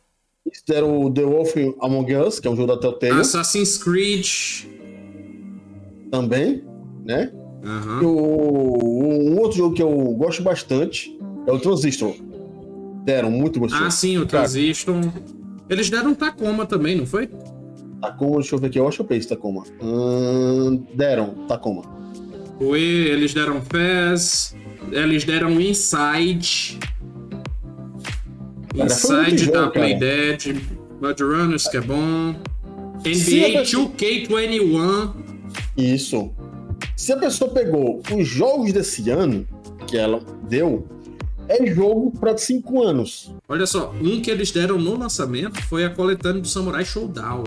Deram 0.67 1.01
o 1.01 1.11
The 1.11 1.23
Wolf 1.23 1.55
Among 1.81 2.15
Us, 2.15 2.39
que 2.39 2.47
é 2.47 2.51
um 2.51 2.55
jogo 2.55 2.73
da 2.73 2.77
Telltale 2.79 3.19
Assassin's 3.19 3.77
Creed. 3.77 4.27
também, 6.11 6.63
né? 7.03 7.31
E 7.63 8.05
o, 8.05 8.09
um 8.09 9.39
outro 9.39 9.57
jogo 9.57 9.75
que 9.75 9.81
eu 9.81 9.89
gosto 10.17 10.43
bastante 10.43 11.17
é 11.47 11.51
o 11.51 11.59
Transistor. 11.59 12.13
Deram 13.05 13.31
muito 13.31 13.59
gostoso. 13.59 13.83
Ah, 13.83 13.89
sim, 13.89 14.17
o 14.17 14.27
Cara, 14.27 14.43
Transition. 14.43 15.01
Eles 15.69 15.89
deram 15.89 16.13
Tacoma 16.13 16.65
também, 16.65 16.95
não 16.95 17.05
foi? 17.05 17.29
Tacoma, 18.01 18.35
deixa 18.35 18.55
eu 18.55 18.59
ver 18.59 18.67
aqui. 18.67 18.79
Eu 18.79 18.87
acho 18.87 18.97
que 18.97 19.01
eu 19.03 19.07
peguei 19.07 19.27
Tacoma. 19.27 19.63
Hum, 19.81 20.85
deram 20.93 21.33
Tacoma. 21.47 21.83
E, 22.59 22.75
eles 22.75 23.33
deram 23.33 23.61
Fez. 23.61 24.55
Eles 24.91 25.23
deram 25.23 25.59
Inside. 25.59 26.79
Inside 28.73 29.51
da 29.51 29.59
jogo, 29.61 29.71
Play 29.71 29.93
cara. 29.93 29.99
Dead. 29.99 30.55
Blood 30.99 31.23
Runners, 31.23 31.67
que 31.67 31.77
é 31.77 31.81
bom. 31.81 32.35
NBA 33.03 33.03
pessoa- 33.03 33.87
2K21. 33.89 35.13
Isso. 35.77 36.31
Se 36.95 37.11
a 37.11 37.17
pessoa 37.17 37.51
pegou 37.51 38.01
os 38.15 38.27
jogos 38.27 38.71
desse 38.71 39.09
ano 39.09 39.45
que 39.87 39.97
ela 39.97 40.21
deu, 40.47 40.87
é 41.49 41.65
jogo 41.67 42.11
para 42.17 42.37
5 42.37 42.81
anos. 42.83 43.33
Olha 43.49 43.65
só, 43.65 43.93
um 44.01 44.21
que 44.21 44.31
eles 44.31 44.51
deram 44.51 44.77
no 44.79 44.97
lançamento 44.97 45.61
foi 45.63 45.83
a 45.83 45.89
coletânea 45.89 46.41
do 46.41 46.47
Samurai 46.47 46.85
Showdown. 46.85 47.43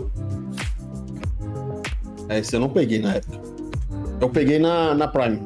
Esse 2.28 2.56
eu 2.56 2.60
não 2.60 2.68
peguei 2.68 2.98
na 2.98 3.14
época. 3.14 3.40
Eu 4.20 4.28
peguei 4.30 4.58
na, 4.58 4.94
na 4.94 5.08
Prime. 5.08 5.40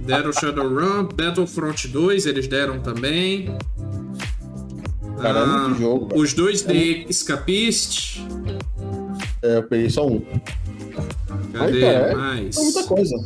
Deram 0.00 0.32
Shadowrun, 0.32 1.08
Battlefront 1.14 1.88
2, 1.88 2.26
eles 2.26 2.46
deram 2.46 2.80
também. 2.80 3.56
Cara, 5.20 5.38
é 5.40 5.42
Ah, 5.42 5.46
muito 5.68 5.78
jogo. 5.80 6.08
velho. 6.08 6.20
Os 6.20 6.34
2D 6.34 7.06
Escapist. 7.08 8.20
É, 9.42 9.56
eu 9.58 9.62
peguei 9.64 9.90
só 9.90 10.06
um. 10.06 10.20
Cadê 11.52 11.80
cara, 11.80 11.92
é- 11.92 12.14
mais? 12.14 12.56
É 12.56 12.60
muita 12.62 12.84
coisa. 12.84 13.16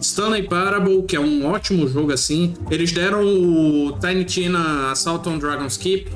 Stanley 0.00 0.42
Parable, 0.48 1.02
que 1.02 1.16
é 1.16 1.20
um 1.20 1.46
ótimo 1.46 1.88
jogo 1.88 2.12
assim. 2.12 2.54
Eles 2.70 2.92
deram 2.92 3.22
o 3.24 3.92
Tiny 3.98 4.24
Tina 4.24 4.90
Assault 4.90 5.28
on 5.28 5.38
Dragon's 5.38 5.76
Keep. 5.76 6.10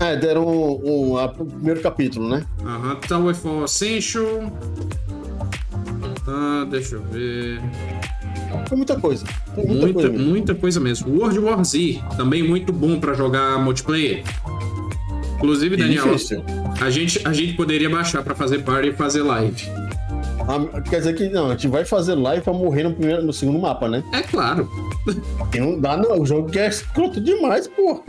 É, 0.00 0.16
deram 0.16 0.44
o 0.46 1.16
primeiro 1.28 1.80
capítulo, 1.80 2.28
né? 2.28 2.44
Aham, 2.64 2.96
Towerfall 3.06 3.64
Essential. 3.64 4.52
Ah, 6.26 6.66
deixa 6.70 6.96
eu 6.96 7.02
ver. 7.04 7.60
Foi 8.68 8.76
muita 8.76 8.98
coisa. 8.98 9.24
Muita, 9.56 9.72
Muita, 9.72 9.92
coisa. 9.94 10.08
mesmo. 10.10 10.28
muita 10.28 10.54
coisa 10.54 10.80
mesmo. 10.80 11.18
World 11.18 11.38
War 11.38 11.64
Z, 11.64 12.00
também 12.16 12.42
muito 12.42 12.72
bom 12.72 12.98
pra 12.98 13.14
jogar 13.14 13.58
multiplayer. 13.58 14.22
Inclusive, 15.36 15.76
Daniel, 15.76 16.04
difícil. 16.04 16.42
a 16.80 16.90
gente, 16.90 17.20
a 17.26 17.32
gente 17.32 17.54
poderia 17.54 17.90
baixar 17.90 18.22
pra 18.22 18.34
fazer 18.34 18.60
party 18.62 18.88
e 18.88 18.92
fazer 18.92 19.22
live. 19.22 19.68
Ah, 20.46 20.80
quer 20.82 20.98
dizer 20.98 21.14
que 21.14 21.28
não, 21.28 21.46
a 21.46 21.50
gente 21.50 21.68
vai 21.68 21.84
fazer 21.84 22.14
live 22.14 22.42
pra 22.42 22.52
morrer 22.52 22.82
no, 22.84 22.92
primeiro, 22.94 23.22
no 23.22 23.32
segundo 23.32 23.58
mapa, 23.58 23.88
né? 23.88 24.02
É 24.12 24.22
claro. 24.22 24.68
E 25.54 25.58
não 25.60 25.78
dá, 25.80 25.96
não. 25.96 26.20
O 26.20 26.26
jogo 26.26 26.50
é 26.58 26.68
escroto 26.68 27.20
demais, 27.20 27.66
pô. 27.68 28.02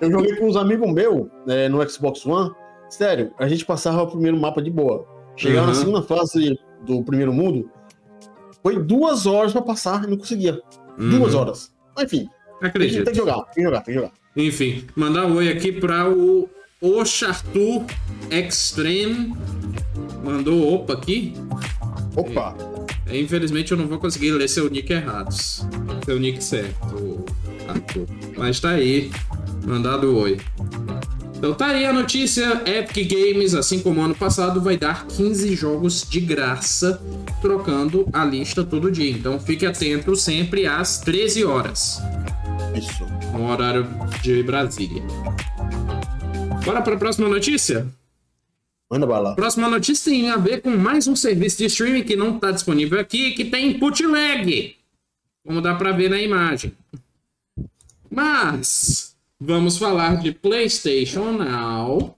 eu 0.00 0.10
joguei 0.10 0.36
com 0.36 0.46
uns 0.48 0.56
amigos 0.56 0.92
meus 0.92 1.26
é, 1.48 1.68
no 1.68 1.86
Xbox 1.88 2.24
One. 2.26 2.50
Sério, 2.88 3.32
a 3.38 3.46
gente 3.48 3.64
passava 3.64 4.02
o 4.02 4.06
primeiro 4.08 4.36
mapa 4.38 4.60
de 4.62 4.70
boa. 4.70 5.04
Chegava 5.36 5.66
na 5.66 5.72
Uhum. 5.72 5.78
segunda 5.78 6.02
fase 6.02 6.58
do 6.84 7.02
primeiro 7.04 7.32
mundo, 7.32 7.70
foi 8.62 8.78
duas 8.82 9.26
horas 9.26 9.52
pra 9.52 9.62
passar 9.62 10.04
e 10.04 10.06
não 10.06 10.16
conseguia. 10.16 10.60
Duas 10.98 11.34
Uhum. 11.34 11.40
horas. 11.40 11.72
Mas, 11.96 12.04
Enfim, 12.12 12.28
Acredito. 12.62 13.04
tem 13.04 13.12
que 13.12 13.18
jogar, 13.18 13.42
tem 13.46 13.54
que 13.54 13.62
jogar, 13.62 13.80
tem 13.82 13.94
que 13.94 14.00
jogar. 14.00 14.12
Enfim, 14.36 14.84
mandar 14.94 15.26
um 15.26 15.34
oi 15.36 15.48
aqui 15.50 15.72
para 15.72 16.08
o 16.08 16.48
Ochartur 16.80 17.84
Extreme. 18.30 19.34
Mandou 20.22 20.74
opa 20.74 20.92
aqui. 20.94 21.34
Opa! 22.16 22.54
É, 23.06 23.18
Infelizmente 23.18 23.72
eu 23.72 23.78
não 23.78 23.86
vou 23.88 23.98
conseguir 23.98 24.30
ler 24.32 24.48
seu 24.48 24.68
nick 24.70 24.92
errado. 24.92 25.32
Seu 26.04 26.18
nick 26.18 26.42
certo, 26.44 27.24
Arthur. 27.68 28.06
Mas 28.36 28.60
tá 28.60 28.70
aí. 28.70 29.10
Mandado 29.66 30.16
oi. 30.16 30.38
Então 31.40 31.54
tá 31.54 31.68
aí 31.68 31.86
a 31.86 31.92
notícia. 31.92 32.62
Epic 32.66 33.10
Games, 33.10 33.54
assim 33.54 33.80
como 33.80 34.02
ano 34.02 34.14
passado, 34.14 34.60
vai 34.60 34.76
dar 34.76 35.06
15 35.06 35.56
jogos 35.56 36.06
de 36.06 36.20
graça, 36.20 37.00
trocando 37.40 38.06
a 38.12 38.22
lista 38.26 38.62
todo 38.62 38.92
dia. 38.92 39.10
Então 39.10 39.40
fique 39.40 39.64
atento 39.64 40.14
sempre 40.14 40.66
às 40.66 41.00
13 41.00 41.46
horas 41.46 41.98
Isso. 42.74 43.06
no 43.32 43.50
horário 43.50 43.88
de 44.20 44.42
Brasília. 44.42 45.02
Bora 46.62 46.82
para 46.82 46.96
a 46.96 46.98
próxima 46.98 47.26
notícia? 47.26 47.88
Manda 48.90 49.06
bala. 49.06 49.34
Próxima 49.34 49.66
notícia 49.66 50.12
tem 50.12 50.28
a 50.28 50.36
ver 50.36 50.60
com 50.60 50.76
mais 50.76 51.08
um 51.08 51.16
serviço 51.16 51.56
de 51.56 51.64
streaming 51.64 52.02
que 52.02 52.16
não 52.16 52.36
está 52.36 52.50
disponível 52.50 53.00
aqui, 53.00 53.30
que 53.30 53.46
tem 53.46 53.70
input 53.70 54.06
lag. 54.06 54.76
Como 55.42 55.62
dá 55.62 55.74
para 55.74 55.92
ver 55.92 56.10
na 56.10 56.20
imagem. 56.20 56.74
Mas 58.10 59.09
vamos 59.40 59.78
falar 59.78 60.16
de 60.20 60.32
PlayStation 60.32 61.32
Now, 61.32 62.14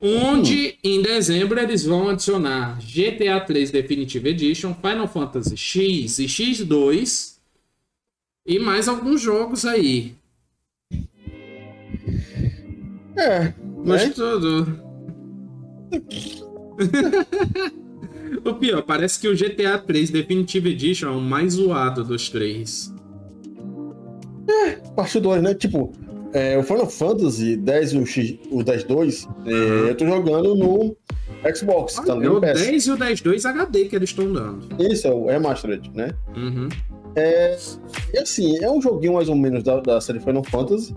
onde 0.00 0.78
em 0.84 1.02
dezembro 1.02 1.58
eles 1.58 1.84
vão 1.84 2.08
adicionar 2.08 2.78
GTA 2.78 3.40
3 3.40 3.72
Definitive 3.72 4.28
Edition, 4.28 4.72
Final 4.74 5.08
Fantasy 5.08 5.56
X 5.56 6.20
e 6.20 6.26
X2 6.26 7.34
e 8.46 8.58
mais 8.60 8.86
alguns 8.86 9.20
jogos 9.20 9.64
aí. 9.64 10.14
É. 13.16 13.52
Gostou 13.84 14.40
do. 14.40 14.90
o 18.48 18.54
pior, 18.54 18.82
parece 18.82 19.20
que 19.20 19.28
o 19.28 19.36
GTA 19.36 19.76
3 19.78 20.10
Definitive 20.10 20.70
Edition 20.70 21.08
é 21.08 21.10
o 21.10 21.20
mais 21.20 21.54
zoado 21.54 22.04
dos 22.04 22.30
três. 22.30 22.94
É, 24.50 24.72
parte 24.94 25.20
2, 25.20 25.42
né? 25.42 25.54
Tipo, 25.54 25.92
é, 26.32 26.56
o 26.58 26.62
Final 26.62 26.88
Fantasy 26.88 27.56
10 27.56 27.92
e 27.92 27.98
o, 27.98 28.06
X, 28.06 28.38
o 28.50 28.58
10-2, 28.58 29.28
é, 29.46 29.90
eu 29.90 29.96
tô 29.96 30.06
jogando 30.06 30.54
no 30.54 30.96
Xbox. 31.54 31.98
Ah, 31.98 32.02
tá 32.02 32.14
no 32.14 32.24
é 32.24 32.28
o 32.28 32.40
Game 32.40 32.52
Pass. 32.52 32.66
10 32.66 32.86
e 32.86 32.90
o 32.90 32.96
10.2 32.96 33.44
HD 33.48 33.84
que 33.86 33.96
eles 33.96 34.10
estão 34.10 34.32
dando. 34.32 34.68
Isso, 34.78 35.06
é 35.06 35.10
o 35.10 35.26
Remastered, 35.26 35.90
né? 35.94 36.12
Uhum. 36.36 36.68
É, 37.16 37.58
e 38.14 38.18
assim, 38.18 38.62
é 38.62 38.70
um 38.70 38.80
joguinho 38.80 39.14
mais 39.14 39.28
ou 39.28 39.34
menos 39.34 39.64
da, 39.64 39.80
da 39.80 40.00
série 40.00 40.20
Final 40.20 40.44
Fantasy, 40.44 40.94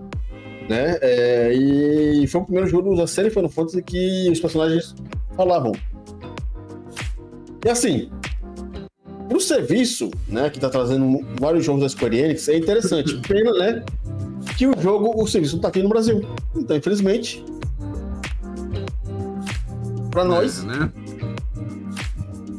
né? 0.70 0.97
É, 1.01 1.54
e 1.54 2.28
foi 2.28 2.41
o 2.41 2.45
primeiro 2.45 2.70
jogo 2.70 2.95
da 2.95 3.08
série 3.08 3.30
Final 3.30 3.49
Fantasy 3.49 3.82
que 3.82 4.30
os 4.32 4.39
personagens 4.39 4.95
falavam. 5.36 5.72
E 7.66 7.70
assim, 7.70 8.12
serviço, 9.44 10.10
né, 10.28 10.50
que 10.50 10.60
tá 10.60 10.70
trazendo 10.70 11.20
vários 11.39 11.64
jogos 11.66 11.82
da 11.82 11.89
Square 11.89 12.18
Enix, 12.18 12.48
é 12.50 12.58
interessante. 12.58 13.16
Pena, 13.28 13.52
né, 13.54 13.84
que 14.58 14.66
o 14.68 14.74
jogo, 14.82 15.14
o 15.22 15.28
serviço 15.28 15.56
não 15.56 15.62
tá 15.62 15.68
aqui 15.70 15.82
no 15.84 15.89
Brasil. 15.89 16.26
Então, 16.56 16.76
infelizmente, 16.78 17.44
pra 20.12 20.24
nós, 20.24 20.64
É, 20.64 20.68
né? 20.68 20.91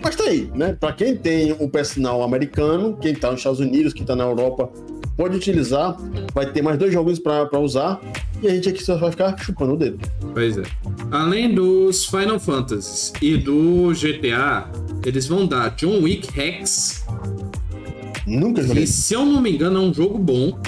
mas 0.03 0.17
tá 0.17 0.25
aí, 0.25 0.51
né? 0.55 0.77
Pra 0.79 0.93
quem 0.93 1.17
tem 1.17 1.53
o 1.53 1.69
PS 1.69 1.97
Now 1.97 2.23
americano, 2.23 2.97
quem 3.01 3.15
tá 3.15 3.31
nos 3.31 3.41
Estados 3.41 3.61
Unidos, 3.61 3.93
quem 3.93 4.05
tá 4.05 4.15
na 4.17 4.25
Europa, 4.25 4.69
pode 5.17 5.37
utilizar. 5.37 5.97
Vai 6.35 6.51
ter 6.53 6.63
mais 6.63 6.79
dois 6.79 6.93
jogos 6.93 7.19
pra 7.19 7.59
usar. 7.59 8.01
E 8.43 8.49
a 8.49 8.51
gente 8.51 8.69
aqui 8.69 8.83
só 8.83 8.97
vai 8.99 9.11
ficar 9.11 9.39
chupando 9.39 9.73
o 9.75 9.77
dedo. 9.77 9.99
Pois 10.35 10.59
é. 10.59 10.63
Além 11.11 11.55
dos 11.55 12.05
Final 12.05 12.39
Fantasies 12.39 13.13
e 13.23 13.37
do 13.39 13.93
GTA, 13.95 14.69
eles 15.05 15.27
vão 15.27 15.47
dar 15.47 15.71
John 15.77 16.03
Wick 16.03 16.33
Rex, 16.33 17.05
Nunca 18.27 18.63
joguei. 18.63 18.83
que 18.83 18.89
se 18.89 19.15
eu 19.15 19.25
não 19.25 19.41
me 19.41 19.53
engano 19.53 19.79
é 19.79 19.81
um 19.83 19.93
jogo 19.95 20.19
bom. 20.19 20.59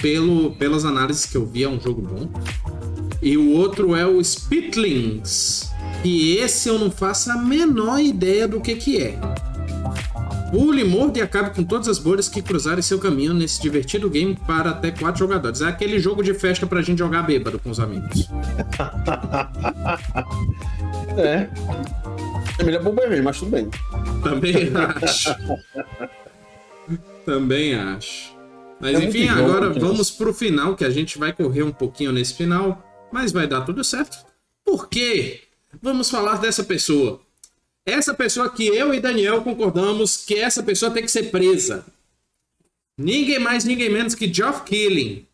Pelo, 0.00 0.52
pelas 0.52 0.84
análises 0.84 1.26
que 1.26 1.36
eu 1.36 1.46
vi, 1.46 1.62
é 1.62 1.68
um 1.68 1.80
jogo 1.80 2.02
bom. 2.02 2.28
E 3.22 3.36
o 3.36 3.52
outro 3.52 3.94
é 3.94 4.04
o 4.04 4.22
Spitlings. 4.22 5.70
E 6.02 6.36
esse 6.38 6.68
eu 6.68 6.78
não 6.78 6.90
faço 6.90 7.30
a 7.30 7.36
menor 7.36 8.00
ideia 8.00 8.48
do 8.48 8.60
que 8.60 8.74
que 8.74 9.00
é. 9.00 9.16
Pule, 10.50 10.82
morde 10.84 11.20
e 11.20 11.22
acabe 11.22 11.54
com 11.54 11.62
todas 11.62 11.86
as 11.88 11.98
bolhas 11.98 12.28
que 12.28 12.42
cruzarem 12.42 12.82
seu 12.82 12.98
caminho 12.98 13.32
nesse 13.32 13.62
divertido 13.62 14.10
game 14.10 14.36
para 14.46 14.70
até 14.70 14.90
quatro 14.90 15.20
jogadores. 15.20 15.60
É 15.60 15.68
aquele 15.68 15.98
jogo 16.00 16.22
de 16.22 16.34
festa 16.34 16.66
pra 16.66 16.82
gente 16.82 16.98
jogar 16.98 17.22
bêbado 17.22 17.58
com 17.58 17.70
os 17.70 17.78
amigos. 17.78 18.28
É. 21.16 21.46
É 22.58 22.64
melhor 22.64 22.82
pro 22.82 22.92
bebê, 22.92 23.20
mas 23.22 23.38
tudo 23.38 23.50
bem. 23.50 23.70
Também 24.22 24.70
acho. 24.76 25.34
Também 27.24 27.74
acho. 27.74 28.32
Mas 28.80 29.00
É 29.00 29.04
enfim, 29.04 29.28
jogo, 29.28 29.40
agora 29.40 29.70
vamos 29.70 30.10
pro 30.10 30.34
final, 30.34 30.74
que 30.74 30.84
a 30.84 30.90
gente 30.90 31.18
vai 31.18 31.32
correr 31.32 31.62
um 31.62 31.72
pouquinho 31.72 32.12
nesse 32.12 32.34
final, 32.34 32.82
mas 33.12 33.30
vai 33.30 33.46
dar 33.46 33.62
tudo 33.62 33.84
certo. 33.84 34.18
Por 34.64 34.88
quê? 34.88 35.42
Vamos 35.80 36.10
falar 36.10 36.40
dessa 36.40 36.64
pessoa. 36.64 37.20
Essa 37.86 38.12
pessoa 38.14 38.50
que 38.50 38.66
eu 38.66 38.92
e 38.92 39.00
Daniel 39.00 39.42
concordamos 39.42 40.18
que 40.24 40.34
essa 40.34 40.62
pessoa 40.62 40.90
tem 40.90 41.02
que 41.02 41.10
ser 41.10 41.30
presa. 41.30 41.84
Ninguém 42.98 43.38
mais, 43.38 43.64
ninguém 43.64 43.90
menos 43.90 44.14
que 44.14 44.32
Geoff 44.32 44.62
Keighley. 44.62 45.26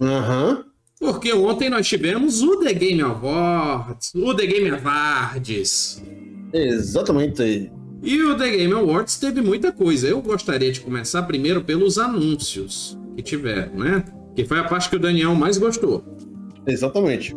Aham. 0.00 0.64
Porque 0.98 1.32
ontem 1.32 1.68
nós 1.68 1.86
tivemos 1.88 2.42
o 2.42 2.58
The 2.58 2.72
Game 2.72 3.02
Awards, 3.02 4.12
o 4.14 4.32
The 4.34 4.46
Game 4.46 4.70
Awards. 4.70 6.00
Exatamente. 6.52 7.70
E 8.02 8.22
o 8.22 8.36
The 8.36 8.50
Game 8.56 8.72
Awards 8.72 9.16
teve 9.18 9.40
muita 9.40 9.70
coisa. 9.72 10.08
Eu 10.08 10.20
gostaria 10.20 10.72
de 10.72 10.80
começar 10.80 11.22
primeiro 11.22 11.62
pelos 11.62 11.98
anúncios 11.98 12.98
que 13.16 13.22
tiveram, 13.22 13.74
né? 13.74 14.04
Que 14.34 14.44
foi 14.44 14.58
a 14.58 14.64
parte 14.64 14.88
que 14.90 14.96
o 14.96 14.98
Daniel 14.98 15.34
mais 15.34 15.56
gostou. 15.58 16.04
Exatamente. 16.66 17.34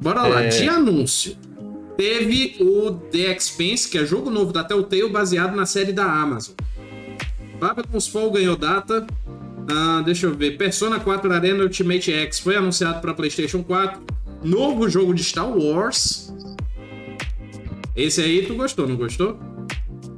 Bora 0.00 0.22
lá, 0.22 0.42
É. 0.42 0.48
de 0.48 0.68
anúncio. 0.68 1.36
Teve 1.96 2.56
o 2.60 2.92
The 2.92 3.34
Expanse, 3.34 3.88
que 3.88 3.98
é 3.98 4.06
jogo 4.06 4.30
novo 4.30 4.52
da 4.52 4.62
Telltale 4.62 5.08
baseado 5.08 5.56
na 5.56 5.66
série 5.66 5.92
da 5.92 6.04
Amazon. 6.04 6.54
Babylon's 7.58 8.06
Fall 8.06 8.30
ganhou 8.30 8.56
data. 8.56 9.04
Ah, 9.68 10.00
deixa 10.04 10.26
eu 10.26 10.34
ver. 10.34 10.56
Persona 10.56 11.00
4 11.00 11.32
Arena 11.32 11.64
Ultimate 11.64 12.12
X 12.12 12.38
foi 12.38 12.54
anunciado 12.56 13.00
para 13.00 13.12
PlayStation 13.12 13.64
4. 13.64 14.00
Novo 14.44 14.88
jogo 14.88 15.12
de 15.12 15.24
Star 15.24 15.50
Wars. 15.50 16.27
Esse 17.98 18.20
aí 18.22 18.46
tu 18.46 18.54
gostou, 18.54 18.86
não 18.86 18.96
gostou? 18.96 19.36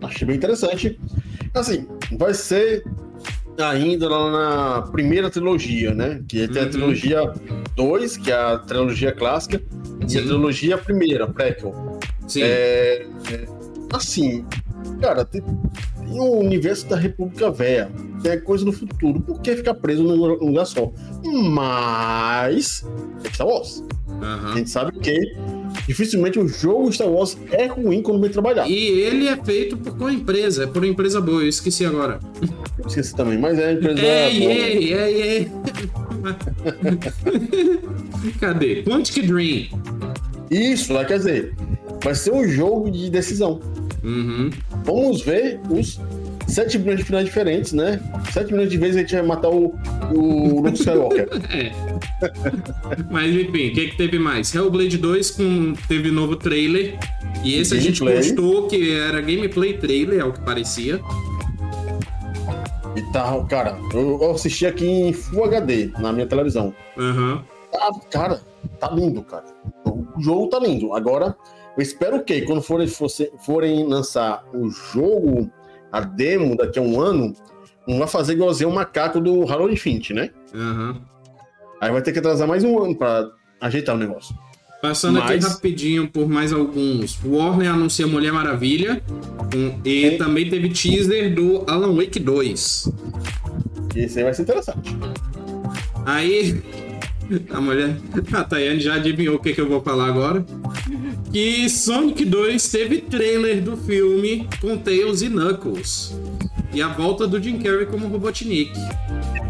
Achei 0.03 0.27
bem 0.27 0.37
interessante. 0.37 1.01
Assim, 1.55 1.87
vai 2.19 2.35
ser 2.35 2.85
ainda 3.59 4.09
lá 4.09 4.31
na 4.31 4.83
primeira 4.83 5.31
trilogia, 5.31 5.95
né? 5.95 6.23
Que 6.29 6.47
tem 6.47 6.63
a 6.63 6.65
Uhum. 6.67 6.71
trilogia 6.71 7.33
2, 7.75 8.17
que 8.19 8.31
é 8.31 8.35
a 8.35 8.59
trilogia 8.59 9.13
clássica, 9.13 9.61
e 10.01 10.05
a 10.05 10.09
Sim. 10.09 10.27
trilogia 10.27 10.77
primeira, 10.79 11.27
prequel. 11.27 11.99
Sim. 12.29 12.43
É, 12.43 13.07
é, 13.33 13.47
assim, 13.93 14.45
cara, 15.01 15.25
tem, 15.25 15.41
tem 15.43 16.21
o 16.21 16.39
universo 16.39 16.87
da 16.89 16.97
República 16.97 17.51
Velha, 17.51 17.91
tem 18.23 18.33
a 18.33 18.41
coisa 18.41 18.65
do 18.65 18.73
futuro. 18.73 19.21
Por 19.21 19.41
que 19.41 19.57
ficar 19.57 19.75
preso 19.75 20.03
num 20.05 20.17
lugar 20.17 20.67
só? 20.67 20.93
Mas. 21.25 22.85
É 23.25 23.33
Star 23.33 23.47
Wars. 23.47 23.83
A 24.21 24.25
Aham. 24.27 24.57
gente 24.57 24.71
sabe 24.71 24.93
que 25.01 25.19
dificilmente 25.87 26.39
o 26.39 26.47
jogo 26.49 26.93
Star 26.93 27.09
Wars 27.09 27.37
é 27.51 27.67
ruim 27.67 28.03
quando 28.03 28.21
bem 28.21 28.31
trabalhado. 28.31 28.71
E 28.71 28.75
ele 29.01 29.29
é 29.29 29.37
feito 29.37 29.77
por 29.77 29.97
qual 29.97 30.11
empresa? 30.11 30.65
É 30.65 30.67
por 30.67 30.79
uma 30.79 30.87
empresa 30.87 31.21
boa, 31.21 31.43
eu 31.43 31.49
esqueci 31.49 31.85
agora. 31.85 32.21
Eu 32.79 32.87
esqueci 32.87 33.15
também, 33.15 33.39
mas 33.39 33.59
é 33.59 33.69
a 33.69 33.73
empresa. 33.73 34.01
Ei, 34.01 34.41
boa. 34.41 34.53
ei, 34.53 34.95
ei, 34.95 35.23
ei. 35.23 35.49
Cadê? 38.41 38.83
Quantic 38.83 39.27
Dream. 39.27 39.69
Isso, 40.51 40.93
lá 40.93 41.05
quer 41.05 41.19
dizer, 41.19 41.55
vai 42.03 42.15
ser 42.15 42.33
um 42.33 42.47
jogo 42.49 42.91
de 42.91 43.09
decisão. 43.11 43.61
Uhum. 44.03 44.51
Vamos 44.85 45.23
ver 45.23 45.61
os 45.69 46.01
7 46.47 46.79
milhões 46.79 46.99
de 46.99 47.05
finais 47.05 47.25
diferentes, 47.25 47.73
né? 47.73 48.01
7 48.33 48.53
milhões 48.53 48.71
de 48.71 48.77
vezes 48.77 48.97
a 48.97 49.01
gente 49.01 49.15
vai 49.15 49.23
matar 49.23 49.51
o, 49.51 49.75
o 50.13 50.61
Luke 50.63 50.79
Skywalker. 50.79 51.29
É. 51.51 51.90
Mas 53.11 53.35
enfim, 53.35 53.69
o 53.69 53.75
que, 53.75 53.89
que 53.89 53.97
teve 53.97 54.19
mais? 54.19 54.55
Hellblade 54.55 54.99
2 54.99 55.31
com, 55.33 55.75
teve 55.89 56.11
novo 56.11 56.37
trailer. 56.37 56.99
E 57.45 57.55
esse 57.57 57.75
a 57.75 57.81
gente 57.81 58.01
Gameplay. 58.01 58.35
postou 58.35 58.69
que 58.69 58.93
era 58.93 59.21
gameplay 59.21 59.79
trailer, 59.79 60.21
é 60.21 60.25
o 60.25 60.33
que 60.33 60.41
parecia. 60.41 61.01
E 62.97 63.03
tá, 63.13 63.45
cara, 63.49 63.79
eu 63.95 64.31
assisti 64.33 64.67
aqui 64.67 64.85
em 64.87 65.13
Full 65.13 65.45
HD 65.45 65.93
na 65.99 66.13
minha 66.13 66.27
televisão. 66.27 66.75
Tá, 67.73 67.91
cara, 68.11 68.41
tá 68.79 68.91
lindo, 68.91 69.23
cara. 69.23 69.45
O 69.87 70.21
jogo 70.21 70.49
tá 70.49 70.59
lindo. 70.59 70.93
Agora, 70.93 71.37
eu 71.77 71.83
espero 71.83 72.23
que 72.25 72.43
quando 72.43 72.61
forem, 72.63 72.89
forem 73.45 73.87
lançar 73.87 74.45
o 74.53 74.69
jogo, 74.71 75.51
a 75.93 76.01
demo 76.01 76.57
daqui 76.57 76.79
a 76.79 76.83
um 76.83 77.01
ano, 77.01 77.33
não 77.87 77.99
vai 77.99 78.09
fazer 78.09 78.33
igualzinho 78.35 78.71
o 78.71 78.75
macaco 78.75 79.21
do 79.21 79.51
Halo 79.51 79.71
Infinite, 79.71 80.13
né? 80.13 80.31
Aham. 80.55 81.01
Aí 81.81 81.91
vai 81.91 82.03
ter 82.03 82.13
que 82.13 82.19
atrasar 82.19 82.47
mais 82.47 82.63
um 82.65 82.79
ano 82.83 82.95
pra 82.97 83.31
ajeitar 83.61 83.95
o 83.95 83.99
negócio. 83.99 84.35
Passando 84.83 85.19
aqui 85.19 85.35
Mas- 85.35 85.45
rapidinho 85.45 86.09
por 86.09 86.29
mais 86.29 86.53
alguns. 86.53 87.19
Warner 87.25 87.71
anuncia 87.71 88.07
Mulher 88.07 88.33
Maravilha. 88.33 89.03
e 89.85 90.11
Sim. 90.11 90.17
também 90.19 90.49
teve 90.49 90.69
teaser 90.71 91.35
do 91.35 91.65
Alan 91.71 91.95
Wake 91.95 92.19
2. 92.19 92.91
Esse 93.95 94.19
aí 94.19 94.25
vai 94.25 94.33
ser 94.35 94.43
interessante. 94.43 94.97
Aí, 96.07 96.63
a 97.51 97.61
mulher, 97.61 97.95
a 98.33 98.45
Tayane 98.45 98.81
já 98.81 98.95
adivinhou 98.95 99.37
o 99.37 99.39
que, 99.39 99.53
que 99.53 99.61
eu 99.61 99.69
vou 99.69 99.83
falar 99.83 100.07
agora. 100.07 100.45
Que 101.33 101.69
Sonic 101.69 102.25
2 102.25 102.71
teve 102.71 102.99
trailer 103.03 103.61
do 103.63 103.77
filme 103.77 104.49
com 104.61 104.77
Tails 104.79 105.21
e 105.23 105.29
Knuckles. 105.29 106.15
E 106.73 106.81
a 106.81 106.89
volta 106.89 107.27
do 107.27 107.41
Jim 107.43 107.59
Carrey 107.59 107.85
como 107.87 108.07
Robotnik. 108.09 108.73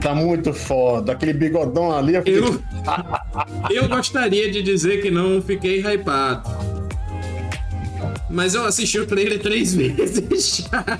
Tá 0.01 0.14
muito 0.14 0.53
foda. 0.55 1.12
Aquele 1.12 1.34
bigodão 1.34 1.92
ali. 1.92 2.14
Eu 2.14 2.22
fiquei- 2.22 2.38
Eu, 2.38 2.62
eu 3.82 3.88
gostaria 3.88 4.51
de 4.51 4.62
dizer 4.62 5.03
que 5.03 5.11
não 5.11 5.42
fiquei 5.42 5.80
hypado. 5.80 6.48
Mas 8.30 8.55
eu 8.55 8.64
assisti 8.64 8.98
o 8.98 9.07
trailer 9.07 9.40
três 9.40 9.74
vezes 9.78 10.66
já. 10.70 10.84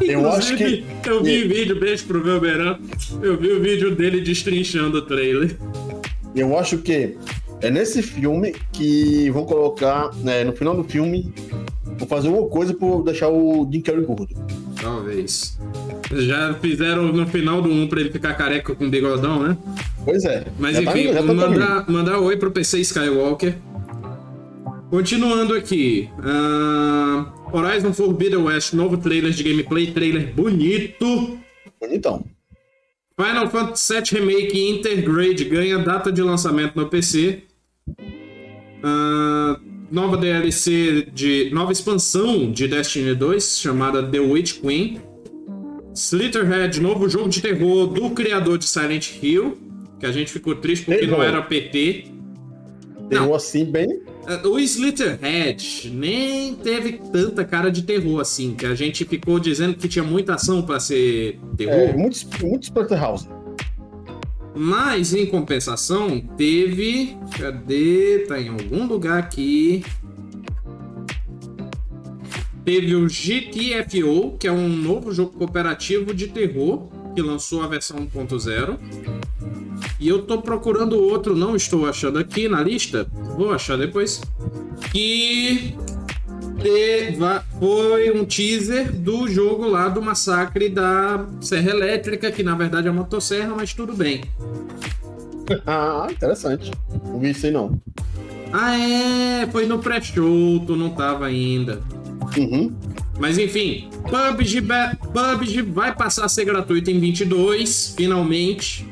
Eu 0.00 0.28
acho 0.30 0.54
Inclusive, 0.54 0.84
Eu 1.06 1.22
vi 1.22 1.44
vídeo, 1.48 1.78
beijo 1.78 2.04
pro 2.06 2.40
Beirão. 2.40 2.78
Eu 3.22 3.36
vi 3.36 3.52
o 3.52 3.60
vídeo 3.60 3.94
dele 3.94 4.20
destrinchando 4.20 4.98
o 4.98 5.02
trailer. 5.02 5.56
Eu 6.34 6.58
acho 6.58 6.78
que 6.78 7.16
é 7.60 7.70
nesse 7.70 8.02
filme 8.02 8.54
que 8.72 9.30
vão 9.30 9.44
colocar, 9.44 10.10
né, 10.16 10.44
no 10.44 10.52
final 10.52 10.74
do 10.76 10.84
filme, 10.84 11.32
vão 11.98 12.08
fazer 12.08 12.28
alguma 12.28 12.48
coisa 12.48 12.74
por 12.74 13.02
deixar 13.04 13.28
o 13.28 13.68
Jim 13.70 13.80
Carrey 13.80 14.04
gordo. 14.04 14.28
Talvez. 14.80 15.58
Já 16.12 16.54
fizeram 16.54 17.12
no 17.12 17.26
final 17.26 17.62
do 17.62 17.68
1 17.70 17.86
pra 17.88 18.00
ele 18.00 18.10
ficar 18.10 18.34
careca 18.34 18.74
com 18.74 18.90
bigodão, 18.90 19.42
né? 19.42 19.56
Pois 20.04 20.24
é. 20.24 20.44
Mas 20.58 20.76
Já 20.76 20.82
tá- 20.84 20.98
enfim, 20.98 21.12
tá 21.12 21.22
mandar, 21.22 21.90
mandar 21.90 22.18
oi 22.18 22.36
pro 22.36 22.50
PC 22.50 22.80
Skywalker. 22.80 23.56
Continuando 24.90 25.54
aqui. 25.54 26.08
ah, 26.22 27.32
Horizon 27.52 27.92
Forbidden 27.92 28.42
West, 28.42 28.72
novo 28.74 28.96
trailer 28.98 29.30
de 29.32 29.42
gameplay, 29.42 29.90
trailer 29.92 30.34
bonito. 30.34 31.38
Bonitão. 31.80 32.24
Final 33.18 33.48
Fantasy 33.50 33.94
VII 33.94 34.20
Remake 34.20 34.70
Intergrade 34.70 35.44
ganha 35.44 35.78
data 35.78 36.10
de 36.10 36.20
lançamento 36.22 36.74
no 36.76 36.88
PC. 36.88 37.42
Ah, 38.82 39.58
nova 39.92 40.16
DLC 40.16 41.06
de. 41.12 41.50
Nova 41.52 41.70
expansão 41.70 42.50
de 42.50 42.66
Destiny 42.66 43.14
2, 43.14 43.58
chamada 43.58 44.02
The 44.02 44.18
Witch 44.18 44.60
Queen. 44.60 45.00
Slitterhead, 45.94 46.80
novo 46.80 47.08
jogo 47.08 47.28
de 47.28 47.42
terror 47.42 47.86
do 47.86 48.10
criador 48.10 48.56
de 48.58 48.64
Silent 48.64 49.10
Hill. 49.22 49.58
Que 50.00 50.06
a 50.06 50.12
gente 50.12 50.32
ficou 50.32 50.56
triste 50.56 50.86
porque 50.86 51.02
Terror. 51.02 51.18
não 51.18 51.22
era 51.24 51.42
PT. 51.42 52.06
Terror 53.08 53.36
assim, 53.36 53.64
bem. 53.66 54.00
Ah, 54.26 54.40
O 54.48 54.58
Slitterhead 54.58 55.90
nem 55.94 56.54
teve 56.54 56.94
tanta 57.12 57.44
cara 57.44 57.70
de 57.70 57.82
terror 57.82 58.20
assim, 58.20 58.54
que 58.54 58.64
a 58.64 58.74
gente 58.74 59.04
ficou 59.04 59.38
dizendo 59.38 59.74
que 59.74 59.86
tinha 59.86 60.02
muita 60.02 60.34
ação 60.34 60.62
pra 60.62 60.80
ser 60.80 61.38
terror. 61.56 61.74
É, 61.74 61.92
muitos, 61.92 62.26
muitos 62.40 62.68
Splatterhouse. 62.68 63.28
Mas, 64.54 65.14
em 65.14 65.26
compensação, 65.26 66.20
teve. 66.36 67.16
Cadê? 67.38 68.24
Tá 68.28 68.40
em 68.40 68.48
algum 68.48 68.86
lugar 68.86 69.18
aqui. 69.18 69.84
Teve 72.64 72.94
o 72.94 73.08
GTFO, 73.08 74.36
que 74.38 74.46
é 74.46 74.52
um 74.52 74.68
novo 74.68 75.12
jogo 75.12 75.32
cooperativo 75.32 76.14
de 76.14 76.28
terror, 76.28 76.86
que 77.14 77.20
lançou 77.20 77.62
a 77.62 77.66
versão 77.66 78.06
1.0. 78.06 78.78
E 79.98 80.08
eu 80.08 80.22
tô 80.22 80.40
procurando 80.40 80.98
outro, 80.98 81.34
não 81.34 81.56
estou 81.56 81.86
achando 81.86 82.18
aqui 82.18 82.48
na 82.48 82.62
lista. 82.62 83.10
Vou 83.36 83.52
achar 83.52 83.76
depois. 83.76 84.20
Que 84.92 85.74
foi 87.58 88.10
um 88.10 88.24
teaser 88.24 88.92
do 88.92 89.28
jogo 89.28 89.66
lá 89.66 89.88
do 89.88 90.00
massacre 90.02 90.68
da 90.68 91.26
Serra 91.40 91.70
Elétrica, 91.70 92.30
que 92.30 92.42
na 92.42 92.54
verdade 92.54 92.88
é 92.88 92.90
motosserra, 92.90 93.54
mas 93.54 93.74
tudo 93.74 93.94
bem. 93.94 94.22
Ah, 95.66 96.06
interessante. 96.10 96.70
Não 97.04 97.18
vi 97.18 97.30
isso 97.30 97.44
aí, 97.44 97.52
não. 97.52 97.78
Ah, 98.52 98.78
é, 98.78 99.46
foi 99.48 99.66
no 99.66 99.80
pré-show, 99.80 100.60
tu 100.60 100.76
não 100.76 100.90
tava 100.90 101.26
ainda. 101.26 101.82
Uhum. 102.38 102.72
Mas 103.18 103.38
enfim, 103.38 103.88
PUBG, 104.08 104.62
PUBG 105.12 105.62
vai 105.62 105.94
passar 105.94 106.24
a 106.24 106.28
ser 106.28 106.44
gratuito 106.44 106.90
em 106.90 106.98
22, 106.98 107.94
finalmente. 107.96 108.86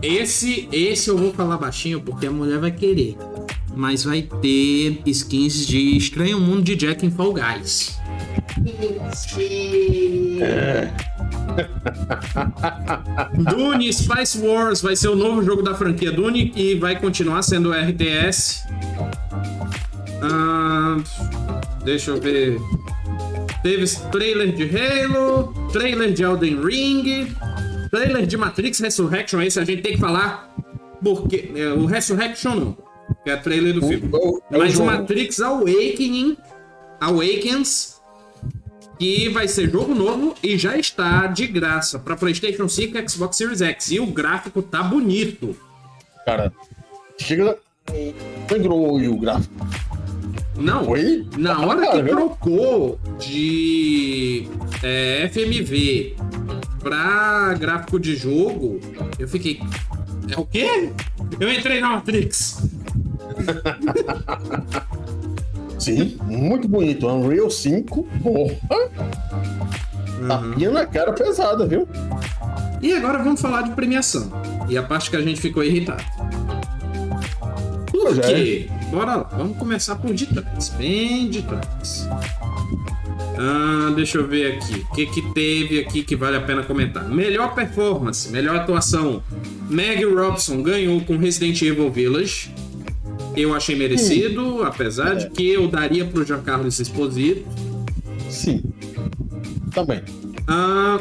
Esse, 0.00 0.68
esse 0.72 1.08
eu 1.08 1.16
vou 1.16 1.32
falar 1.32 1.56
baixinho 1.56 2.00
porque 2.00 2.26
a 2.26 2.30
mulher 2.30 2.58
vai 2.58 2.72
querer. 2.72 3.16
Mas 3.74 4.04
vai 4.04 4.22
ter 4.22 5.00
skins 5.06 5.66
de 5.66 5.96
Estranho 5.96 6.38
Mundo 6.40 6.62
de 6.62 6.76
Jack 6.76 7.04
em 7.04 7.10
Fall 7.10 7.32
Guys. 7.32 7.98
Dune 13.54 13.92
Spice 13.92 14.38
Wars 14.38 14.80
vai 14.82 14.96
ser 14.96 15.08
o 15.08 15.16
novo 15.16 15.42
jogo 15.42 15.62
da 15.62 15.74
franquia 15.74 16.12
Dune 16.12 16.52
e 16.54 16.74
vai 16.74 16.98
continuar 16.98 17.42
sendo 17.42 17.72
RTS. 17.72 18.64
Ah, 20.22 20.96
deixa 21.84 22.12
eu 22.12 22.20
ver. 22.20 22.58
Teve 23.62 23.86
trailer 24.10 24.52
de 24.52 24.64
Halo, 24.64 25.54
trailer 25.72 26.12
de 26.12 26.22
Elden 26.22 26.64
Ring, 26.64 27.32
trailer 27.90 28.26
de 28.26 28.36
Matrix 28.36 28.80
Resurrection. 28.80 29.40
Esse 29.40 29.60
a 29.60 29.64
gente 29.64 29.82
tem 29.82 29.92
que 29.92 30.00
falar 30.00 30.52
porque 31.02 31.52
é, 31.54 31.72
o 31.72 31.86
Resurrection 31.86 32.54
não, 32.54 32.76
que 33.24 33.30
é 33.30 33.36
trailer 33.36 33.74
do 33.74 33.86
filme. 33.86 34.08
o- 34.12 34.42
é 34.50 34.56
o 34.56 34.58
Mas 34.60 34.74
o 34.74 34.76
jogo. 34.78 34.90
Matrix 34.90 35.40
Awakening, 35.40 36.36
Awakens, 37.00 38.00
que 38.98 39.28
vai 39.30 39.48
ser 39.48 39.70
jogo 39.70 39.94
novo 39.94 40.34
e 40.42 40.56
já 40.56 40.76
está 40.76 41.26
de 41.26 41.46
graça 41.46 41.98
para 41.98 42.16
PlayStation 42.16 42.68
5 42.68 42.96
e 42.98 43.08
Xbox 43.08 43.36
Series 43.36 43.60
X. 43.60 43.90
E 43.90 43.98
o 44.00 44.06
gráfico 44.06 44.62
tá 44.62 44.82
bonito. 44.82 45.56
Cara, 46.24 46.52
chega. 47.18 47.58
Sangrou 48.48 48.96
o 48.96 49.18
gráfico. 49.18 49.52
Não, 50.56 50.84
Foi? 50.84 51.26
na 51.36 51.58
hora 51.66 51.90
que 51.90 52.02
trocou 52.04 53.00
de 53.18 54.46
é, 54.82 55.28
FMV 55.32 56.14
pra 56.78 57.54
gráfico 57.58 57.98
de 57.98 58.14
jogo, 58.14 58.78
eu 59.18 59.26
fiquei. 59.26 59.60
É 60.30 60.38
o 60.38 60.44
quê? 60.46 60.90
Eu 61.40 61.52
entrei 61.52 61.80
na 61.80 61.88
Matrix. 61.90 62.68
Sim, 65.78 66.16
muito 66.24 66.68
bonito. 66.68 67.08
Unreal 67.08 67.50
5, 67.50 68.06
porra. 68.22 68.54
Uhum. 70.20 70.28
Tapinha 70.28 70.70
na 70.70 70.86
cara 70.86 71.12
pesada, 71.12 71.66
viu? 71.66 71.88
E 72.80 72.92
agora 72.92 73.22
vamos 73.22 73.40
falar 73.40 73.62
de 73.62 73.70
premiação. 73.70 74.30
E 74.68 74.78
a 74.78 74.82
parte 74.82 75.10
que 75.10 75.16
a 75.16 75.20
gente 75.20 75.40
ficou 75.40 75.64
irritado. 75.64 76.04
Por 77.90 78.18
é. 78.18 78.22
quê? 78.22 78.70
Bora 78.90 79.16
lá, 79.16 79.28
vamos 79.36 79.56
começar 79.56 79.96
por 79.96 80.14
de 80.14 80.26
trás, 80.26 80.68
bem 80.70 81.28
de 81.28 81.42
trás. 81.42 82.06
Ah, 83.38 83.92
deixa 83.94 84.18
eu 84.18 84.28
ver 84.28 84.52
aqui. 84.52 84.80
O 84.80 84.94
que, 84.94 85.06
que 85.06 85.22
teve 85.32 85.80
aqui 85.80 86.02
que 86.02 86.14
vale 86.14 86.36
a 86.36 86.42
pena 86.42 86.62
comentar? 86.62 87.08
Melhor 87.08 87.54
performance, 87.54 88.30
melhor 88.30 88.56
atuação. 88.56 89.22
Meg 89.68 90.04
Robson 90.04 90.62
ganhou 90.62 91.00
com 91.00 91.16
Resident 91.16 91.60
Evil 91.62 91.90
Village. 91.90 92.52
Eu 93.36 93.54
achei 93.54 93.74
merecido, 93.74 94.62
apesar 94.62 95.14
de 95.14 95.30
que 95.30 95.48
eu 95.48 95.68
daria 95.68 96.04
pro 96.04 96.24
Giancarlo 96.24 96.68
Esposito. 96.68 97.46
Sim. 98.28 98.62
Também. 99.72 100.02
Ah, 100.46 101.00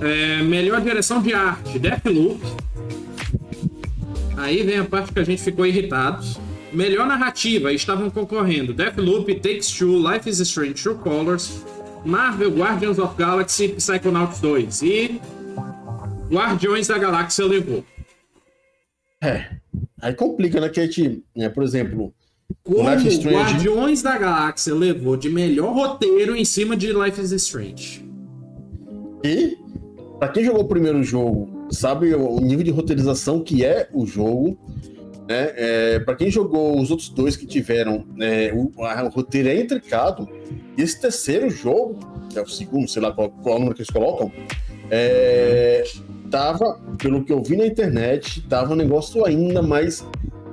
é, 0.00 0.42
melhor 0.42 0.80
direção 0.80 1.22
de 1.22 1.32
arte, 1.32 1.78
Deathloop. 1.78 2.40
Aí 4.36 4.62
vem 4.62 4.78
a 4.78 4.84
parte 4.84 5.12
que 5.12 5.18
a 5.18 5.24
gente 5.24 5.42
ficou 5.42 5.66
irritado. 5.66 6.24
Melhor 6.72 7.06
narrativa, 7.06 7.72
estavam 7.72 8.10
concorrendo 8.10 8.74
Deathloop, 8.74 9.34
Takes 9.36 9.70
Two, 9.72 9.98
Life 9.98 10.28
is 10.28 10.38
Strange, 10.40 10.74
True 10.74 10.96
Colors, 10.96 11.64
Marvel, 12.04 12.50
Guardians 12.50 12.98
of 12.98 13.14
Galaxy 13.16 13.68
Psychonauts 13.68 14.40
2. 14.40 14.82
E 14.82 15.20
Guardiões 16.30 16.86
da 16.86 16.98
Galáxia 16.98 17.46
levou. 17.46 17.84
É. 19.22 19.46
Aí 20.00 20.14
complica, 20.14 20.60
né? 20.60 20.68
Que 20.68 20.80
a 20.80 20.84
gente, 20.84 21.22
né, 21.36 21.48
por 21.48 21.62
exemplo, 21.62 22.12
Como 22.62 22.88
Life 22.90 23.08
is 23.08 23.14
Strange. 23.14 23.36
Guardiões 23.36 24.02
da 24.02 24.16
Galáxia 24.18 24.74
levou 24.74 25.16
de 25.16 25.28
melhor 25.28 25.74
roteiro 25.74 26.36
em 26.36 26.44
cima 26.44 26.76
de 26.76 26.92
Life 26.92 27.20
is 27.20 27.32
Strange. 27.32 28.04
E, 29.24 29.56
pra 30.18 30.28
quem 30.28 30.44
jogou 30.44 30.62
o 30.62 30.68
primeiro 30.68 31.02
jogo, 31.02 31.66
sabe 31.70 32.14
o 32.14 32.40
nível 32.40 32.64
de 32.64 32.70
roteirização 32.70 33.40
que 33.42 33.64
é 33.64 33.88
o 33.92 34.06
jogo. 34.06 34.56
Né? 35.28 35.52
É, 35.56 35.98
para 36.00 36.14
quem 36.16 36.30
jogou 36.30 36.80
os 36.80 36.90
outros 36.90 37.10
dois 37.10 37.36
que 37.36 37.44
tiveram, 37.44 38.06
né, 38.16 38.50
o, 38.52 38.72
a- 38.84 39.02
o 39.04 39.08
roteiro 39.08 39.48
é 39.48 39.60
intricado. 39.60 40.26
Esse 40.76 40.98
terceiro 41.00 41.50
jogo, 41.50 41.98
que 42.30 42.38
é 42.38 42.42
o 42.42 42.46
segundo, 42.48 42.88
sei 42.88 43.02
lá 43.02 43.12
qual, 43.12 43.28
qual 43.30 43.54
é 43.54 43.56
o 43.56 43.58
número 43.58 43.74
que 43.74 43.82
eles 43.82 43.90
colocam, 43.90 44.32
é, 44.90 45.84
tava, 46.30 46.78
pelo 46.98 47.24
que 47.24 47.32
eu 47.32 47.42
vi 47.42 47.56
na 47.56 47.66
internet, 47.66 48.40
tava 48.48 48.72
um 48.72 48.76
negócio 48.76 49.24
ainda 49.24 49.62
mais 49.62 50.06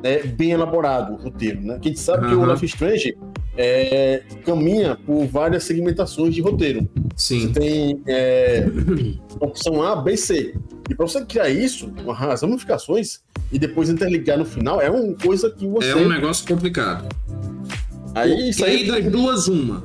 né, 0.04 0.24
bem 0.24 0.52
elaborado, 0.52 1.14
o 1.14 1.16
roteiro. 1.18 1.62
Né? 1.62 1.80
Que 1.80 1.90
a 1.90 1.92
gente 1.92 2.00
sabe 2.00 2.28
que 2.28 2.36
o. 2.36 2.46
Life 2.46 2.66
Strange 2.66 3.18
é, 3.58 4.22
caminha 4.46 4.98
por 5.06 5.26
várias 5.26 5.64
segmentações 5.64 6.34
de 6.34 6.42
roteiro. 6.42 6.88
Você 7.16 7.40
Sim. 7.40 7.54
tem 7.54 8.02
é, 8.08 8.66
opção 9.40 9.82
A, 9.82 9.96
B, 9.96 10.16
C. 10.18 10.56
E 10.90 10.96
para 10.96 11.08
você 11.08 11.24
criar 11.26 11.50
isso, 11.50 11.92
as 12.30 12.42
ramificações, 12.42 13.22
e 13.52 13.58
depois 13.58 13.90
interligar 13.90 14.38
no 14.38 14.46
final, 14.46 14.82
é 14.82 14.90
uma 14.90 15.16
coisa 15.16 15.50
que 15.50 15.68
você. 15.68 15.90
É 15.90 15.96
um 15.96 16.10
negócio 16.10 16.48
complicado. 16.48 17.08
Aí 18.14 18.50
isso 18.50 18.62
e 18.62 18.66
aí. 18.66 18.88
das 18.88 19.06
duas, 19.12 19.48
uma. 19.48 19.84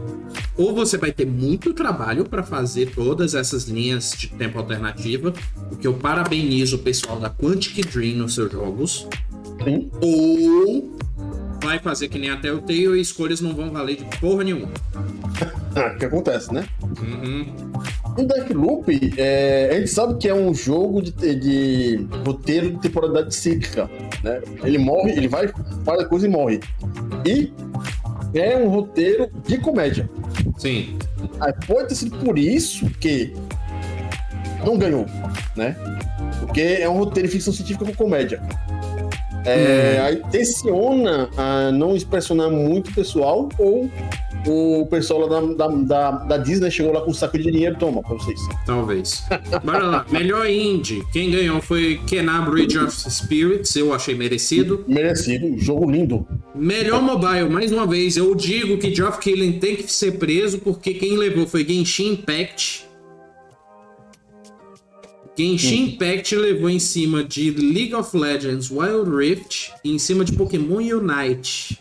Ou 0.57 0.74
você 0.74 0.99
vai 0.99 1.12
ter 1.12 1.26
muito 1.26 1.72
trabalho 1.72 2.24
para 2.24 2.43
fazer 2.43 2.93
todas 2.95 3.35
essas 3.35 3.64
linhas 3.64 4.14
de 4.16 4.28
tempo 4.28 4.59
alternativa, 4.59 5.33
o 5.70 5.76
que 5.76 5.87
eu 5.87 5.95
parabenizo 5.95 6.76
o 6.76 6.78
pessoal 6.81 7.18
da 7.18 7.31
Quantic 7.31 7.87
Dream 7.91 8.16
nos 8.16 8.35
seus 8.35 8.53
jogos. 8.53 9.07
Sim. 9.64 9.91
Ou 10.01 10.99
vai 11.62 11.78
fazer 11.78 12.09
que 12.09 12.18
nem 12.18 12.31
até 12.31 12.51
o 12.53 12.61
Telltale 12.61 12.99
e 12.99 13.01
escolhas 13.01 13.41
não 13.41 13.55
vão 13.55 13.70
valer 13.70 13.97
de 13.97 14.05
porra 14.18 14.45
nenhuma. 14.45 14.68
Ah, 15.76 15.91
que 15.91 16.05
acontece, 16.05 16.53
né? 16.53 16.66
Uhum. 16.83 17.47
O 18.18 18.24
Deathloop, 18.24 19.14
é, 19.16 19.70
a 19.72 19.78
gente 19.78 19.91
sabe 19.91 20.18
que 20.18 20.28
é 20.28 20.35
um 20.35 20.53
jogo 20.53 21.01
de, 21.01 21.12
de 21.12 22.07
roteiro 22.26 22.70
de 22.70 22.78
temporalidade 22.78 23.35
cíclica, 23.35 23.89
né? 24.24 24.41
Ele 24.64 24.78
morre, 24.78 25.12
ele 25.12 25.28
vai, 25.28 25.49
faz 25.85 26.01
a 26.01 26.05
coisa 26.05 26.26
e 26.26 26.31
morre. 26.31 26.61
E 27.24 27.53
é 28.35 28.57
um 28.57 28.68
roteiro 28.68 29.31
de 29.47 29.59
comédia. 29.59 30.11
Sim. 30.61 30.98
Aí 31.40 31.54
pode 31.66 31.88
ter 31.88 31.94
sido 31.94 32.18
por 32.18 32.38
isso 32.38 32.84
que 33.00 33.32
não 34.64 34.76
ganhou, 34.76 35.06
né? 35.56 35.74
Porque 36.40 36.61
é 36.61 36.88
um 36.88 36.98
roteiro 36.98 37.26
de 37.28 37.32
ficção 37.32 37.52
científica 37.52 37.86
com 37.86 37.94
comédia. 37.94 38.42
É, 39.46 39.96
Hum. 39.98 40.04
Aí 40.04 40.22
tensiona 40.30 41.30
a 41.34 41.72
não 41.72 41.96
impressionar 41.96 42.50
muito 42.50 42.90
o 42.90 42.94
pessoal 42.94 43.48
ou 43.58 43.90
o 44.47 44.86
pessoal 44.86 45.26
lá 45.26 45.41
da, 45.41 45.66
da, 45.68 46.11
da, 46.11 46.36
Disney 46.38 46.70
chegou 46.70 46.93
lá 46.93 47.01
com 47.01 47.11
um 47.11 47.14
saco 47.14 47.38
de 47.38 47.51
dinheiro, 47.51 47.76
toma 47.78 48.03
pra 48.03 48.14
vocês. 48.14 48.41
Talvez. 48.64 49.22
Bora 49.64 49.84
lá. 49.84 50.07
Melhor 50.11 50.49
indie. 50.49 51.05
Quem 51.12 51.30
ganhou 51.30 51.61
foi 51.61 52.01
Kenna 52.07 52.41
Bridge 52.43 52.78
of 52.78 52.93
Spirits. 53.11 53.74
Eu 53.76 53.93
achei 53.93 54.14
merecido. 54.14 54.84
Merecido, 54.86 55.59
jogo 55.59 55.91
lindo. 55.91 56.26
Melhor 56.55 57.03
mobile. 57.03 57.49
Mais 57.49 57.72
uma 57.72 57.86
vez, 57.86 58.16
eu 58.16 58.34
digo 58.34 58.78
que 58.78 58.95
Geoff 58.95 59.18
Keighley 59.18 59.59
tem 59.59 59.76
que 59.76 59.93
ser 59.93 60.12
preso 60.12 60.59
porque 60.59 60.95
quem 60.95 61.16
levou 61.16 61.47
foi 61.47 61.64
Genshin 61.64 62.12
Impact. 62.12 62.88
Genshin 65.36 65.95
Impact 65.95 66.36
levou 66.36 66.68
em 66.68 66.78
cima 66.78 67.24
de 67.24 67.51
League 67.51 67.95
of 67.95 68.14
Legends 68.16 68.70
Wild 68.70 69.11
Rift 69.11 69.72
e 69.82 69.93
em 69.93 69.99
cima 69.99 70.24
de 70.24 70.32
Pokémon 70.32 70.76
Unite. 70.76 71.78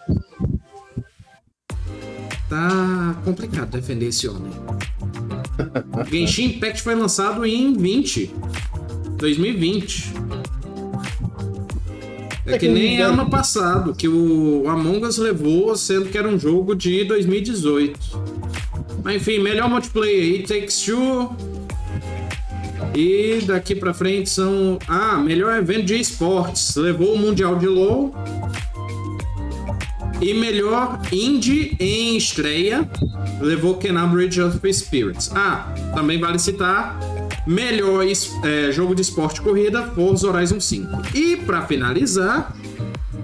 Tá 2.49 3.15
complicado 3.23 3.69
defender 3.69 4.07
esse 4.07 4.27
homem. 4.27 4.51
Genshin 6.09 6.45
Impact 6.45 6.81
foi 6.81 6.95
lançado 6.95 7.45
em 7.45 7.73
20. 7.73 8.33
2020. 9.17 10.13
É 12.45 12.57
que 12.57 12.67
nem 12.67 12.99
ano 12.99 13.29
passado, 13.29 13.93
que 13.93 14.07
o 14.07 14.67
Among 14.67 15.05
Us 15.05 15.17
levou, 15.17 15.75
sendo 15.75 16.05
que 16.05 16.17
era 16.17 16.27
um 16.27 16.39
jogo 16.39 16.73
de 16.73 17.03
2018. 17.03 17.99
Mas 19.03 19.17
enfim, 19.17 19.39
melhor 19.39 19.69
multiplayer 19.69 20.23
aí, 20.23 20.43
Takes 20.43 20.81
Two. 20.81 21.35
E 22.95 23.41
daqui 23.45 23.75
pra 23.75 23.93
frente 23.93 24.29
são. 24.29 24.79
Ah, 24.87 25.17
melhor 25.17 25.55
evento 25.57 25.85
de 25.85 25.99
esportes. 25.99 26.75
Levou 26.75 27.13
o 27.13 27.17
Mundial 27.17 27.55
de 27.55 27.67
LoL. 27.67 28.15
E 30.21 30.33
melhor 30.33 30.99
indie 31.11 31.75
em 31.79 32.17
estreia. 32.17 32.89
Levou 33.39 33.77
Kenna 33.77 34.05
Bridge 34.05 34.41
of 34.41 34.73
Spirits. 34.73 35.31
Ah, 35.33 35.73
também 35.95 36.19
vale 36.19 36.39
citar. 36.39 36.99
Melhor 37.47 38.05
é, 38.43 38.71
jogo 38.71 38.93
de 38.93 39.01
esporte 39.01 39.41
corrida, 39.41 39.83
Forza 39.95 40.27
Horizon 40.27 40.59
5. 40.59 41.15
E 41.15 41.37
pra 41.37 41.65
finalizar, 41.65 42.53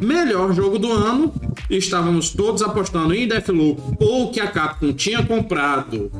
melhor 0.01 0.53
jogo 0.53 0.79
do 0.79 0.91
ano. 0.91 1.33
Estávamos 1.69 2.29
todos 2.29 2.61
apostando 2.61 3.13
em 3.13 3.27
Deathloop 3.27 3.81
ou 3.99 4.31
que 4.31 4.39
a 4.39 4.47
Capcom 4.47 4.93
tinha 4.93 5.23
comprado 5.23 6.11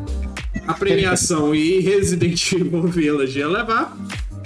a 0.67 0.73
premiação 0.73 1.53
e 1.53 1.79
Resident 1.81 2.51
Evil 2.51 2.87
Village 2.87 3.39
ia 3.39 3.47
levar. 3.47 3.95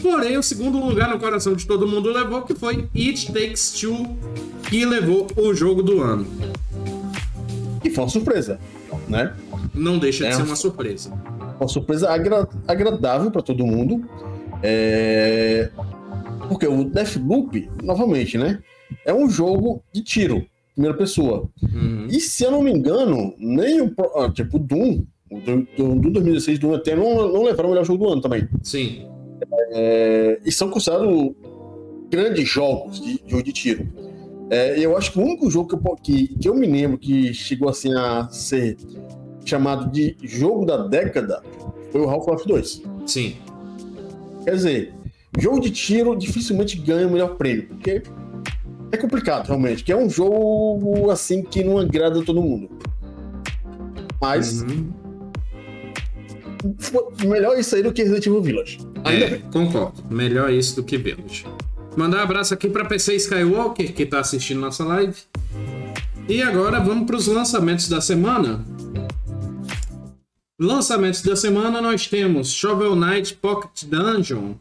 Porém, 0.02 0.38
o 0.38 0.44
segundo 0.44 0.80
lugar 0.80 1.10
no 1.10 1.20
coração 1.20 1.54
de 1.54 1.66
todo 1.66 1.88
mundo 1.88 2.10
levou, 2.12 2.42
que 2.44 2.56
foi 2.56 2.88
It 2.96 3.28
Takes 3.34 3.72
Two, 3.72 4.18
que 4.70 4.86
levou 4.86 5.28
o 5.36 5.54
jogo 5.54 5.82
do 5.84 6.02
ano. 6.02 6.26
E 7.84 7.90
foi 7.90 8.04
uma 8.04 8.10
surpresa, 8.10 8.60
né? 9.08 9.34
Não 9.74 9.98
deixa 9.98 10.26
de 10.26 10.30
É 10.32 10.34
ser 10.34 10.42
um- 10.44 10.46
uma 10.46 10.56
surpresa. 10.56 11.12
Uma 11.60 11.68
surpresa 11.68 12.10
agra- 12.10 12.48
agradável 12.68 13.32
para 13.32 13.42
todo 13.42 13.66
mundo. 13.66 14.04
É... 14.62 15.70
Porque 16.48 16.68
o 16.68 16.84
Deathloop, 16.84 17.70
novamente, 17.84 18.38
né? 18.38 18.60
É 19.06 19.14
um 19.14 19.30
jogo 19.30 19.82
de 19.94 20.02
tiro, 20.04 20.46
primeira 20.74 20.98
pessoa. 20.98 21.48
Uhum. 21.62 22.08
E 22.10 22.20
se 22.20 22.44
eu 22.44 22.52
não 22.52 22.62
me 22.62 22.72
engano, 22.72 23.34
nem 23.38 23.82
o 23.82 23.94
ah, 24.16 24.30
tipo 24.32 24.58
Doom, 24.58 25.04
o 25.32 25.40
Doom, 25.40 25.66
Doom 25.78 26.12
2016 26.12 26.58
Doom 26.60 26.74
até 26.74 26.96
não, 26.96 27.32
não 27.32 27.44
levaram 27.44 27.70
o 27.70 27.72
melhor 27.72 27.86
jogo 27.86 28.04
do 28.06 28.12
ano 28.12 28.22
também. 28.22 28.48
Sim. 28.64 29.06
É, 29.72 30.40
e 30.44 30.52
são 30.52 30.70
considerados 30.70 31.32
grandes 32.10 32.50
jogos 32.50 33.00
de 33.00 33.22
jogo 33.28 33.44
de 33.44 33.54
tiro. 33.54 33.88
É, 34.50 34.80
eu 34.80 34.98
acho 34.98 35.12
que 35.12 35.20
o 35.20 35.22
único 35.22 35.50
jogo 35.52 35.70
que 35.70 35.76
eu, 35.76 35.96
que, 35.96 36.28
que 36.40 36.50
eu 36.50 36.56
me 36.56 36.66
lembro 36.66 36.98
que 36.98 37.34
chegou 37.34 37.70
assim 37.70 37.94
a 37.96 38.28
ser 38.30 38.78
chamado 39.46 39.92
de 39.92 40.16
jogo 40.24 40.66
da 40.66 40.88
década 40.88 41.42
foi 41.92 42.02
o 42.02 42.10
Half-Life 42.10 42.48
2. 42.48 42.82
Sim. 43.06 43.36
Quer 44.44 44.56
dizer, 44.56 44.94
jogo 45.38 45.60
de 45.60 45.70
tiro 45.70 46.16
dificilmente 46.16 46.78
ganha 46.80 47.08
o 47.08 47.12
melhor 47.12 47.36
prêmio, 47.36 47.68
porque 47.68 48.02
é 48.92 48.98
complicado 48.98 49.46
realmente, 49.48 49.84
que 49.84 49.92
é 49.92 49.96
um 49.98 50.10
jogo 50.10 51.12
assim 51.12 51.44
que 51.44 51.64
não 51.64 51.78
agrada 51.78 52.24
todo 52.24 52.42
mundo. 52.42 52.70
Mas 54.22 54.64
Uhum. 54.64 54.92
melhor 57.26 57.58
isso 57.58 57.76
aí 57.76 57.84
do 57.84 57.94
que 57.94 58.02
Resident 58.04 58.26
Evil 58.28 58.42
Village. 58.42 58.80
Ainda 59.06 59.26
É, 59.26 59.30
bem. 59.30 59.42
concordo. 59.52 60.04
Melhor 60.10 60.52
isso 60.52 60.76
do 60.76 60.84
que 60.84 60.98
Village. 60.98 61.46
Mandar 62.00 62.20
um 62.20 62.24
abraço 62.24 62.54
aqui 62.54 62.70
pra 62.70 62.86
PC 62.86 63.14
Skywalker, 63.18 63.94
que 63.94 64.06
tá 64.06 64.22
assistindo 64.22 64.62
nossa 64.62 64.86
live. 64.86 65.18
E 66.30 66.42
agora 66.42 66.80
vamos 66.80 67.06
para 67.06 67.18
os 67.18 67.28
lançamentos 67.28 67.90
da 67.90 68.00
semana. 68.00 68.64
Lançamentos 70.58 71.22
da 71.22 71.36
semana 71.36 71.82
nós 71.82 72.08
temos 72.08 72.54
Shovel 72.54 72.96
Knight 72.96 73.34
Pocket 73.36 73.84
Dungeon 73.84 74.54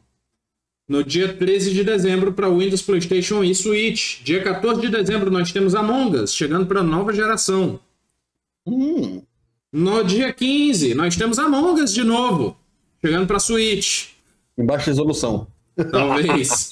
no 0.89 1.05
dia 1.05 1.33
13 1.33 1.73
de 1.75 1.85
dezembro 1.85 2.33
para 2.33 2.49
Windows, 2.51 2.83
PlayStation 2.83 3.45
e 3.45 3.55
Switch. 3.55 4.21
Dia 4.25 4.43
14 4.43 4.81
de 4.81 4.89
dezembro 4.89 5.31
nós 5.31 5.53
temos 5.53 5.77
Among 5.77 6.17
Us 6.17 6.35
chegando 6.35 6.67
para 6.67 6.83
nova 6.83 7.13
geração. 7.13 7.79
Hum, 8.67 9.23
No 9.73 10.03
dia 10.03 10.33
15 10.33 10.93
nós 10.97 11.15
temos 11.15 11.39
Among 11.39 11.81
Us 11.83 11.95
de 11.95 12.03
novo 12.03 12.57
chegando 13.01 13.29
para 13.29 13.39
Switch. 13.39 14.07
em 14.59 14.67
baixa 14.67 14.87
resolução. 14.87 15.47
Talvez. 15.91 16.71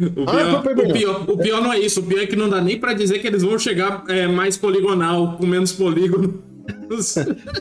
O 0.00 0.24
pior, 0.24 0.28
Ah, 0.28 0.60
o, 0.60 0.92
pior, 0.92 1.30
o 1.30 1.38
pior 1.38 1.60
não 1.62 1.72
é 1.72 1.80
isso. 1.80 2.00
O 2.00 2.02
pior 2.04 2.22
é 2.22 2.26
que 2.26 2.36
não 2.36 2.48
dá 2.48 2.60
nem 2.60 2.78
pra 2.78 2.92
dizer 2.92 3.18
que 3.18 3.26
eles 3.26 3.42
vão 3.42 3.58
chegar 3.58 4.04
é, 4.08 4.26
mais 4.28 4.56
poligonal, 4.56 5.36
com 5.36 5.44
menos 5.46 5.72
polígono. 5.72 6.42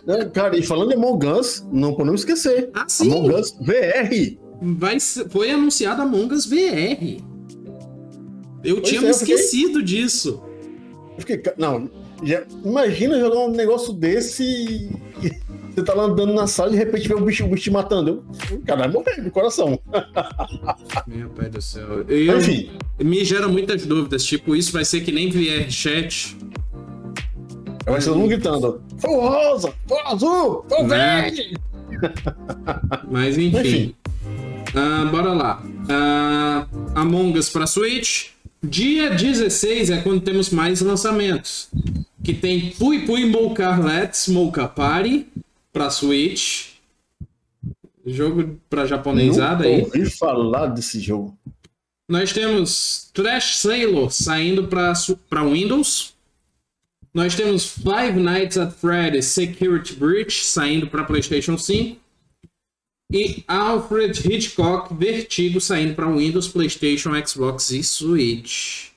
É, 0.08 0.26
Cara, 0.26 0.58
e 0.58 0.62
falando 0.62 0.92
em 0.92 0.96
Among 0.96 1.26
Us, 1.28 1.66
não 1.72 1.96
podemos 1.96 2.22
esquecer. 2.22 2.70
Ah, 2.74 2.86
sim. 2.88 3.12
Among 3.12 3.34
Us 3.34 3.58
VR. 3.60 4.38
Vai, 4.62 4.98
foi 5.00 5.50
anunciado 5.52 6.02
Among 6.02 6.34
Us 6.34 6.46
VR. 6.46 7.22
Eu 8.64 8.78
Pois 8.78 8.88
tinha 8.90 9.00
é, 9.00 9.04
me 9.04 9.10
eu 9.10 9.14
fiquei- 9.16 9.36
esquecido 9.36 9.82
disso. 9.82 10.44
Eu 11.16 11.22
fiquei, 11.26 11.42
não, 11.58 11.90
já- 12.24 12.44
imagina 12.64 13.20
jogar 13.20 13.40
um 13.40 13.52
negócio 13.52 13.94
desse 13.94 14.44
e 14.44 15.32
você 15.78 15.84
tá 15.84 15.94
lá 15.94 16.06
andando 16.06 16.34
na 16.34 16.48
sala 16.48 16.70
e 16.70 16.72
de 16.72 16.78
repente 16.78 17.08
vê 17.08 17.14
o 17.14 17.22
bicho, 17.22 17.46
o 17.46 17.50
bicho 17.50 17.64
te 17.66 17.72
matando. 17.72 18.26
Eu, 18.50 18.60
caralho, 18.66 18.94
morrer 18.94 19.22
do 19.22 19.30
coração. 19.30 19.80
Meu 21.06 21.30
pai 21.30 21.50
do 21.50 21.62
céu. 21.62 22.04
Eu, 22.10 22.40
Enfim, 22.40 22.72
me 23.00 23.24
gera 23.24 23.48
muitas 23.48 23.86
dúvidas. 23.86 24.24
Tipo, 24.26 24.56
isso 24.56 24.72
vai 24.74 24.84
ser 24.84 25.02
que 25.02 25.12
nem 25.12 25.30
VR 25.30 25.70
chat. 25.70 26.36
vai 27.86 28.02
ser 28.02 28.10
todo 28.10 28.18
mundo 28.18 28.30
gritando: 28.30 28.82
Fogo 28.98 29.28
rosa, 29.28 29.72
fogo 29.88 30.02
azul, 30.08 30.66
fogo 30.68 30.88
Né? 30.88 31.22
verde. 31.22 31.54
Mas 33.12 33.38
enfim. 33.38 33.58
Enfim. 33.60 33.96
Ah, 34.76 35.06
bora 35.12 35.34
lá. 35.34 35.64
Ah, 35.90 36.68
Among 36.96 37.38
Us 37.38 37.50
pra 37.50 37.68
Switch. 37.68 38.30
Dia 38.64 39.12
16 39.12 39.92
é 39.92 39.98
quando 40.02 40.22
temos 40.22 40.50
mais 40.50 40.82
lançamentos. 40.82 41.70
Que 42.24 42.34
tem 42.34 42.72
Pui 42.72 43.06
Pui 43.06 43.26
Molcar 43.26 43.80
Let's 43.82 44.28
Molcar 44.28 44.74
Party 44.74 45.28
pra 45.78 45.92
Switch. 45.92 46.70
Jogo 48.04 48.60
pra 48.68 48.88
japonesada 48.88 49.66
aí. 49.66 49.82
ouvi 49.82 50.10
falar 50.10 50.68
desse 50.68 51.00
jogo. 51.00 51.38
Nós 52.10 52.34
temos 52.34 53.12
Trash 53.14 53.58
Sailor 53.58 54.12
saindo 54.12 54.68
para 54.68 55.44
Windows. 55.44 56.16
Nós 57.14 57.36
temos 57.36 57.68
Five 57.68 58.20
Nights 58.20 58.58
at 58.58 58.72
Freddy's 58.72 59.26
Security 59.26 59.94
Breach 59.94 60.46
saindo 60.46 60.88
para 60.88 61.04
PlayStation 61.04 61.58
5. 61.58 62.00
E 63.12 63.44
Alfred 63.48 64.20
Hitchcock 64.28 64.94
Vertigo 64.94 65.62
saindo 65.62 65.94
para 65.96 66.10
Windows, 66.10 66.48
PlayStation, 66.48 67.12
Xbox 67.26 67.70
e 67.72 67.84
Switch. 67.84 68.90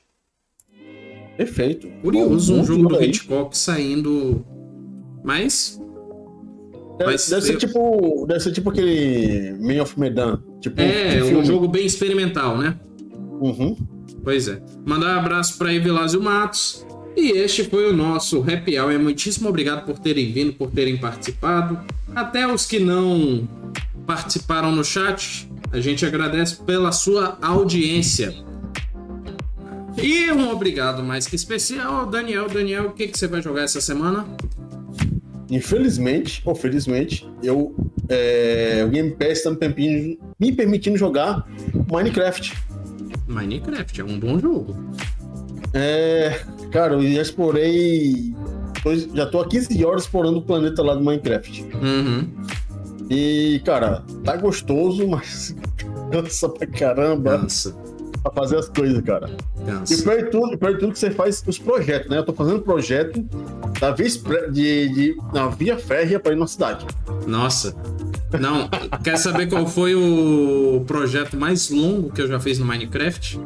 Perfeito. 1.37 1.89
Curioso 2.03 2.53
Bom, 2.53 2.59
um 2.59 2.61
bom 2.62 2.66
jogo 2.66 2.89
do 2.89 2.99
aí. 2.99 3.09
Hitchcock 3.09 3.57
saindo. 3.57 4.45
Mas. 5.22 5.81
Deve, 7.01 7.12
Mas 7.12 7.30
deve 7.30 7.42
ser 7.46 7.55
eu- 7.55 7.59
tipo, 7.59 8.26
deve 8.28 8.40
ser 8.40 8.53
tipo 8.53 8.68
aquele 8.68 9.55
Man 9.59 9.80
of 9.82 9.98
Medan. 9.98 10.38
Tipo, 10.61 10.82
É, 10.82 11.24
um 11.24 11.42
jogo 11.42 11.66
bem 11.66 11.86
experimental, 11.86 12.59
né? 12.59 12.78
Uhum. 13.40 13.74
Pois 14.22 14.46
é. 14.48 14.61
Mandar 14.84 15.16
um 15.16 15.18
abraço 15.20 15.57
para 15.57 15.72
Evilásio 15.72 16.20
Matos. 16.22 16.86
E 17.16 17.30
este 17.30 17.64
foi 17.64 17.90
o 17.90 17.96
nosso 17.96 18.40
Happy 18.42 18.78
Hour. 18.78 18.98
Muitíssimo 18.98 19.48
obrigado 19.48 19.86
por 19.86 19.98
terem 19.98 20.30
vindo, 20.30 20.53
por 20.53 20.70
terem 20.70 20.98
participado. 20.98 21.78
Até 22.14 22.46
os 22.46 22.66
que 22.66 22.78
não 22.78 23.48
participaram 24.07 24.70
no 24.70 24.84
chat, 24.84 25.51
a 25.72 25.80
gente 25.80 26.05
agradece 26.05 26.57
pela 26.57 26.92
sua 26.92 27.38
audiência. 27.40 28.34
E 29.96 30.30
um 30.32 30.51
obrigado 30.51 31.03
mais 31.03 31.26
que 31.26 31.34
especial, 31.34 32.05
Daniel. 32.05 32.46
Daniel, 32.46 32.88
o 32.88 32.90
que, 32.92 33.09
que 33.09 33.18
você 33.18 33.26
vai 33.26 33.40
jogar 33.40 33.62
essa 33.62 33.80
semana? 33.80 34.26
Infelizmente, 35.51 36.40
ou 36.44 36.55
felizmente, 36.55 37.28
eu 37.42 37.74
é, 38.09 38.82
o 38.84 38.88
Game 38.88 39.11
Pass 39.12 39.44
está 39.44 39.51
me, 39.51 40.18
me 40.38 40.53
permitindo 40.53 40.96
jogar 40.96 41.46
Minecraft. 41.90 42.57
Minecraft 43.26 44.01
é 44.01 44.05
um 44.05 44.18
bom 44.18 44.38
jogo. 44.38 44.76
É, 45.72 46.40
cara, 46.70 46.94
eu 46.94 47.03
já 47.03 47.22
explorei. 47.22 48.34
Já 49.14 49.26
tô 49.26 49.40
há 49.40 49.48
15 49.48 49.84
horas 49.84 50.03
explorando 50.03 50.38
o 50.38 50.42
planeta 50.42 50.82
lá 50.82 50.94
do 50.94 51.03
Minecraft. 51.03 51.64
Uhum. 51.74 52.28
E, 53.09 53.61
cara, 53.64 54.05
tá 54.24 54.36
gostoso, 54.36 55.07
mas 55.07 55.55
cansa 56.11 56.48
pra 56.48 56.66
caramba. 56.66 57.38
Cansa. 57.38 57.76
Pra 58.23 58.33
fazer 58.33 58.59
as 58.59 58.68
coisas, 58.68 59.01
cara. 59.03 59.31
Cansa. 59.64 59.95
E 59.95 60.03
pior 60.03 60.16
de 60.18 60.31
tudo, 60.31 60.59
pior 60.59 60.79
tudo 60.79 60.93
que 60.93 60.99
você 60.99 61.11
faz 61.11 61.43
os 61.47 61.59
projetos, 61.59 62.11
né? 62.11 62.18
Eu 62.18 62.25
tô 62.25 62.33
fazendo 62.33 62.61
projeto 62.61 63.25
da 63.81 63.93
via, 63.93 64.09
de, 64.51 64.89
de, 64.89 65.16
na 65.33 65.49
via 65.49 65.79
férrea 65.79 66.21
pra 66.21 66.33
ir 66.33 66.37
na 66.37 66.47
cidade. 66.47 66.87
Nossa. 67.27 67.75
Não, 68.39 68.68
quer 69.03 69.16
saber 69.16 69.49
qual 69.49 69.66
foi 69.66 69.95
o 69.95 70.85
projeto 70.87 71.37
mais 71.37 71.68
longo 71.71 72.12
que 72.12 72.23
eu 72.23 72.29
já 72.29 72.39
fiz 72.39 72.59
no 72.59 72.66
Minecraft? 72.66 73.41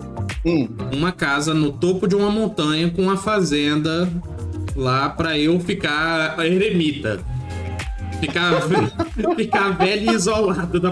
Hum. 0.44 0.68
Uma 0.92 1.10
casa 1.10 1.54
no 1.54 1.72
topo 1.72 2.06
de 2.06 2.14
uma 2.14 2.30
montanha 2.30 2.90
com 2.90 3.02
uma 3.02 3.16
fazenda 3.16 4.08
lá 4.76 5.08
pra 5.08 5.38
eu 5.38 5.58
ficar 5.60 6.38
eremita. 6.44 7.20
Ficar, 8.20 8.60
ficar 9.36 9.70
velho 9.70 10.10
e 10.10 10.14
isolado 10.14 10.78
da, 10.80 10.90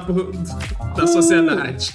da 0.97 1.07
sociedade. 1.07 1.95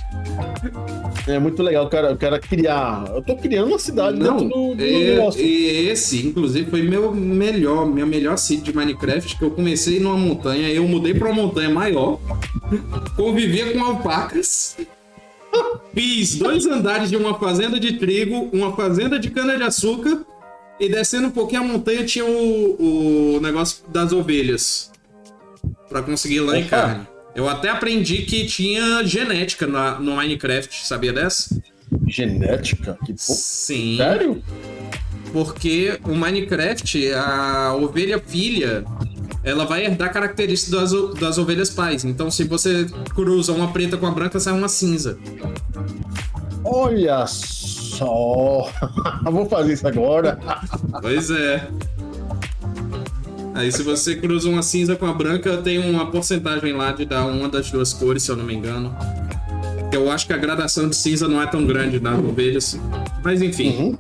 É 1.28 1.38
muito 1.40 1.62
legal, 1.62 1.90
cara. 1.90 2.10
Eu 2.12 2.18
quero 2.18 2.40
criar. 2.40 3.06
Eu 3.14 3.22
tô 3.22 3.36
criando 3.36 3.68
uma 3.68 3.78
cidade 3.80 4.18
Não, 4.18 4.38
dentro 4.38 4.50
do, 4.50 4.76
do 4.76 4.84
é, 4.84 5.16
negócio. 5.16 5.42
e 5.42 5.90
esse, 5.90 6.26
inclusive, 6.26 6.70
foi 6.70 6.82
meu 6.84 7.14
melhor, 7.14 7.86
minha 7.86 8.06
melhor 8.06 8.38
sítio 8.38 8.66
de 8.66 8.76
Minecraft, 8.76 9.38
que 9.38 9.44
eu 9.44 9.52
comecei 9.52 10.00
numa 10.00 10.16
montanha, 10.16 10.70
eu 10.70 10.88
mudei 10.88 11.14
pra 11.14 11.30
uma 11.30 11.44
montanha 11.44 11.70
maior, 11.70 12.20
convivia 13.16 13.74
com 13.74 13.84
alpacas, 13.84 14.78
fiz 15.94 16.36
dois 16.36 16.66
andares 16.66 17.10
de 17.10 17.18
uma 17.18 17.38
fazenda 17.38 17.78
de 17.80 17.94
trigo, 17.94 18.50
uma 18.54 18.74
fazenda 18.76 19.20
de 19.20 19.30
cana-de-açúcar, 19.30 20.26
e 20.80 20.88
descendo 20.88 21.28
um 21.28 21.32
pouquinho 21.32 21.62
a 21.62 21.66
montanha 21.66 22.06
tinha 22.06 22.24
o, 22.26 23.36
o 23.36 23.40
negócio 23.42 23.84
das 23.90 24.14
ovelhas, 24.14 24.92
pra 25.90 26.02
conseguir 26.02 26.40
lã 26.40 26.58
e 26.58 26.62
Opa. 26.62 26.70
carne. 26.70 27.08
Eu 27.38 27.48
até 27.48 27.70
aprendi 27.70 28.24
que 28.24 28.48
tinha 28.48 29.04
genética 29.06 29.68
na- 29.68 30.00
no 30.00 30.16
Minecraft, 30.16 30.86
sabia 30.88 31.14
dessa? 31.14 31.56
Genética? 32.08 32.98
Que 33.06 33.14
Sim. 33.16 33.96
sério? 33.98 34.44
Porque 35.32 36.00
o 36.04 36.16
Minecraft, 36.16 37.14
a 37.14 37.76
ovelha 37.80 38.20
filha, 38.26 38.84
ela 39.44 39.66
vai 39.66 39.86
herdar 39.86 40.12
características 40.12 40.92
das, 40.92 41.14
das 41.20 41.38
ovelhas 41.38 41.70
pais. 41.70 42.04
Então, 42.04 42.32
se 42.32 42.44
você 42.44 42.88
cruza 43.14 43.54
uma 43.54 43.72
preta 43.72 43.98
com 43.98 44.08
a 44.08 44.12
branca, 44.12 44.40
sai 44.40 44.54
uma 44.54 44.68
cinza. 44.68 45.20
Olha 46.64 47.24
só. 47.28 48.68
Vou 49.32 49.46
fazer 49.48 49.74
isso 49.74 49.88
agora. 49.88 50.40
Pois 51.02 51.30
é. 51.30 51.68
Aí, 53.58 53.72
se 53.72 53.82
você 53.82 54.16
cruza 54.16 54.48
uma 54.48 54.62
cinza 54.62 54.96
com 54.96 55.08
a 55.08 55.14
branca, 55.14 55.58
tem 55.58 55.80
uma 55.80 56.12
porcentagem 56.12 56.74
lá 56.74 56.92
de 56.92 57.06
dar 57.06 57.26
uma 57.26 57.50
das 57.50 57.72
duas 57.72 57.92
cores, 57.92 58.22
se 58.22 58.30
eu 58.30 58.36
não 58.36 58.46
me 58.46 58.54
engano. 58.54 58.96
Eu 59.92 60.12
acho 60.12 60.28
que 60.28 60.34
a 60.34 60.38
gradação 60.38 60.88
de 60.88 60.96
cinza 60.96 61.28
não 61.28 61.42
é 61.42 61.48
tão 61.48 61.66
grande 61.66 62.00
nas 62.00 62.20
ovelhas. 62.20 62.80
Mas 63.24 63.42
enfim. 63.42 63.76
Uhum. 63.78 63.98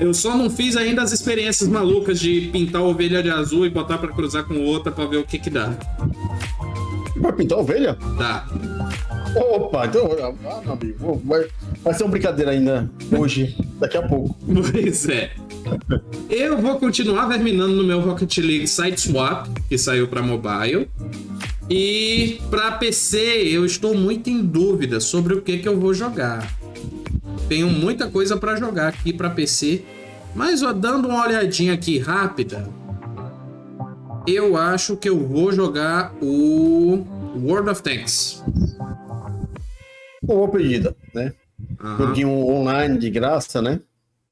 Eu 0.00 0.12
só 0.12 0.36
não 0.36 0.50
fiz 0.50 0.76
ainda 0.76 1.00
as 1.00 1.12
experiências 1.12 1.68
malucas 1.68 2.18
de 2.18 2.48
pintar 2.52 2.80
a 2.80 2.84
ovelha 2.84 3.22
de 3.22 3.30
azul 3.30 3.64
e 3.64 3.70
botar 3.70 3.98
pra 3.98 4.08
cruzar 4.08 4.42
com 4.44 4.60
outra 4.64 4.90
pra 4.90 5.06
ver 5.06 5.18
o 5.18 5.24
que 5.24 5.38
que 5.38 5.48
dá. 5.48 5.72
Vai 7.18 7.32
pintar 7.34 7.58
ovelha? 7.58 7.96
Dá. 8.18 8.48
Opa, 9.36 9.86
então. 9.86 10.08
Ah, 10.44 10.60
meu 10.60 10.72
amigo, 10.72 11.22
vai, 11.24 11.46
vai 11.82 11.94
ser 11.94 12.04
uma 12.04 12.10
brincadeira 12.10 12.52
ainda 12.52 12.90
hoje, 13.16 13.56
daqui 13.78 13.96
a 13.96 14.02
pouco. 14.02 14.36
Pois 14.72 15.08
é. 15.08 15.30
Eu 16.28 16.58
vou 16.58 16.78
continuar 16.78 17.26
verminando 17.26 17.74
no 17.74 17.84
meu 17.84 18.00
Rocket 18.00 18.38
League 18.38 18.66
Sideswap, 18.66 19.46
que 19.68 19.78
saiu 19.78 20.08
pra 20.08 20.22
mobile. 20.22 20.88
E 21.70 22.40
pra 22.50 22.72
PC, 22.72 23.18
eu 23.18 23.64
estou 23.64 23.94
muito 23.94 24.28
em 24.28 24.44
dúvida 24.44 25.00
sobre 25.00 25.34
o 25.34 25.42
que, 25.42 25.58
que 25.58 25.68
eu 25.68 25.78
vou 25.78 25.94
jogar. 25.94 26.46
Tenho 27.48 27.68
muita 27.70 28.08
coisa 28.08 28.36
pra 28.36 28.56
jogar 28.56 28.88
aqui 28.88 29.12
pra 29.12 29.30
PC, 29.30 29.84
mas 30.34 30.62
ó, 30.62 30.72
dando 30.72 31.08
uma 31.08 31.24
olhadinha 31.24 31.74
aqui 31.74 31.98
rápida, 31.98 32.68
eu 34.26 34.56
acho 34.56 34.96
que 34.96 35.08
eu 35.08 35.26
vou 35.26 35.52
jogar 35.52 36.14
o 36.20 37.04
World 37.36 37.70
of 37.70 37.82
Tanks. 37.82 38.42
Boa 40.22 40.48
pedida, 40.48 40.96
né? 41.14 41.32
Joguinho 41.82 42.30
online 42.30 42.98
de 42.98 43.10
graça, 43.10 43.60
né? 43.60 43.80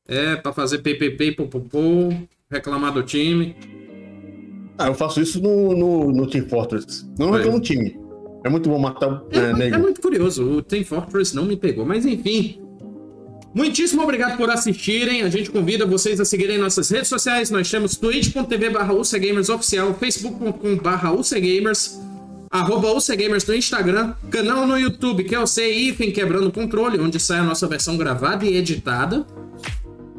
É, 0.07 0.37
pra 0.37 0.53
fazer 0.53 0.79
PPP, 0.79 1.33
popopô, 1.33 2.13
reclamar 2.51 2.93
do 2.93 3.03
time. 3.03 3.57
Ah, 4.79 4.87
eu 4.87 4.95
faço 4.95 5.21
isso 5.21 5.41
no, 5.43 5.77
no, 5.77 6.13
no 6.13 6.27
Team 6.27 6.49
Fortress. 6.49 7.07
Não 7.19 7.31
reclamo 7.31 7.59
no 7.59 7.63
time. 7.63 7.99
É 8.45 8.49
muito 8.49 8.71
bom 8.71 8.79
matar 8.79 9.23
É, 9.31 9.65
é, 9.65 9.69
é 9.69 9.79
muito 9.79 10.01
curioso, 10.01 10.43
o 10.43 10.63
Team 10.63 10.85
Fortress 10.85 11.37
não 11.37 11.45
me 11.45 11.57
pegou, 11.57 11.85
mas 11.85 12.07
enfim. 12.07 12.61
Muitíssimo 13.55 14.03
obrigado 14.03 14.37
por 14.37 14.49
assistirem. 14.49 15.23
A 15.23 15.29
gente 15.29 15.51
convida 15.51 15.85
vocês 15.85 16.21
a 16.21 16.25
seguirem 16.25 16.57
nossas 16.57 16.89
redes 16.89 17.09
sociais. 17.09 17.51
Nós 17.51 17.69
temos 17.69 17.97
twitch.tv 17.97 18.71
barra 18.71 18.95
UCGamers 18.95 19.49
oficial, 19.49 19.93
facebook.com 19.95 20.77
barra 20.77 21.13
UCGamers, 21.13 22.01
arroba 22.51 22.93
UCGamers 22.93 23.47
no 23.47 23.55
Instagram, 23.55 24.13
canal 24.29 24.67
no 24.67 24.77
YouTube, 24.77 25.23
que 25.23 25.35
é 25.35 25.39
o 25.39 25.47
CIFEM 25.47 26.11
Quebrando 26.11 26.51
Controle, 26.51 26.99
onde 26.99 27.21
sai 27.21 27.39
a 27.39 27.45
nossa 27.45 27.67
versão 27.69 27.97
gravada 27.97 28.45
e 28.45 28.57
editada. 28.57 29.25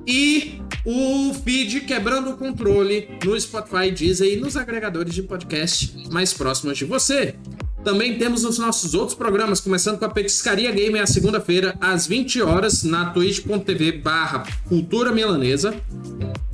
E 0.07 0.61
o 0.85 1.33
feed 1.33 1.81
Quebrando 1.81 2.31
o 2.31 2.37
Controle 2.37 3.07
no 3.23 3.39
Spotify, 3.39 3.91
Deezer 3.91 4.33
e 4.33 4.37
nos 4.37 4.55
agregadores 4.55 5.13
de 5.13 5.23
podcast 5.23 5.93
mais 6.09 6.33
próximos 6.33 6.77
de 6.77 6.85
você. 6.85 7.35
Também 7.83 8.17
temos 8.17 8.45
os 8.45 8.57
nossos 8.57 8.93
outros 8.93 9.17
programas, 9.17 9.59
começando 9.59 9.99
com 9.99 10.05
a 10.05 10.09
Petiscaria 10.09 10.71
Gamer, 10.71 11.01
a 11.01 11.07
segunda-feira, 11.07 11.75
às 11.81 12.07
20 12.07 12.41
horas, 12.41 12.83
na 12.83 13.09
twitch.tv 13.09 13.93
barra 13.93 14.45
Cultura 14.69 15.11
Milanesa. 15.11 15.73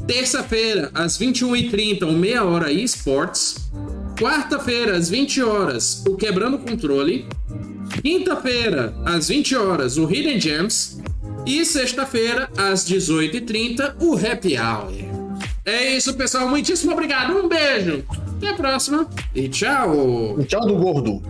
Terça-feira, 0.08 0.90
às 0.94 1.20
21h30, 1.20 2.04
o 2.04 2.14
Meia 2.14 2.46
Hora 2.46 2.72
eSports. 2.72 3.70
Quarta-feira, 4.20 4.98
às 4.98 5.10
20 5.10 5.44
horas, 5.44 6.04
o 6.08 6.16
Quebrando 6.16 6.58
Controle. 6.58 7.28
Quinta-feira, 8.02 8.96
às 9.06 9.28
20 9.28 9.56
horas, 9.56 9.98
o 9.98 10.12
Hidden 10.12 10.40
Gems. 10.40 11.00
E 11.46 11.64
sexta-feira, 11.64 12.50
às 12.58 12.84
18h30, 12.84 13.96
o 14.02 14.16
Happy 14.16 14.58
Hour. 14.58 14.92
É 15.64 15.96
isso, 15.96 16.16
pessoal. 16.16 16.50
Muitíssimo 16.50 16.94
obrigado. 16.94 17.38
Um 17.38 17.48
beijo. 17.48 18.04
Até 18.38 18.50
a 18.50 18.54
próxima. 18.56 19.08
E 19.36 19.48
tchau. 19.48 20.38
Tchau 20.48 20.66
do 20.66 20.76
gordo. 20.76 21.22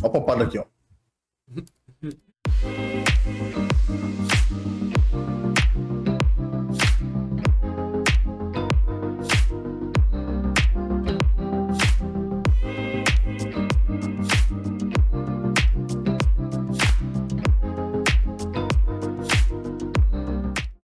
Ó 0.00 0.06
a 0.06 0.10
papada 0.10 0.44
aqui, 0.44 0.58
ó. 0.58 0.64